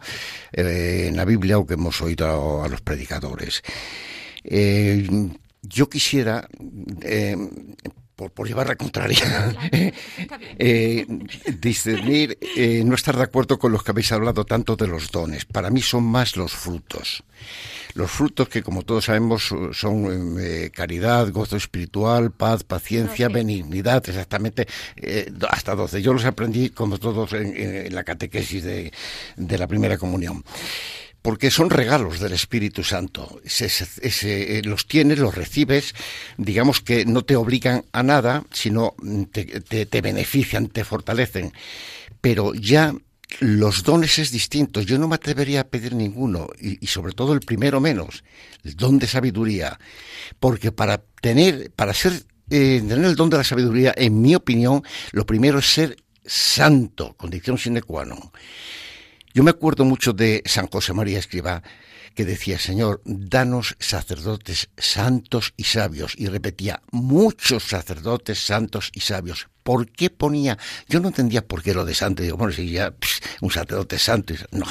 eh, 0.53 1.07
en 1.09 1.17
la 1.17 1.25
Biblia 1.25 1.57
o 1.57 1.67
que 1.67 1.73
hemos 1.73 2.01
oído 2.01 2.63
a, 2.63 2.69
los 2.69 2.79
predicadores. 2.79 3.61
yo 5.61 5.89
quisiera 5.89 6.47
por, 8.27 8.47
llevar 8.47 8.67
la 8.67 8.75
contraria, 8.75 9.55
eh, 10.59 11.05
discernir, 11.59 12.37
eh, 12.57 12.83
no 12.85 12.95
estar 12.95 13.15
de 13.15 13.23
acuerdo 13.23 13.57
con 13.57 13.71
los 13.71 13.83
que 13.83 13.91
habéis 13.91 14.11
hablado 14.11 14.45
tanto 14.45 14.75
de 14.75 14.87
los 14.87 15.11
dones. 15.11 15.45
Para 15.45 15.69
mí 15.69 15.81
son 15.81 16.03
más 16.03 16.35
los 16.35 16.51
frutos. 16.51 17.23
Los 17.93 18.11
frutos 18.11 18.49
que, 18.49 18.61
como 18.61 18.83
todos 18.83 19.05
sabemos, 19.05 19.53
son 19.71 20.37
eh, 20.39 20.69
caridad, 20.73 21.31
gozo 21.31 21.57
espiritual, 21.57 22.31
paz, 22.31 22.63
paciencia, 22.63 23.29
benignidad, 23.29 24.07
exactamente, 24.07 24.67
eh, 24.97 25.31
hasta 25.49 25.75
12. 25.75 26.01
Yo 26.01 26.13
los 26.13 26.25
aprendí, 26.25 26.69
como 26.69 26.97
todos, 26.97 27.33
en, 27.33 27.93
la 27.93 28.03
catequesis 28.03 28.63
de, 28.63 28.91
de 29.37 29.57
la 29.57 29.67
primera 29.67 29.97
comunión 29.97 30.43
porque 31.21 31.51
son 31.51 31.69
regalos 31.69 32.19
del 32.19 32.33
Espíritu 32.33 32.83
Santo. 32.83 33.41
Eh, 33.43 34.61
los 34.63 34.87
tienes, 34.87 35.19
los 35.19 35.35
recibes, 35.35 35.93
digamos 36.37 36.81
que 36.81 37.05
no 37.05 37.23
te 37.23 37.35
obligan 37.35 37.85
a 37.91 38.03
nada, 38.03 38.43
sino 38.51 38.95
te, 39.31 40.01
benefician, 40.01 40.67
te 40.67 40.83
fortalecen. 40.83 41.53
Pero 42.21 42.53
ya 42.53 42.95
los 43.39 43.83
dones 43.83 44.17
es 44.19 44.31
distintos. 44.31 44.85
Yo 44.85 44.97
no 44.97 45.07
me 45.07 45.15
atrevería 45.15 45.61
a 45.61 45.67
pedir 45.67 45.93
ninguno, 45.93 46.47
y, 46.59 46.85
sobre 46.87 47.13
todo 47.13 47.33
el 47.33 47.41
primero 47.41 47.79
menos, 47.79 48.23
el 48.63 48.75
don 48.75 48.97
de 48.97 49.07
sabiduría, 49.07 49.79
porque 50.39 50.71
para 50.71 51.01
tener, 51.21 51.71
para 51.71 51.93
ser, 51.93 52.13
eh, 52.49 52.81
tener 52.87 53.05
el 53.05 53.15
don 53.15 53.29
de 53.29 53.37
la 53.37 53.43
sabiduría, 53.43 53.93
en 53.95 54.21
mi 54.21 54.35
opinión, 54.35 54.83
lo 55.11 55.25
primero 55.25 55.59
es 55.59 55.65
ser 55.65 55.97
santo, 56.29 57.15
condición 57.17 57.57
sine 57.57 57.81
qua 57.81 58.05
non. 58.05 58.31
Yo 59.39 59.43
me 59.43 59.51
acuerdo 59.51 59.85
mucho 59.85 60.11
de 60.11 60.43
San 60.45 60.67
José 60.67 60.91
María 60.91 61.17
Escribá, 61.17 61.63
que 62.13 62.25
decía, 62.25 62.59
Señor, 62.59 63.01
danos 63.05 63.77
sacerdotes 63.79 64.67
santos 64.77 65.53
y 65.55 65.63
sabios. 65.63 66.13
Y 66.17 66.27
repetía, 66.27 66.81
muchos 66.91 67.63
sacerdotes 67.63 68.45
santos 68.45 68.91
y 68.93 68.99
sabios. 68.99 69.47
¿Por 69.63 69.93
qué 69.93 70.09
ponía? 70.09 70.57
Yo 70.89 70.99
no 70.99 71.07
entendía 71.07 71.47
por 71.47 71.63
qué 71.63 71.73
lo 71.73 71.85
de 71.85 71.93
santo. 71.95 72.21
Digo, 72.21 72.35
bueno, 72.35 72.51
si 72.51 72.69
ya 72.69 72.93
un 73.39 73.49
sacerdote 73.49 73.97
santo. 73.97 74.33
No 74.51 74.65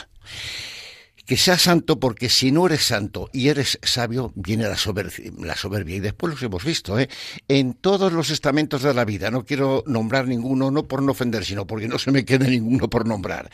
que 1.29 1.37
sea 1.37 1.59
santo 1.59 2.01
porque 2.01 2.31
si 2.31 2.51
no 2.53 2.64
eres 2.64 2.85
santo 2.85 3.29
y 3.35 3.49
eres 3.49 3.79
sabio, 3.83 4.33
viene 4.35 4.66
la 4.66 4.79
soberbia. 4.79 5.31
La 5.39 5.57
soberbia. 5.57 5.97
Y 5.97 6.01
después 6.01 6.33
los 6.33 6.43
hemos 6.43 6.64
visto, 6.64 6.99
¿eh? 6.99 7.11
En 7.49 7.74
todos 7.74 8.14
los 8.14 8.31
estamentos 8.31 8.83
de 8.83 8.95
la 8.95 9.05
vida. 9.05 9.31
No 9.31 9.45
quiero 9.45 9.85
nombrar 9.87 10.26
ninguno, 10.26 10.70
no 10.70 10.89
por 10.89 11.03
no 11.03 11.12
ofender, 11.12 11.45
sino 11.45 11.66
porque 11.66 11.87
no 11.87 11.99
se 11.99 12.12
me 12.12 12.24
quede 12.24 12.49
ninguno 12.49 12.89
por 12.89 13.07
nombrar. 13.07 13.51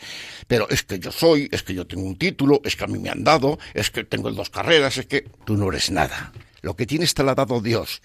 Pero 0.47 0.69
es 0.69 0.83
que 0.83 0.99
yo 0.99 1.11
soy, 1.11 1.49
es 1.51 1.63
que 1.63 1.73
yo 1.73 1.85
tengo 1.85 2.03
un 2.03 2.15
título, 2.15 2.61
es 2.63 2.77
que 2.77 2.85
a 2.85 2.87
mí 2.87 2.97
me 2.97 3.09
han 3.09 3.25
dado, 3.25 3.59
es 3.73 3.91
que 3.91 4.05
tengo 4.05 4.31
dos 4.31 4.49
carreras, 4.49 4.97
es 4.97 5.07
que 5.07 5.27
tú 5.43 5.57
no 5.57 5.67
eres 5.67 5.91
nada. 5.91 6.31
Lo 6.61 6.77
que 6.77 6.85
tienes 6.85 7.13
te 7.13 7.23
lo 7.23 7.31
ha 7.31 7.35
dado 7.35 7.59
Dios. 7.59 8.01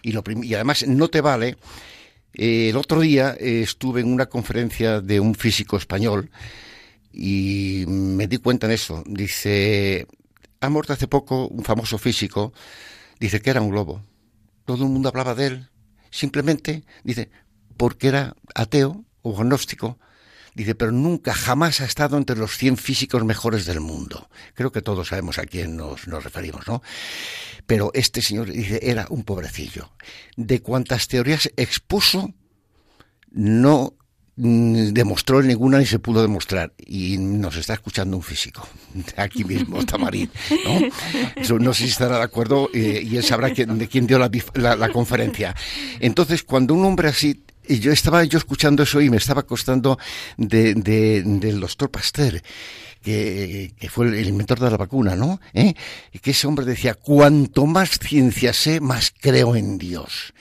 Y, 0.00 0.12
lo 0.12 0.24
y 0.42 0.54
además 0.54 0.86
no 0.88 1.08
te 1.08 1.20
vale. 1.20 1.58
Eh, 2.32 2.70
el 2.70 2.76
otro 2.78 3.00
día 3.00 3.36
eh, 3.38 3.60
estuve 3.64 4.00
en 4.00 4.10
una 4.10 4.30
conferencia 4.30 5.02
de 5.02 5.20
un 5.20 5.34
físico 5.34 5.76
español 5.76 6.30
y 7.12 7.84
me 7.86 8.26
di 8.26 8.38
cuenta 8.38 8.66
en 8.66 8.72
eso. 8.72 9.02
Dice, 9.06 10.06
ha 10.60 10.68
muerto 10.68 10.92
hace 10.92 11.08
poco 11.08 11.48
un 11.48 11.64
famoso 11.64 11.98
físico, 11.98 12.52
dice 13.18 13.40
que 13.40 13.50
era 13.50 13.60
un 13.60 13.70
globo. 13.70 14.02
Todo 14.64 14.84
el 14.84 14.90
mundo 14.90 15.08
hablaba 15.08 15.34
de 15.34 15.46
él. 15.46 15.70
Simplemente, 16.10 16.84
dice, 17.04 17.30
porque 17.76 18.08
era 18.08 18.36
ateo 18.54 19.04
o 19.22 19.38
agnóstico. 19.38 19.98
Dice, 20.54 20.74
pero 20.74 20.90
nunca, 20.90 21.32
jamás 21.32 21.80
ha 21.80 21.84
estado 21.84 22.16
entre 22.16 22.36
los 22.36 22.56
100 22.56 22.76
físicos 22.76 23.24
mejores 23.24 23.66
del 23.66 23.80
mundo. 23.80 24.28
Creo 24.54 24.72
que 24.72 24.82
todos 24.82 25.08
sabemos 25.08 25.38
a 25.38 25.44
quién 25.44 25.76
nos, 25.76 26.08
nos 26.08 26.24
referimos, 26.24 26.66
¿no? 26.66 26.82
Pero 27.66 27.92
este 27.94 28.20
señor, 28.20 28.50
dice, 28.50 28.80
era 28.82 29.06
un 29.10 29.22
pobrecillo. 29.22 29.92
De 30.36 30.60
cuantas 30.60 31.06
teorías 31.06 31.50
expuso, 31.56 32.34
no 33.30 33.94
Mm, 34.42 34.94
demostró 34.94 35.42
ninguna 35.42 35.78
ni 35.78 35.84
se 35.84 35.98
pudo 35.98 36.22
demostrar. 36.22 36.72
Y 36.78 37.18
nos 37.18 37.56
está 37.56 37.74
escuchando 37.74 38.16
un 38.16 38.22
físico, 38.22 38.66
aquí 39.16 39.44
mismo, 39.44 39.84
Tamarín. 39.84 40.30
¿no? 40.64 41.58
no 41.58 41.74
sé 41.74 41.84
si 41.84 41.90
estará 41.90 42.16
de 42.16 42.24
acuerdo 42.24 42.70
eh, 42.72 43.02
y 43.04 43.18
él 43.18 43.22
sabrá 43.22 43.50
de 43.50 43.88
quién 43.88 44.06
dio 44.06 44.18
la, 44.18 44.88
conferencia. 44.88 45.54
Entonces, 46.00 46.42
cuando 46.42 46.72
un 46.72 46.86
hombre 46.86 47.08
así 47.08 47.42
y 47.68 47.80
yo 47.80 47.92
estaba 47.92 48.24
yo 48.24 48.38
escuchando 48.38 48.82
eso 48.82 49.00
y 49.02 49.10
me 49.10 49.18
estaba 49.18 49.42
costando 49.42 49.98
de, 50.38 50.74
del 50.74 51.60
doctor 51.60 51.90
Pasteur, 51.90 52.42
que, 53.02 53.72
que, 53.78 53.88
fue 53.90 54.06
el 54.06 54.26
inventor 54.26 54.58
de 54.58 54.70
la 54.70 54.76
vacuna, 54.78 55.14
¿no? 55.14 55.40
¿Eh? 55.52 55.74
Y 56.12 56.18
que 56.18 56.30
ese 56.30 56.46
hombre 56.46 56.64
decía, 56.64 56.94
cuanto 56.94 57.66
más 57.66 57.98
ciencia 57.98 58.54
sé, 58.54 58.80
más 58.80 59.12
creo 59.20 59.54
en 59.54 59.76
Dios 59.76 60.32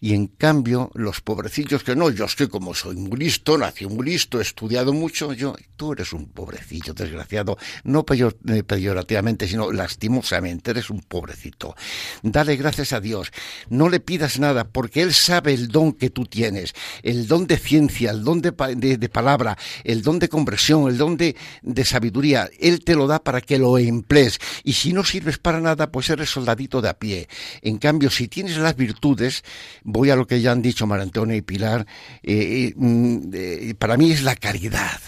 y 0.00 0.14
en 0.14 0.28
cambio 0.28 0.90
los 0.94 1.20
pobrecillos 1.20 1.84
que 1.84 1.94
no, 1.94 2.10
yo 2.10 2.24
es 2.24 2.34
que 2.34 2.48
como 2.48 2.74
soy 2.74 2.96
muy 2.96 3.18
listo, 3.18 3.58
nací 3.58 3.86
muy 3.86 4.06
listo, 4.06 4.38
he 4.38 4.42
estudiado 4.42 4.92
mucho, 4.92 5.32
yo, 5.32 5.54
tú 5.76 5.92
eres 5.92 6.12
un 6.12 6.26
pobrecillo 6.26 6.94
desgraciado, 6.94 7.58
no 7.84 8.04
eh, 8.08 8.62
peyorativamente, 8.62 9.46
sino 9.46 9.70
lastimosamente, 9.72 10.70
eres 10.70 10.90
un 10.90 11.00
pobrecito. 11.00 11.74
Dale 12.22 12.56
gracias 12.56 12.92
a 12.92 13.00
Dios, 13.00 13.30
no 13.68 13.88
le 13.88 14.00
pidas 14.00 14.38
nada, 14.38 14.64
porque 14.64 15.02
Él 15.02 15.12
sabe 15.12 15.52
el 15.52 15.68
don 15.68 15.92
que 15.92 16.10
tú 16.10 16.24
tienes, 16.24 16.74
el 17.02 17.26
don 17.26 17.46
de 17.46 17.58
ciencia, 17.58 18.10
el 18.10 18.24
don 18.24 18.40
de, 18.40 18.52
palabra, 18.52 19.58
el 19.84 20.02
don 20.02 20.18
de 20.18 20.28
conversión, 20.28 20.88
el 20.88 20.96
don 20.96 21.16
de, 21.16 21.36
de 21.62 21.84
sabiduría, 21.84 22.48
Él 22.58 22.84
te 22.84 22.94
lo 22.94 23.06
da 23.06 23.22
para 23.22 23.40
que 23.40 23.58
lo 23.58 23.76
emplees, 23.76 24.38
y 24.64 24.72
si 24.72 24.92
no 24.92 25.04
sirves 25.04 25.38
para 25.38 25.60
nada, 25.60 25.90
pues 25.90 26.08
eres 26.08 26.30
soldadito 26.30 26.80
de 26.80 26.88
a 26.88 26.98
pie. 26.98 27.28
En 27.62 27.78
cambio, 27.78 28.10
si 28.10 28.28
tienes 28.28 28.56
las 28.56 28.76
virtudes, 28.76 29.44
voy 29.92 30.10
a 30.10 30.16
lo 30.16 30.26
que 30.26 30.40
ya 30.40 30.52
han 30.52 30.62
dicho 30.62 30.86
María 30.86 31.04
Antonia 31.04 31.36
y 31.36 31.42
Pilar, 31.42 31.86
eh, 32.22 32.72
eh, 32.72 32.74
mm, 32.76 33.30
eh, 33.32 33.74
para 33.78 33.96
mí 33.96 34.10
es 34.12 34.22
la 34.22 34.36
caridad. 34.36 35.00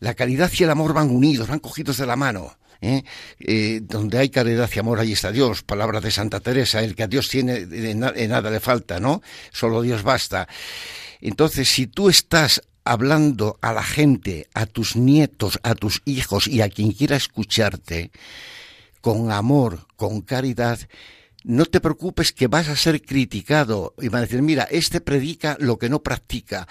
La 0.00 0.14
caridad 0.14 0.50
y 0.58 0.62
el 0.62 0.70
amor 0.70 0.92
van 0.92 1.10
unidos, 1.10 1.48
van 1.48 1.60
cogidos 1.60 1.96
de 1.98 2.06
la 2.06 2.16
mano. 2.16 2.56
donde 3.82 4.18
hay 4.18 4.28
caridad 4.28 4.68
y 4.74 4.78
amor, 4.78 5.00
ahí 5.00 5.12
está 5.12 5.32
Dios. 5.32 5.62
Palabra 5.62 6.00
de 6.00 6.10
Santa 6.10 6.40
Teresa, 6.40 6.82
el 6.82 6.94
que 6.94 7.04
a 7.04 7.06
Dios 7.06 7.28
tiene, 7.30 7.66
en 7.70 8.28
nada 8.28 8.50
le 8.50 8.60
falta, 8.60 9.00
¿no? 9.00 9.22
Solo 9.52 9.80
Dios 9.80 10.02
basta. 10.02 10.46
Entonces, 11.22 11.66
si 11.70 11.86
tú 11.86 12.10
estás 12.10 12.60
hablando 12.84 13.58
a 13.62 13.72
la 13.72 13.82
gente, 13.82 14.48
a 14.52 14.66
tus 14.66 14.96
nietos, 14.96 15.58
a 15.62 15.74
tus 15.74 16.02
hijos 16.04 16.46
y 16.46 16.60
a 16.60 16.68
quien 16.68 16.92
quiera 16.92 17.16
escucharte, 17.16 18.10
con 19.00 19.30
amor, 19.30 19.86
con 19.96 20.22
caridad, 20.22 20.78
no 21.44 21.66
te 21.66 21.80
preocupes 21.80 22.32
que 22.32 22.48
vas 22.48 22.68
a 22.68 22.76
ser 22.76 23.02
criticado 23.02 23.94
y 24.00 24.08
van 24.08 24.20
a 24.20 24.22
decir, 24.22 24.42
mira, 24.42 24.64
este 24.64 25.00
predica 25.00 25.56
lo 25.60 25.78
que 25.78 25.88
no 25.90 26.02
practica, 26.02 26.66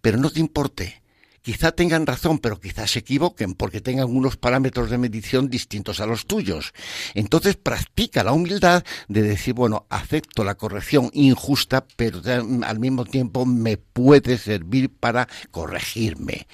pero 0.00 0.18
no 0.18 0.30
te 0.30 0.40
importe. 0.40 1.02
Quizá 1.42 1.72
tengan 1.72 2.06
razón, 2.06 2.38
pero 2.38 2.58
quizás 2.58 2.92
se 2.92 3.00
equivoquen 3.00 3.52
porque 3.52 3.82
tengan 3.82 4.08
unos 4.08 4.38
parámetros 4.38 4.88
de 4.88 4.96
medición 4.96 5.50
distintos 5.50 6.00
a 6.00 6.06
los 6.06 6.24
tuyos. 6.24 6.72
Entonces 7.12 7.56
practica 7.56 8.24
la 8.24 8.32
humildad 8.32 8.82
de 9.08 9.20
decir, 9.20 9.52
bueno, 9.52 9.84
acepto 9.90 10.42
la 10.42 10.54
corrección 10.54 11.10
injusta, 11.12 11.86
pero 11.96 12.22
al 12.64 12.78
mismo 12.78 13.04
tiempo 13.04 13.44
me 13.44 13.76
puede 13.76 14.38
servir 14.38 14.88
para 14.88 15.28
corregirme. 15.50 16.46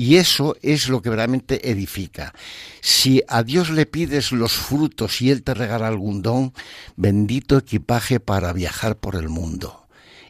Y 0.00 0.16
eso 0.16 0.56
es 0.62 0.88
lo 0.88 1.02
que 1.02 1.10
realmente 1.10 1.70
edifica. 1.70 2.32
Si 2.80 3.22
a 3.28 3.42
Dios 3.42 3.68
le 3.68 3.84
pides 3.84 4.32
los 4.32 4.52
frutos 4.52 5.20
y 5.20 5.30
Él 5.30 5.42
te 5.42 5.52
regala 5.52 5.88
algún 5.88 6.22
don, 6.22 6.54
bendito 6.96 7.58
equipaje 7.58 8.18
para 8.18 8.54
viajar 8.54 8.96
por 8.96 9.14
el 9.14 9.28
mundo. 9.28 9.86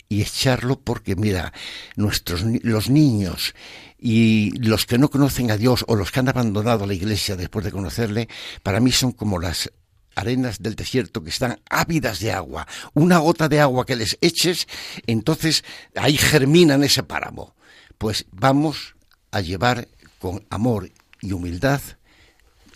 Y 0.09 0.23
echarlo 0.23 0.81
porque, 0.81 1.15
mira, 1.15 1.53
nuestros, 1.95 2.43
los 2.63 2.91
niños 2.91 3.55
y 3.97 4.51
los 4.59 4.87
que 4.87 4.99
no 4.99 5.09
conocen 5.09 5.53
a 5.53 5.57
Dios 5.57 5.85
o 5.87 5.95
los 5.95 6.11
que 6.11 6.19
han 6.19 6.29
abandonado 6.29 6.85
la 6.85 6.95
iglesia 6.95 7.37
después 7.37 7.65
de 7.65 7.71
conocerle, 7.71 8.29
para 8.65 8.81
mí 8.81 8.91
son 8.91 9.13
como 9.13 9.39
las 9.39 9.71
arenas 10.17 10.59
del 10.59 10.75
desierto 10.75 11.23
que 11.23 11.31
están 11.31 11.61
ávidas 11.71 12.19
de 12.19 12.33
agua. 12.33 12.67
Una 12.93 13.19
gota 13.19 13.49
de 13.49 13.61
agua 13.61 13.87
que 13.87 13.95
les 13.95 14.19
eches, 14.21 14.67
entonces 15.07 15.63
ahí 15.95 16.17
germinan 16.17 16.83
ese 16.83 17.05
páramo. 17.05 17.55
Pues 17.99 18.27
vamos 18.33 18.97
a 19.31 19.41
llevar 19.41 19.89
con 20.19 20.45
amor 20.51 20.91
y 21.21 21.33
humildad 21.33 21.81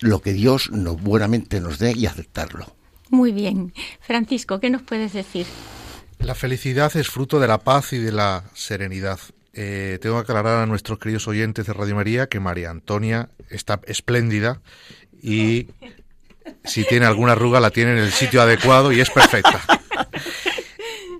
lo 0.01 0.21
que 0.21 0.33
Dios 0.33 0.71
nos 0.71 1.01
buenamente 1.01 1.61
nos 1.61 1.79
dé 1.79 1.93
y 1.93 2.07
aceptarlo. 2.07 2.75
Muy 3.11 3.33
bien. 3.33 3.73
Francisco, 4.01 4.61
¿qué 4.61 4.71
nos 4.71 4.83
puedes 4.83 5.13
decir? 5.13 5.47
La 6.19 6.35
felicidad 6.35 6.95
es 6.97 7.09
fruto 7.09 7.39
de 7.39 7.49
la 7.49 7.59
paz 7.59 7.93
y 7.93 7.99
de 7.99 8.13
la 8.13 8.45
serenidad. 8.55 9.19
Eh, 9.53 9.99
tengo 10.01 10.17
que 10.17 10.23
aclarar 10.23 10.63
a 10.63 10.67
nuestros 10.67 10.99
queridos 10.99 11.29
oyentes 11.29 11.67
de 11.67 11.73
Radio 11.73 11.95
María 11.95 12.29
que 12.29 12.41
María 12.41 12.71
Antonia 12.71 13.29
está 13.51 13.81
espléndida 13.87 14.61
y 15.23 15.69
si 16.65 16.85
tiene 16.85 17.07
alguna 17.07 17.33
arruga 17.33 17.61
la 17.61 17.71
tiene 17.71 17.93
en 17.93 17.99
el 17.99 18.11
sitio 18.11 18.43
adecuado 18.43 18.93
y 18.93 19.01
es 19.01 19.11
perfecta. 19.11 19.63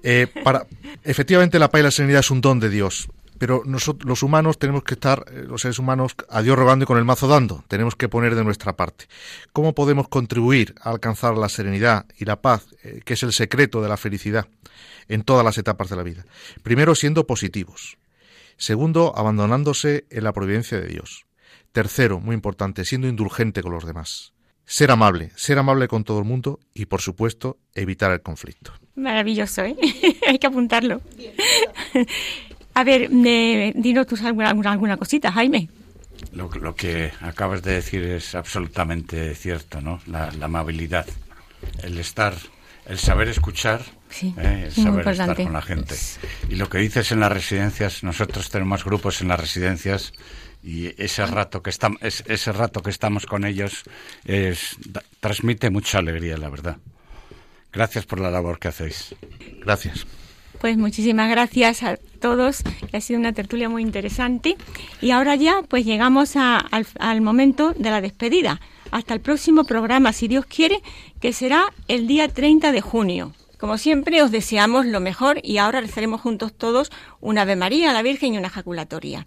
Eh, 0.07 0.27
para, 0.45 0.67
efectivamente, 1.03 1.59
la 1.59 1.71
paz 1.71 1.81
y 1.81 1.85
la 1.85 1.91
serenidad 1.91 2.21
es 2.21 2.31
un 2.31 2.43
don 2.43 2.61
de 2.61 2.69
Dios 2.69 3.09
Pero 3.45 3.61
nosotros, 3.67 4.09
los 4.09 4.23
humanos 4.23 4.59
tenemos 4.59 4.85
que 4.85 4.95
estar, 4.95 5.27
eh, 5.31 5.45
los 5.47 5.61
seres 5.61 5.79
humanos, 5.79 6.15
a 6.31 6.41
Dios 6.41 6.57
rogando 6.57 6.85
y 6.85 6.87
con 6.87 6.97
el 6.97 7.05
mazo 7.05 7.29
dando. 7.29 7.63
Tenemos 7.69 7.95
que 7.95 8.09
poner 8.09 8.35
de 8.37 8.43
nuestra 8.43 8.75
parte. 8.75 9.05
¿Cómo 9.53 9.75
podemos 9.75 10.09
contribuir 10.09 10.75
a 10.81 10.89
alcanzar 10.89 11.37
la 11.37 11.51
serenidad 11.51 12.07
y 12.17 12.25
la 12.25 12.41
paz, 12.41 12.65
eh, 12.83 13.03
que 13.05 13.13
es 13.13 13.23
el 13.23 13.35
secreto 13.35 13.83
de 13.83 13.91
la 13.91 13.99
felicidad 13.99 14.49
en 15.09 15.25
todas 15.25 15.45
las 15.45 15.59
etapas 15.59 15.91
de 15.91 15.97
la 15.97 16.03
vida? 16.03 16.25
Primero, 16.63 16.95
siendo 16.95 17.27
positivos. 17.27 17.99
Segundo, 18.57 19.13
abandonándose 19.15 20.07
en 20.09 20.25
la 20.25 20.33
providencia 20.33 20.81
de 20.81 20.87
Dios. 20.87 21.27
Tercero, 21.73 22.21
muy 22.21 22.33
importante, 22.33 22.87
siendo 22.87 23.09
indulgente 23.09 23.63
con 23.63 23.73
los 23.73 23.85
demás. 23.85 24.33
Ser 24.65 24.91
amable, 24.91 25.33
ser 25.37 25.59
amable 25.59 25.87
con 25.87 26.05
todo 26.05 26.19
el 26.19 26.25
mundo 26.25 26.61
y, 26.73 26.87
por 26.87 27.03
supuesto, 27.03 27.59
evitar 27.75 28.11
el 28.11 28.23
conflicto. 28.23 28.73
Maravilloso, 28.95 29.65
¿eh? 29.65 29.77
Hay 30.27 30.39
que 30.39 30.47
apuntarlo. 30.47 31.03
A 32.75 32.85
ver, 32.85 33.09
dinos 33.11 34.07
tú 34.07 34.17
alguna, 34.25 34.51
alguna 34.51 34.97
cosita, 34.97 35.31
Jaime. 35.33 35.69
Lo, 36.33 36.75
que 36.75 37.13
acabas 37.21 37.63
de 37.63 37.75
decir 37.75 38.03
es 38.03 38.35
absolutamente 38.35 39.35
cierto, 39.35 39.81
¿no? 39.81 40.01
La, 40.07 40.33
amabilidad, 40.43 41.07
el 41.83 41.99
estar, 41.99 42.35
el 42.87 42.99
saber 42.99 43.29
escuchar, 43.29 43.83
¿eh? 44.21 44.65
el 44.67 44.73
saber 44.73 45.09
estar 45.09 45.37
con 45.37 45.53
la 45.53 45.63
gente. 45.63 45.95
Y 46.49 46.57
lo 46.57 46.69
que 46.69 46.79
dices 46.79 47.13
en 47.13 47.21
las 47.21 47.31
residencias, 47.31 48.03
nosotros 48.03 48.51
tenemos 48.51 48.85
grupos 48.85 49.21
en 49.21 49.29
las 49.29 49.39
residencias 49.39 50.13
y 50.63 51.01
ese 51.01 51.27
rato 51.27 51.63
que 51.63 51.71
estamos, 51.71 52.01
ese 52.03 52.53
rato 52.53 52.83
que 52.83 52.91
estamos 52.91 53.27
con 53.27 53.45
ellos 53.45 53.85
es, 54.25 54.77
transmite 55.21 55.71
mucha 55.71 55.99
alegría, 55.99 56.37
la 56.37 56.49
verdad. 56.49 56.79
Gracias 57.73 58.07
por 58.07 58.21
la 58.21 58.31
labor 58.31 58.59
que 58.59 58.69
hacéis. 58.69 59.15
Gracias. 59.61 60.07
Pues 60.61 60.77
muchísimas 60.79 61.29
gracias 61.29 61.83
a 61.83 61.99
todos, 62.25 62.63
ha 62.91 63.01
sido 63.03 63.21
una 63.21 63.35
tertulia 63.35 63.69
muy 63.69 63.83
interesante. 63.83 64.57
Y 65.03 65.11
ahora 65.11 65.35
ya, 65.35 65.61
pues 65.69 65.85
llegamos 65.85 66.37
al, 66.37 67.21
momento 67.21 67.75
de 67.75 67.91
la 67.91 68.01
despedida. 68.01 68.63
Hasta 68.91 69.13
el 69.13 69.21
próximo 69.21 69.65
programa, 69.65 70.15
si 70.15 70.27
Dios 70.27 70.47
quiere, 70.47 70.81
que 71.21 71.35
será 71.35 71.67
el 71.87 72.07
día 72.07 72.27
30 72.27 72.73
de 72.73 72.81
junio. 72.81 73.35
Como 73.59 73.77
siempre, 73.77 74.23
os 74.23 74.31
deseamos 74.31 74.87
lo 74.87 75.01
mejor 75.01 75.39
y 75.43 75.59
ahora 75.59 75.83
rezaremos 75.83 76.23
juntos 76.23 76.55
todos 76.55 76.91
una 77.21 77.43
Ave 77.43 77.57
María 77.57 77.93
la 77.93 78.01
Virgen 78.01 78.33
y 78.33 78.39
una 78.39 78.49
ejaculatoria. 78.49 79.27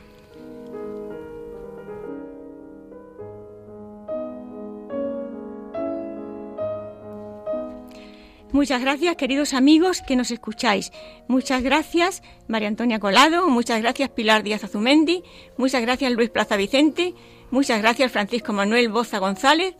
Muchas 8.51 8.81
gracias, 8.81 9.15
queridos 9.15 9.53
amigos 9.53 10.01
que 10.01 10.17
nos 10.17 10.29
escucháis. 10.29 10.91
Muchas 11.29 11.63
gracias, 11.63 12.21
María 12.49 12.67
Antonia 12.67 12.99
Colado. 12.99 13.47
Muchas 13.47 13.81
gracias, 13.81 14.09
Pilar 14.09 14.43
Díaz 14.43 14.65
Azumendi. 14.65 15.23
Muchas 15.57 15.81
gracias, 15.81 16.11
Luis 16.11 16.29
Plaza 16.29 16.57
Vicente. 16.57 17.13
Muchas 17.49 17.81
gracias, 17.81 18.11
Francisco 18.11 18.51
Manuel 18.51 18.89
Boza 18.89 19.19
González. 19.19 19.75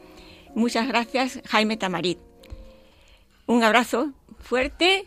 Muchas 0.55 0.87
gracias, 0.87 1.41
Jaime 1.49 1.75
Tamarit. 1.75 2.19
Un 3.45 3.63
abrazo 3.63 4.13
fuerte. 4.39 5.05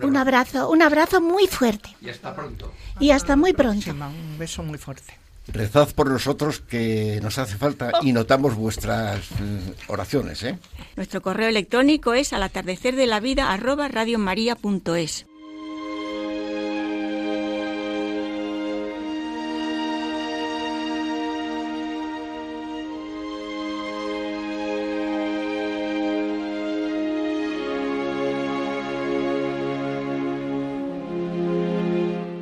Un 0.00 0.16
abrazo, 0.16 0.70
un 0.70 0.80
abrazo 0.80 1.20
muy 1.20 1.48
fuerte. 1.48 1.90
Y 2.00 2.08
hasta 2.08 2.34
pronto. 2.34 2.72
Y 3.00 3.10
hasta 3.10 3.36
muy 3.36 3.52
pronto. 3.52 3.90
Un 3.90 4.38
beso 4.38 4.62
muy 4.62 4.78
fuerte. 4.78 5.21
Rezad 5.48 5.88
por 5.94 6.08
nosotros 6.08 6.60
que 6.60 7.18
nos 7.20 7.38
hace 7.38 7.56
falta 7.56 7.92
y 8.02 8.12
notamos 8.12 8.54
vuestras 8.54 9.18
eh, 9.32 9.74
oraciones. 9.88 10.42
¿eh? 10.44 10.58
Nuestro 10.96 11.20
correo 11.20 11.48
electrónico 11.48 12.14
es 12.14 12.32
al 12.32 12.44
atardecer 12.44 12.94
de 12.94 13.06
la 13.06 13.18
vida 13.18 13.52
arroba 13.52 13.88
radiomaria.es. 13.88 15.26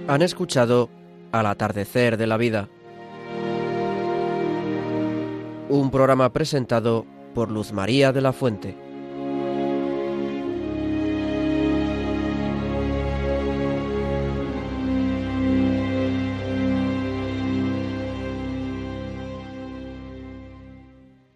Han 0.06 0.22
escuchado 0.22 0.90
Al 1.30 1.46
atardecer 1.46 2.16
de 2.16 2.26
la 2.26 2.36
vida 2.36 2.68
un 5.70 5.90
programa 5.90 6.32
presentado 6.32 7.06
por 7.34 7.50
Luz 7.50 7.72
María 7.72 8.12
de 8.12 8.20
la 8.20 8.32
Fuente. 8.32 8.89